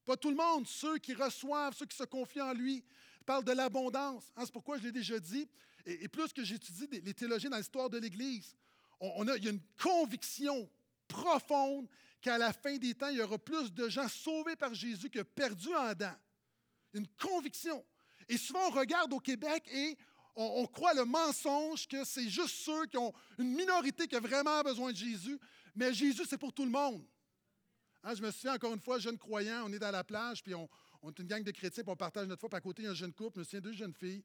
Pas 0.05 0.17
tout 0.17 0.29
le 0.31 0.37
monde, 0.37 0.67
ceux 0.67 0.99
qui 0.99 1.15
reçoivent, 1.15 1.75
ceux 1.75 1.87
qui 1.87 1.97
se 1.97 2.05
confient 2.05 2.43
en 2.43 2.53
lui. 2.53 2.85
Parle 3.25 3.45
de 3.45 3.53
l'abondance. 3.53 4.33
Hein, 4.37 4.43
c'est 4.45 4.53
pourquoi 4.53 4.79
je 4.79 4.85
l'ai 4.85 4.93
déjà 4.93 5.19
dit. 5.19 5.49
Et, 5.87 6.09
plus 6.09 6.33
que 6.33 6.45
j'étudie 6.45 6.89
les 6.91 7.15
théologiens 7.15 7.51
dans 7.51 7.59
l'histoire 7.59 7.91
de 7.91 7.99
l'Église, 7.99 8.57
on, 9.01 9.27
a, 9.29 9.37
il 9.37 9.45
y 9.45 9.49
a 9.49 9.51
une 9.51 9.63
conviction 9.81 10.69
profonde 11.09 11.89
qu'à 12.21 12.39
la 12.39 12.53
fin 12.53 12.77
des 12.77 12.95
temps, 12.95 13.09
il 13.09 13.19
y 13.19 13.23
aura 13.23 13.39
plus 13.39 13.73
de 13.73 13.89
gens 13.89 14.09
sauvés 14.09 14.57
par 14.57 14.73
Jésus 14.75 15.11
que 15.11 15.21
perdus 15.21 15.75
en 15.75 15.85
Adam. 15.85 16.15
Une 16.95 17.07
conviction. 17.21 17.85
Et 18.29 18.39
souvent, 18.39 18.69
on 18.69 18.71
regarde 18.71 19.13
au 19.13 19.21
Québec 19.21 19.69
et 19.71 19.97
on, 20.37 20.67
croit 20.67 20.95
le 20.95 21.05
mensonge 21.05 21.87
que 21.87 22.05
c'est 22.05 22.29
juste 22.29 22.57
ceux 22.65 22.87
qui 22.87 22.97
ont 22.97 23.13
une 23.39 23.55
minorité 23.55 24.07
qui 24.07 24.17
a 24.17 24.21
vraiment 24.21 24.63
besoin 24.63 24.91
de 24.91 24.97
Jésus. 24.97 25.39
Mais 25.75 25.93
Jésus, 25.93 26.25
c'est 26.29 26.39
pour 26.39 26.53
tout 26.53 26.65
le 26.65 26.71
monde. 26.71 27.05
Hein, 28.03 28.15
je 28.15 28.23
me 28.23 28.31
souviens 28.31 28.55
encore 28.55 28.73
une 28.73 28.81
fois, 28.81 28.99
jeune 28.99 29.19
croyant, 29.19 29.65
on 29.67 29.73
est 29.73 29.79
dans 29.79 29.91
la 29.91 30.05
plage, 30.05 30.43
puis 30.43 30.55
on, 30.55 30.69
est 31.11 31.19
une 31.19 31.27
gang 31.27 31.43
de 31.43 31.51
chrétiens, 31.51 31.83
puis 31.83 31.93
on 31.93 31.97
partage 31.97 32.27
notre 32.27 32.40
foi. 32.40 32.49
Puis 32.49 32.57
à 32.57 32.61
côté, 32.61 32.83
il 32.83 32.87
y 32.87 32.88
a 32.88 32.93
un 32.93 32.95
jeune 32.95 33.12
couple, 33.12 33.43
deux 33.61 33.73
jeunes 33.73 33.95
filles, 33.95 34.23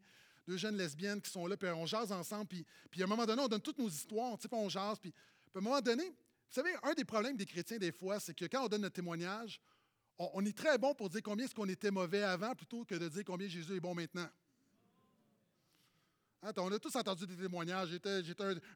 deux 0.47 0.57
jeunes 0.57 0.77
lesbiennes 0.77 1.21
qui 1.21 1.29
sont 1.29 1.45
là, 1.45 1.57
puis 1.57 1.69
on 1.69 1.85
jase 1.85 2.11
ensemble. 2.11 2.47
Puis, 2.47 2.65
puis 2.89 3.01
à 3.01 3.05
un 3.05 3.07
moment 3.07 3.25
donné, 3.25 3.41
on 3.41 3.47
donne 3.47 3.61
toutes 3.61 3.79
nos 3.79 3.89
histoires, 3.89 4.37
puis 4.37 4.49
on 4.51 4.69
jase. 4.69 4.99
Puis, 4.99 5.13
à 5.55 5.59
un 5.59 5.61
moment 5.61 5.81
donné, 5.81 6.05
vous 6.05 6.55
savez, 6.55 6.71
un 6.83 6.93
des 6.93 7.05
problèmes 7.05 7.37
des 7.37 7.45
chrétiens, 7.45 7.77
des 7.77 7.91
fois, 7.91 8.19
c'est 8.19 8.33
que 8.33 8.45
quand 8.45 8.65
on 8.65 8.67
donne 8.67 8.81
notre 8.81 8.95
témoignage, 8.95 9.61
on, 10.17 10.43
est 10.45 10.57
très 10.57 10.77
bon 10.77 10.93
pour 10.93 11.09
dire 11.09 11.21
combien 11.23 11.45
est-ce 11.45 11.55
qu'on 11.55 11.69
était 11.69 11.91
mauvais 11.91 12.23
avant 12.23 12.53
plutôt 12.53 12.83
que 12.83 12.95
de 12.95 13.07
dire 13.07 13.23
combien 13.25 13.47
Jésus 13.47 13.75
est 13.75 13.79
bon 13.79 13.95
maintenant. 13.95 14.27
Hein, 16.41 16.51
on 16.57 16.71
a 16.71 16.79
tous 16.79 16.95
entendu 16.95 17.27
des 17.27 17.37
témoignages. 17.37 17.89
J'étais, 17.89 18.21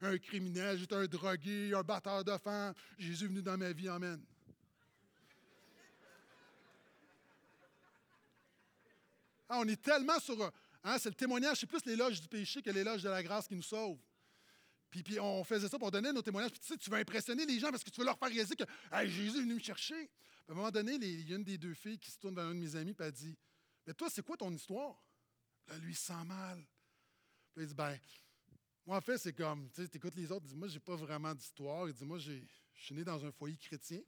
un, 0.02 0.18
criminel, 0.20 0.78
j'étais 0.78 0.96
un 0.96 1.06
drogué, 1.06 1.74
un 1.74 1.82
batteur 1.82 2.24
de. 2.24 2.32
Jésus 2.98 3.26
est 3.26 3.28
venu 3.28 3.42
dans 3.42 3.58
ma 3.58 3.72
vie, 3.72 3.89
Amen. 3.89 4.22
Ah, 9.54 9.60
on 9.60 9.68
est 9.68 9.80
tellement 9.80 10.20
sur. 10.20 10.52
Hein, 10.84 10.98
c'est 10.98 11.10
le 11.10 11.16
témoignage, 11.16 11.60
c'est 11.60 11.68
plus 11.68 11.86
l'éloge 11.86 12.20
du 12.20 12.28
péché 12.28 12.60
que 12.63 12.72
l'éloge 12.72 13.04
de 13.04 13.10
la 13.10 13.22
grâce 13.22 13.48
qui 13.48 13.56
nous 13.56 13.62
sauve. 13.62 14.00
Puis, 14.89 15.04
puis 15.04 15.20
on 15.20 15.44
faisait 15.44 15.70
ça 15.70 15.78
pour 15.78 15.92
donner 15.92 16.12
nos 16.12 16.24
témoignages. 16.24 16.52
Puis 16.52 16.60
tu 16.60 16.68
sais, 16.68 16.78
tu 16.78 16.89
vas 16.89 16.98
impressionner 16.98 17.46
les 17.46 17.60
gens 17.60 17.70
parce 17.70 17.84
que 17.84 17.92
tu 17.92 18.00
veux 18.00 18.06
leur 18.06 18.18
faire 18.18 18.30
réaliser 18.30 18.56
que 18.56 18.63
Jésus 19.06 19.38
est 19.38 19.42
venu 19.42 19.54
me 19.54 19.60
chercher. 19.60 20.10
à 20.48 20.54
un 20.54 20.56
moment 20.56 20.72
donné, 20.72 20.96
il 20.96 21.30
y 21.30 21.34
a 21.34 21.36
une 21.36 21.44
des 21.44 21.60
deux 21.60 21.76
filles 21.76 22.00
qui 22.00 22.10
se 22.10 22.18
tourne 22.18 22.34
vers 22.34 22.46
un 22.46 22.56
de 22.56 22.60
mes 22.60 22.76
amis 22.76 22.92
et 23.00 23.04
elle 23.04 23.12
dit 23.12 23.38
Mais 23.86 23.94
toi, 23.94 24.10
c'est 24.10 24.24
quoi 24.24 24.36
ton 24.38 24.52
histoire 24.52 25.00
Là, 25.68 25.78
lui, 25.78 25.92
il 25.92 25.96
sent 25.96 26.24
mal. 26.26 26.66
Puis 27.54 27.66
il 27.66 27.68
dit, 27.68 27.76
ben, 27.76 27.96
moi, 28.88 28.98
en 28.98 29.02
fait, 29.02 29.20
c'est 29.20 29.34
comme, 29.34 29.70
tu 29.70 29.86
sais, 29.86 29.89
écoutes 29.94 30.16
les 30.16 30.32
autres, 30.32 30.48
dit, 30.48 30.56
moi, 30.56 30.68
j'ai 30.68 30.80
pas 30.80 30.96
vraiment 30.96 31.36
d'histoire. 31.36 31.88
Il 31.88 31.94
dit, 31.94 32.06
moi, 32.06 32.18
je 32.18 32.34
suis 32.74 32.96
né 32.96 33.04
dans 33.04 33.24
un 33.24 33.32
foyer 33.32 33.58
chrétien. 33.58 34.02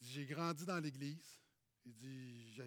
J'ai 0.00 0.24
grandi 0.24 0.64
dans 0.64 0.80
l'Église. 0.80 1.38
Il 1.84 1.92
dit, 1.92 2.62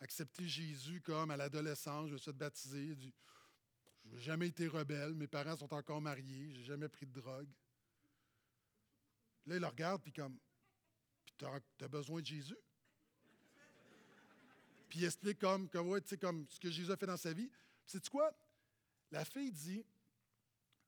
accepté 0.00 0.48
Jésus 0.48 1.00
comme 1.00 1.30
à 1.30 1.36
l'adolescence, 1.36 2.10
je 2.10 2.16
suis 2.16 2.32
baptisé. 2.32 2.94
Je 4.04 4.10
n'ai 4.10 4.20
jamais 4.20 4.48
été 4.48 4.66
rebelle, 4.66 5.14
mes 5.14 5.28
parents 5.28 5.56
sont 5.56 5.72
encore 5.72 6.00
mariés, 6.00 6.50
j'ai 6.52 6.64
jamais 6.64 6.88
pris 6.88 7.06
de 7.06 7.12
drogue. 7.12 7.48
Là, 9.46 9.56
il 9.56 9.60
le 9.60 9.66
regarde, 9.66 10.02
puis 10.02 10.12
comme, 10.12 10.38
puis 11.24 11.34
tu 11.38 11.84
as, 11.84 11.88
besoin 11.88 12.20
de 12.20 12.26
Jésus? 12.26 12.56
puis 14.88 15.00
il 15.00 15.04
explique 15.04 15.38
comme, 15.38 15.68
comme, 15.68 16.00
comme 16.20 16.46
ce 16.48 16.58
que 16.58 16.70
Jésus 16.70 16.90
a 16.90 16.96
fait 16.96 17.06
dans 17.06 17.16
sa 17.16 17.32
vie. 17.32 17.50
C'est 17.86 18.08
quoi? 18.08 18.32
La 19.12 19.24
fille 19.24 19.52
dit 19.52 19.84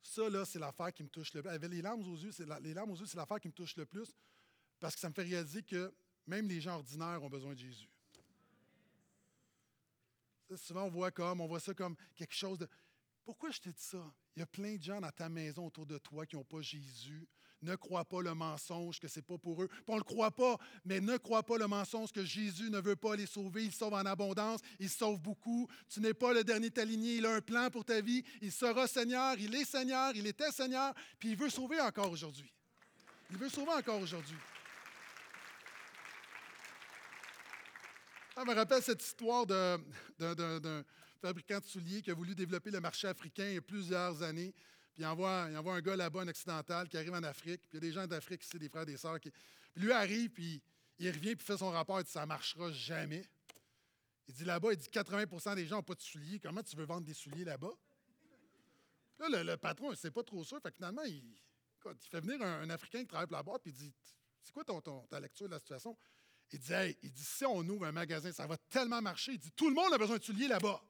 Ça, 0.03 0.29
là, 0.29 0.45
c'est 0.45 0.59
l'affaire 0.59 0.93
qui 0.93 1.05
me 1.05 1.09
touche 1.09 1.33
le 1.35 1.43
plus. 1.43 1.49
Elle 1.49 1.55
avait 1.55 1.69
les 1.69 1.83
larmes 1.83 2.03
aux 2.03 2.17
yeux, 2.17 2.31
les 2.61 2.75
larmes 2.75 2.91
aux 2.91 2.97
yeux, 2.97 3.07
c'est 3.07 3.17
l'affaire 3.17 3.41
qui 3.41 3.49
me 3.49 3.53
touche 3.53 3.77
le 3.77 3.87
plus 3.87 4.13
parce 4.81 4.97
que 4.97 5.01
ça 5.01 5.09
me 5.09 5.15
fait 5.15 5.23
réaliser 5.23 5.63
que 5.63 5.95
même 6.27 6.49
les 6.49 6.61
gens 6.61 6.75
ordinaires 6.75 7.23
ont 7.23 7.31
besoin 7.31 7.55
de 7.55 7.59
Jésus. 7.59 7.92
Souvent, 10.57 10.85
on 10.85 10.91
voit 10.91 11.11
comme, 11.11 11.41
on 11.41 11.47
voit 11.47 11.61
ça 11.61 11.75
comme 11.75 11.97
quelque 12.15 12.35
chose 12.35 12.59
de. 12.59 12.69
Pourquoi 13.25 13.51
je 13.51 13.61
te 13.61 13.69
dis 13.69 13.83
ça? 13.83 14.13
Il 14.35 14.41
y 14.41 14.43
a 14.43 14.47
plein 14.47 14.77
de 14.77 14.83
gens 14.83 15.01
dans 15.01 15.11
ta 15.11 15.29
maison 15.29 15.67
autour 15.67 15.87
de 15.87 15.99
toi 15.99 16.27
qui 16.27 16.37
n'ont 16.37 16.45
pas 16.45 16.61
Jésus, 16.61 17.29
ne 17.63 17.77
crois 17.77 18.05
pas 18.05 18.23
le 18.23 18.35
mensonge 18.35 18.99
que 18.99 19.09
ce 19.09 19.19
n'est 19.19 19.23
pas 19.23 19.39
pour 19.39 19.63
eux. 19.63 19.69
on 19.87 19.93
ne 19.93 19.99
le 19.99 20.05
croit 20.05 20.31
pas, 20.31 20.59
mais 20.85 21.01
ne 21.01 21.17
crois 21.17 21.43
pas 21.43 21.59
le 21.59 21.67
mensonge 21.67 22.11
que 22.13 22.25
Jésus 22.25 22.71
ne 22.71 22.81
veut 22.81 22.97
pas 22.97 23.15
les 23.15 23.27
sauver. 23.27 23.65
Il 23.65 23.73
sauve 23.73 23.95
en 23.95 24.05
abondance, 24.05 24.61
il 24.81 24.91
sauve 24.91 25.21
beaucoup. 25.21 25.69
Tu 25.89 26.01
n'es 26.01 26.15
pas 26.15 26.33
le 26.33 26.45
dernier 26.45 26.71
aligné, 26.77 27.17
il 27.17 27.27
a 27.27 27.35
un 27.35 27.41
plan 27.41 27.71
pour 27.71 27.85
ta 27.85 28.01
vie. 28.01 28.25
Il 28.41 28.51
sera 28.51 28.87
Seigneur, 28.89 29.37
il 29.39 29.55
est 29.55 29.65
Seigneur, 29.65 30.13
il 30.15 30.27
était 30.27 30.51
Seigneur, 30.51 30.93
puis 31.19 31.31
il 31.31 31.37
veut 31.37 31.51
sauver 31.51 31.81
encore 31.81 32.11
aujourd'hui. 32.11 32.53
Il 33.31 33.39
veut 33.39 33.49
sauver 33.49 33.73
encore 33.73 34.01
aujourd'hui. 34.01 34.37
Ça 38.35 38.45
me 38.47 38.55
rappelle 38.55 38.83
cette 38.83 39.03
histoire 39.03 39.47
d'un 39.47 39.79
fabricant 41.21 41.59
de 41.59 41.65
souliers 41.65 42.01
qui 42.01 42.11
a 42.11 42.15
voulu 42.15 42.35
développer 42.35 42.71
le 42.71 42.81
marché 42.81 43.07
africain 43.07 43.47
il 43.47 43.55
y 43.55 43.59
a 43.59 43.63
plusieurs 43.63 44.23
années. 44.23 44.55
Puis 44.95 45.03
il 45.03 45.07
envoie, 45.07 45.43
un 45.43 45.81
gars 45.81 45.97
là-bas, 45.97 46.23
un 46.23 46.29
occidental, 46.29 46.89
qui 46.89 46.97
arrive 46.97 47.13
en 47.13 47.23
Afrique. 47.23 47.61
Puis 47.69 47.71
il 47.73 47.75
y 47.75 47.77
a 47.79 47.81
des 47.81 47.93
gens 47.93 48.07
d'Afrique 48.07 48.43
ici, 48.43 48.59
des 48.59 48.69
frères, 48.71 48.87
des 48.87 48.97
sœurs. 48.97 49.21
Puis 49.21 49.33
lui 49.77 49.93
arrive, 49.93 50.31
puis 50.31 50.63
il 50.99 51.11
revient, 51.11 51.37
puis 51.37 51.45
fait 51.45 51.59
son 51.59 51.71
rapport. 51.71 52.01
Il 52.01 52.05
dit 52.05 52.11
Ça 52.11 52.23
ne 52.23 52.27
marchera 52.27 52.73
jamais. 52.73 53.25
Il 54.29 54.35
dit 54.35 54.45
là-bas, 54.45 54.73
il 54.73 54.79
dit 54.79 54.89
80% 54.89 55.55
des 55.55 55.67
gens 55.67 55.77
n'ont 55.77 55.83
pas 55.83 55.95
de 55.95 56.01
souliers. 56.01 56.39
Comment 56.41 56.63
tu 56.63 56.75
veux 56.77 56.85
vendre 56.85 57.07
des 57.07 57.15
souliers 57.15 57.45
là-bas? 57.45 57.73
Là, 59.19 59.43
le, 59.43 59.57
patron, 59.57 59.89
il 59.89 59.93
ne 59.93 59.97
sait 59.97 60.11
pas 60.11 60.23
trop 60.23 60.43
ça. 60.43 60.59
Fait 60.61 60.75
finalement, 60.75 61.03
il, 61.03 61.23
il 61.85 62.09
fait 62.09 62.21
venir 62.21 62.41
un, 62.43 62.69
Africain 62.71 63.01
qui 63.01 63.09
travaille 63.09 63.27
pour 63.27 63.37
la 63.37 63.43
boîte, 63.43 63.63
puis 63.63 63.73
il 63.73 63.77
dit 63.77 63.95
C'est 64.43 64.53
quoi 64.53 64.65
ton, 64.65 64.81
ta 64.81 65.21
lecture 65.21 65.47
de 65.47 65.53
la 65.53 65.59
situation? 65.59 65.97
Il 66.53 66.59
dit, 66.59 66.73
hey, 66.73 66.97
il 67.03 67.11
dit, 67.11 67.25
si 67.25 67.45
on 67.47 67.61
ouvre 67.61 67.87
un 67.87 67.93
magasin, 67.93 68.31
ça 68.31 68.47
va 68.47 68.57
tellement 68.69 69.01
marcher. 69.01 69.33
Il 69.33 69.39
dit, 69.39 69.51
tout 69.53 69.69
le 69.69 69.75
monde 69.75 69.93
a 69.93 69.99
besoin 69.99 70.19
de 70.19 70.23
souliers 70.23 70.49
là-bas. 70.49 70.83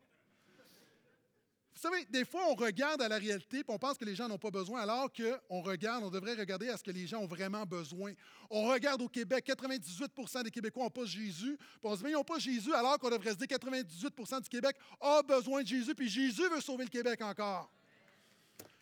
Vous 1.74 1.80
savez, 1.80 2.04
des 2.06 2.24
fois, 2.24 2.42
on 2.48 2.54
regarde 2.54 3.00
à 3.00 3.08
la 3.08 3.18
réalité 3.18 3.58
et 3.58 3.64
on 3.66 3.78
pense 3.78 3.96
que 3.96 4.04
les 4.04 4.14
gens 4.14 4.28
n'ont 4.28 4.38
pas 4.38 4.50
besoin, 4.50 4.82
alors 4.82 5.10
qu'on 5.12 5.62
regarde, 5.62 6.04
on 6.04 6.10
devrait 6.10 6.34
regarder 6.34 6.68
à 6.68 6.76
ce 6.76 6.82
que 6.82 6.90
les 6.90 7.06
gens 7.06 7.20
ont 7.20 7.26
vraiment 7.26 7.64
besoin. 7.64 8.12
On 8.50 8.64
regarde 8.68 9.02
au 9.02 9.08
Québec, 9.08 9.46
98% 9.46 10.44
des 10.44 10.50
Québécois 10.50 10.84
n'ont 10.84 10.90
pas 10.90 11.04
Jésus. 11.04 11.58
On 11.82 11.96
se 11.96 12.02
dit, 12.02 12.10
ils 12.10 12.12
n'ont 12.12 12.24
pas 12.24 12.38
Jésus, 12.38 12.74
alors 12.74 12.98
qu'on 12.98 13.10
devrait 13.10 13.30
se 13.30 13.36
dire 13.36 13.46
98% 13.46 14.42
du 14.42 14.48
Québec 14.48 14.76
a 15.00 15.22
besoin 15.22 15.62
de 15.62 15.68
Jésus, 15.68 15.94
puis 15.94 16.08
Jésus 16.08 16.48
veut 16.48 16.60
sauver 16.60 16.84
le 16.84 16.90
Québec 16.90 17.20
encore. 17.22 17.70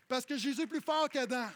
Parce 0.08 0.26
que 0.26 0.36
Jésus 0.36 0.62
est 0.62 0.66
plus 0.66 0.80
fort 0.80 1.08
qu'Adam. 1.08 1.48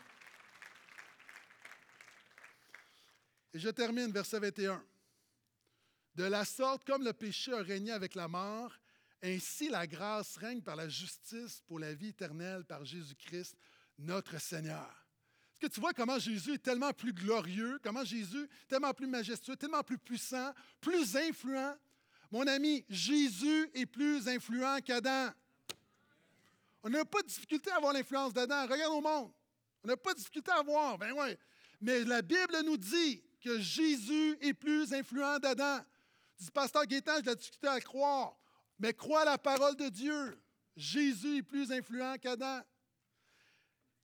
Et 3.53 3.59
je 3.59 3.69
termine, 3.69 4.11
verset 4.13 4.39
21. 4.39 4.83
De 6.15 6.25
la 6.25 6.45
sorte, 6.45 6.87
comme 6.87 7.05
le 7.05 7.13
péché 7.13 7.53
a 7.53 7.63
régné 7.63 7.91
avec 7.91 8.15
la 8.15 8.29
mort, 8.29 8.73
ainsi, 9.23 9.69
la 9.69 9.87
grâce 9.87 10.37
règne 10.37 10.61
par 10.61 10.77
la 10.77 10.89
justice 10.89 11.63
pour 11.67 11.79
la 11.79 11.95
vie 11.95 12.09
éternelle 12.09 12.65
par 12.65 12.85
Jésus-Christ, 12.85 13.57
notre 13.99 14.39
Seigneur. 14.41 15.07
Est-ce 15.53 15.61
que 15.61 15.75
tu 15.75 15.81
vois 15.81 15.95
comment 15.95 16.19
Jésus 16.19 16.55
est 16.55 16.63
tellement 16.63 16.93
plus 16.93 17.13
glorieux, 17.13 17.79
comment 17.83 18.05
Jésus 18.05 18.45
est 18.45 18.69
tellement 18.69 18.93
plus 18.93 19.07
majestueux, 19.07 19.57
tellement 19.57 19.83
plus 19.83 19.99
puissant, 19.99 20.53
plus 20.81 21.17
influent? 21.17 21.75
Mon 22.31 22.47
ami, 22.47 22.85
Jésus 22.91 23.71
est 23.73 23.87
plus 23.87 24.29
influent 24.29 24.79
qu'Adam. 24.85 25.31
On 26.83 26.91
n'a 26.91 27.05
pas 27.05 27.23
de 27.23 27.29
difficulté 27.29 27.71
à 27.71 27.77
avoir 27.77 27.95
l'influence 27.95 28.35
d'Adam. 28.35 28.67
Regarde 28.67 28.93
au 28.93 29.01
monde. 29.01 29.33
On 29.83 29.89
n'a 29.89 29.97
pas 29.97 30.13
de 30.13 30.19
difficulté 30.19 30.51
à 30.51 30.57
avoir. 30.57 30.99
Ben 30.99 31.13
ouais. 31.13 31.39
Mais 31.81 32.05
la 32.05 32.21
Bible 32.21 32.57
nous 32.67 32.77
dit 32.77 33.23
que 33.41 33.59
Jésus 33.59 34.37
est 34.43 34.53
plus 34.53 34.93
influent 34.93 35.39
d'Adam. 35.39 35.81
Du 36.39 36.51
pasteur 36.51 36.87
Gaétan, 36.87 37.21
je 37.21 37.31
l'ai 37.31 37.37
discuté 37.37 37.69
à 37.69 37.81
croire. 37.81 38.37
Mais 38.79 38.93
crois 38.93 39.25
la 39.25 39.39
parole 39.39 39.77
de 39.77 39.89
Dieu. 39.89 40.41
Jésus 40.77 41.39
est 41.39 41.43
plus 41.43 41.71
influent 41.71 42.17
qu'Adam. 42.19 42.63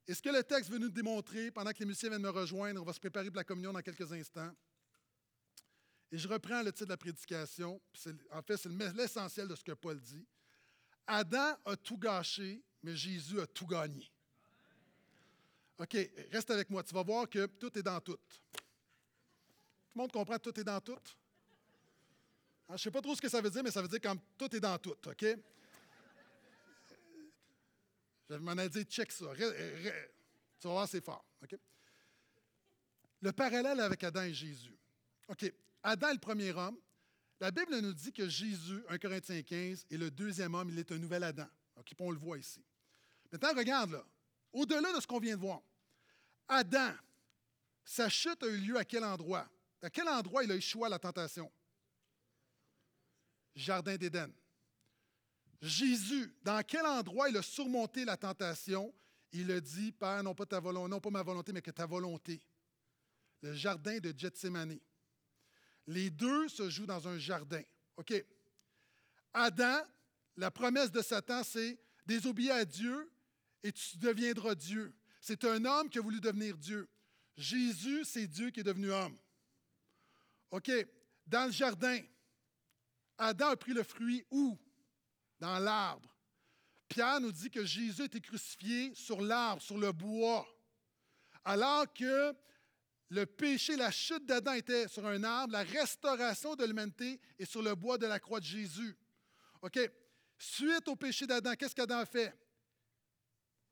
Et 0.07 0.15
ce 0.15 0.23
que 0.23 0.31
le 0.31 0.43
texte 0.43 0.71
veut 0.71 0.79
nous 0.79 0.91
démontrer, 0.91 1.51
pendant 1.51 1.73
que 1.73 1.79
les 1.81 1.87
musiciens 1.87 2.09
viennent 2.09 2.23
me 2.23 2.31
rejoindre, 2.31 2.81
on 2.81 2.85
va 2.85 2.93
se 2.93 3.01
préparer 3.01 3.27
pour 3.27 3.37
la 3.37 3.45
communion 3.45 3.73
dans 3.73 3.81
quelques 3.81 4.13
instants. 4.13 4.53
Et 6.13 6.19
je 6.19 6.27
reprends 6.27 6.63
le 6.63 6.73
titre 6.73 6.87
de 6.87 6.91
la 6.91 6.97
prédication. 6.97 7.81
En 8.33 8.43
fait, 8.43 8.57
c'est 8.57 8.69
l'essentiel 8.69 9.47
de 9.47 9.55
ce 9.55 9.63
que 9.63 9.73
Paul 9.73 10.01
dit. 10.01 10.27
Adam 11.07 11.57
a 11.65 11.77
tout 11.77 11.99
gâché, 11.99 12.63
mais 12.83 12.97
Jésus 12.97 13.41
a 13.41 13.47
tout 13.47 13.67
gagné. 13.67 14.11
OK, 15.79 15.97
reste 16.31 16.51
avec 16.51 16.69
moi. 16.71 16.83
Tu 16.83 16.95
vas 16.95 17.03
voir 17.03 17.29
que 17.29 17.47
tout 17.47 17.77
est 17.79 17.83
dans 17.83 18.01
tout. 18.01 18.17
Tout 18.17 19.95
le 19.95 20.01
monde 20.03 20.13
comprend 20.13 20.39
tout 20.39 20.59
est 20.59 20.65
dans 20.65 20.81
tout? 20.81 20.99
Ah, 22.73 22.77
je 22.77 22.83
ne 22.83 22.85
sais 22.85 22.91
pas 22.93 23.03
trop 23.03 23.17
ce 23.17 23.21
que 23.21 23.29
ça 23.29 23.41
veut 23.41 23.51
dire, 23.51 23.65
mais 23.65 23.73
ça 23.73 23.83
veut 23.83 23.89
dire 23.89 24.01
comme 24.01 24.21
tout 24.39 24.55
est 24.55 24.61
dans 24.61 24.79
tout, 24.79 24.95
OK? 25.05 25.25
Je 28.29 28.37
m'en 28.37 28.57
ai 28.59 28.69
dit, 28.69 28.85
check 28.85 29.11
ça. 29.11 29.27
Tu 29.35 30.69
vas 30.69 30.71
voir, 30.71 30.89
c'est 30.89 31.05
fort. 31.05 31.25
OK? 31.43 31.59
Le 33.23 33.33
parallèle 33.33 33.81
avec 33.81 34.05
Adam 34.05 34.23
et 34.23 34.33
Jésus. 34.33 34.79
OK. 35.27 35.53
Adam 35.83 36.11
est 36.11 36.15
le 36.15 36.21
premier 36.21 36.53
homme. 36.53 36.79
La 37.41 37.51
Bible 37.51 37.77
nous 37.81 37.93
dit 37.93 38.13
que 38.13 38.29
Jésus, 38.29 38.85
1 38.89 38.99
Corinthiens 38.99 39.43
15, 39.43 39.87
est 39.91 39.97
le 39.97 40.09
deuxième 40.09 40.55
homme. 40.55 40.71
Il 40.71 40.79
est 40.79 40.93
un 40.93 40.99
nouvel 40.99 41.25
Adam. 41.25 41.49
OK, 41.75 41.93
on 41.99 42.13
le 42.13 42.19
voit 42.19 42.39
ici. 42.39 42.65
Maintenant, 43.33 43.53
regarde 43.57 43.91
là. 43.91 44.05
Au-delà 44.53 44.93
de 44.93 45.01
ce 45.01 45.09
qu'on 45.09 45.19
vient 45.19 45.35
de 45.35 45.41
voir, 45.41 45.61
Adam, 46.47 46.93
sa 47.85 48.09
chute 48.09 48.41
a 48.45 48.47
eu 48.47 48.59
lieu 48.59 48.77
à 48.77 48.85
quel 48.85 49.03
endroit? 49.03 49.49
À 49.83 49.91
quel 49.91 50.09
endroit 50.09 50.45
il 50.45 50.53
a 50.53 50.55
échoué 50.55 50.87
à 50.87 50.89
la 50.89 51.01
tentation? 51.01 51.51
Jardin 53.55 53.97
d'Éden. 53.97 54.33
Jésus, 55.61 56.35
dans 56.43 56.63
quel 56.63 56.87
endroit 56.87 57.29
il 57.29 57.37
a 57.37 57.43
surmonté 57.43 58.05
la 58.05 58.17
tentation? 58.17 58.95
Il 59.33 59.51
a 59.53 59.61
dit, 59.61 59.93
Père, 59.93 60.23
non 60.23 60.35
pas, 60.35 60.47
ma 61.11 61.23
volonté, 61.23 61.53
mais 61.53 61.63
que 61.63 61.71
ta 61.71 61.87
volonté. 61.87 62.41
Le 63.43 63.55
jardin 63.55 63.99
de 63.99 64.13
Gethsemane. 64.17 64.79
Les 65.87 66.11
deux 66.11 66.49
se 66.49 66.69
jouent 66.69 66.87
dans 66.87 67.07
un 67.09 67.19
jardin. 67.19 67.63
OK. 67.97 68.13
Adam, 69.33 69.81
la 70.37 70.51
promesse 70.51 70.91
de 70.91 71.03
Satan, 71.03 71.43
c'est 71.45 71.79
désobéir 72.07 72.55
à 72.55 72.65
Dieu 72.65 73.11
et 73.63 73.73
tu 73.73 73.99
deviendras 73.99 74.55
Dieu. 74.55 74.95
C'est 75.21 75.45
un 75.45 75.65
homme 75.65 75.89
qui 75.89 75.99
a 75.99 76.03
voulu 76.03 76.21
devenir 76.21 76.57
Dieu. 76.57 76.89
Jésus, 77.37 78.05
c'est 78.05 78.27
Dieu 78.27 78.51
qui 78.51 78.61
est 78.61 78.65
devenu 78.65 78.91
homme. 78.91 79.17
OK. 80.51 80.71
Dans 81.27 81.47
le 81.47 81.53
jardin, 81.53 82.01
Adam 83.21 83.49
a 83.49 83.57
pris 83.57 83.75
le 83.75 83.83
fruit 83.83 84.25
où? 84.31 84.59
Dans 85.39 85.59
l'arbre. 85.59 86.09
Pierre 86.89 87.21
nous 87.21 87.33
dit 87.33 87.51
que 87.51 87.65
Jésus 87.65 88.05
était 88.05 88.21
crucifié 88.21 88.95
sur 88.95 89.21
l'arbre, 89.21 89.63
sur 89.63 89.79
le 89.79 89.93
bois. 89.93 90.47
Alors 91.45 91.93
que 91.93 92.35
le 93.11 93.27
péché, 93.27 93.77
la 93.77 93.91
chute 93.91 94.25
d'Adam 94.25 94.55
était 94.55 94.89
sur 94.89 95.07
un 95.07 95.23
arbre, 95.23 95.53
la 95.53 95.63
restauration 95.63 96.57
de 96.57 96.65
l'humanité 96.65 97.21
est 97.39 97.45
sur 97.45 97.63
le 97.63 97.75
bois 97.75 97.99
de 97.99 98.07
la 98.07 98.19
croix 98.19 98.41
de 98.41 98.45
Jésus. 98.45 98.97
OK? 99.63 99.79
Suite 100.39 100.89
au 100.89 100.97
péché 100.97 101.27
d'Adam, 101.27 101.55
qu'est-ce 101.55 101.75
qu'Adam 101.75 101.99
a 101.99 102.07
fait? 102.07 102.35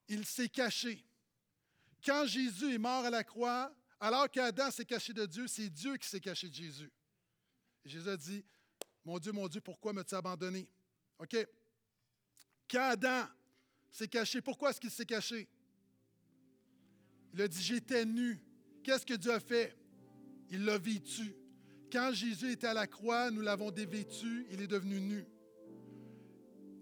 Il 0.09 0.27
s'est 0.27 0.49
caché. 0.49 1.05
Quand 2.05 2.27
Jésus 2.27 2.75
est 2.75 2.79
mort 2.79 3.05
à 3.05 3.11
la 3.11 3.25
croix, 3.25 3.75
alors 3.99 4.31
qu'Adam 4.31 4.71
s'est 4.71 4.85
caché 4.85 5.13
de 5.13 5.25
Dieu, 5.25 5.47
c'est 5.49 5.71
Dieu 5.71 5.97
qui 5.97 6.07
s'est 6.07 6.21
caché 6.21 6.49
de 6.49 6.55
Jésus. 6.55 6.93
Jésus 7.85 8.09
a 8.09 8.17
dit, 8.17 8.45
mon 9.09 9.19
Dieu, 9.19 9.33
mon 9.33 9.49
Dieu, 9.49 9.63
pourquoi 9.63 9.95
m'as-tu 9.95 10.15
abandonné? 10.15 10.69
OK? 11.19 11.35
Quand 12.71 12.91
Adam 12.91 13.25
s'est 13.91 14.07
caché, 14.07 14.43
pourquoi 14.43 14.69
est-ce 14.69 14.79
qu'il 14.79 14.91
s'est 14.91 15.07
caché? 15.07 15.49
Il 17.33 17.41
a 17.41 17.49
dit, 17.49 17.63
j'étais 17.63 18.05
nu. 18.05 18.39
Qu'est-ce 18.85 19.07
que 19.07 19.15
Dieu 19.15 19.33
a 19.33 19.41
fait? 19.41 19.75
Il 20.51 20.63
l'a 20.67 20.77
vêtu. 20.77 21.35
Quand 21.91 22.13
Jésus 22.13 22.53
était 22.53 22.67
à 22.67 22.75
la 22.75 22.87
croix, 22.87 23.31
nous 23.31 23.41
l'avons 23.41 23.71
dévêtu, 23.71 24.47
il 24.51 24.61
est 24.61 24.67
devenu 24.67 25.01
nu. 25.01 25.25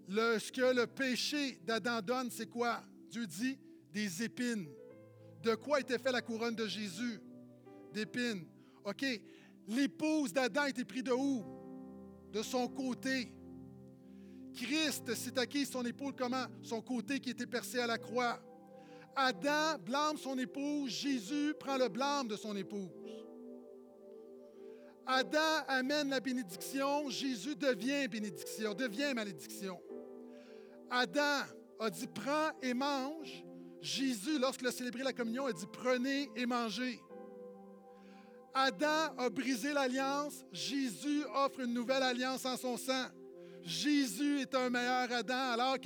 Le, 0.08 0.40
ce 0.40 0.50
que 0.50 0.74
le 0.74 0.88
péché 0.88 1.60
d'Adam 1.62 2.02
donne, 2.02 2.32
c'est 2.32 2.48
quoi? 2.48 2.82
Dieu 3.08 3.24
dit 3.28 3.56
des 3.92 4.24
épines. 4.24 4.68
De 5.44 5.54
quoi 5.54 5.78
était 5.78 5.98
fait 5.98 6.10
la 6.10 6.22
couronne 6.22 6.56
de 6.56 6.66
Jésus? 6.66 7.20
D'épines. 7.92 8.48
OK. 8.84 9.04
L'épouse 9.68 10.32
d'Adam 10.32 10.66
été 10.66 10.84
prise 10.84 11.04
de 11.04 11.12
où? 11.12 11.55
De 12.32 12.42
son 12.42 12.68
côté. 12.68 13.32
Christ 14.54 15.14
s'est 15.14 15.38
acquis 15.38 15.66
son 15.66 15.84
épaule 15.84 16.14
comment? 16.16 16.46
Son 16.62 16.80
côté 16.80 17.20
qui 17.20 17.30
était 17.30 17.46
percé 17.46 17.78
à 17.78 17.86
la 17.86 17.98
croix. 17.98 18.40
Adam 19.14 19.78
blâme 19.84 20.18
son 20.18 20.38
épouse, 20.38 20.90
Jésus 20.90 21.54
prend 21.58 21.78
le 21.78 21.88
blâme 21.88 22.28
de 22.28 22.36
son 22.36 22.54
épouse. 22.56 22.90
Adam 25.06 25.64
amène 25.68 26.10
la 26.10 26.20
bénédiction, 26.20 27.08
Jésus 27.08 27.54
devient 27.54 28.08
bénédiction, 28.08 28.74
devient 28.74 29.14
malédiction. 29.14 29.80
Adam 30.90 31.44
a 31.78 31.90
dit 31.90 32.08
prends 32.08 32.50
et 32.60 32.74
mange. 32.74 33.44
Jésus, 33.80 34.38
lorsqu'il 34.38 34.66
a 34.66 34.72
célébré 34.72 35.02
la 35.02 35.12
communion, 35.12 35.46
a 35.46 35.52
dit 35.52 35.66
prenez 35.72 36.28
et 36.34 36.44
mangez. 36.44 37.00
Adam 38.58 39.14
a 39.18 39.28
brisé 39.28 39.74
l'alliance, 39.74 40.46
Jésus 40.50 41.22
offre 41.34 41.60
une 41.60 41.74
nouvelle 41.74 42.02
alliance 42.02 42.46
en 42.46 42.56
son 42.56 42.78
sang. 42.78 43.04
Jésus 43.62 44.40
est 44.40 44.54
un 44.54 44.70
meilleur 44.70 45.12
Adam 45.12 45.52
alors 45.52 45.78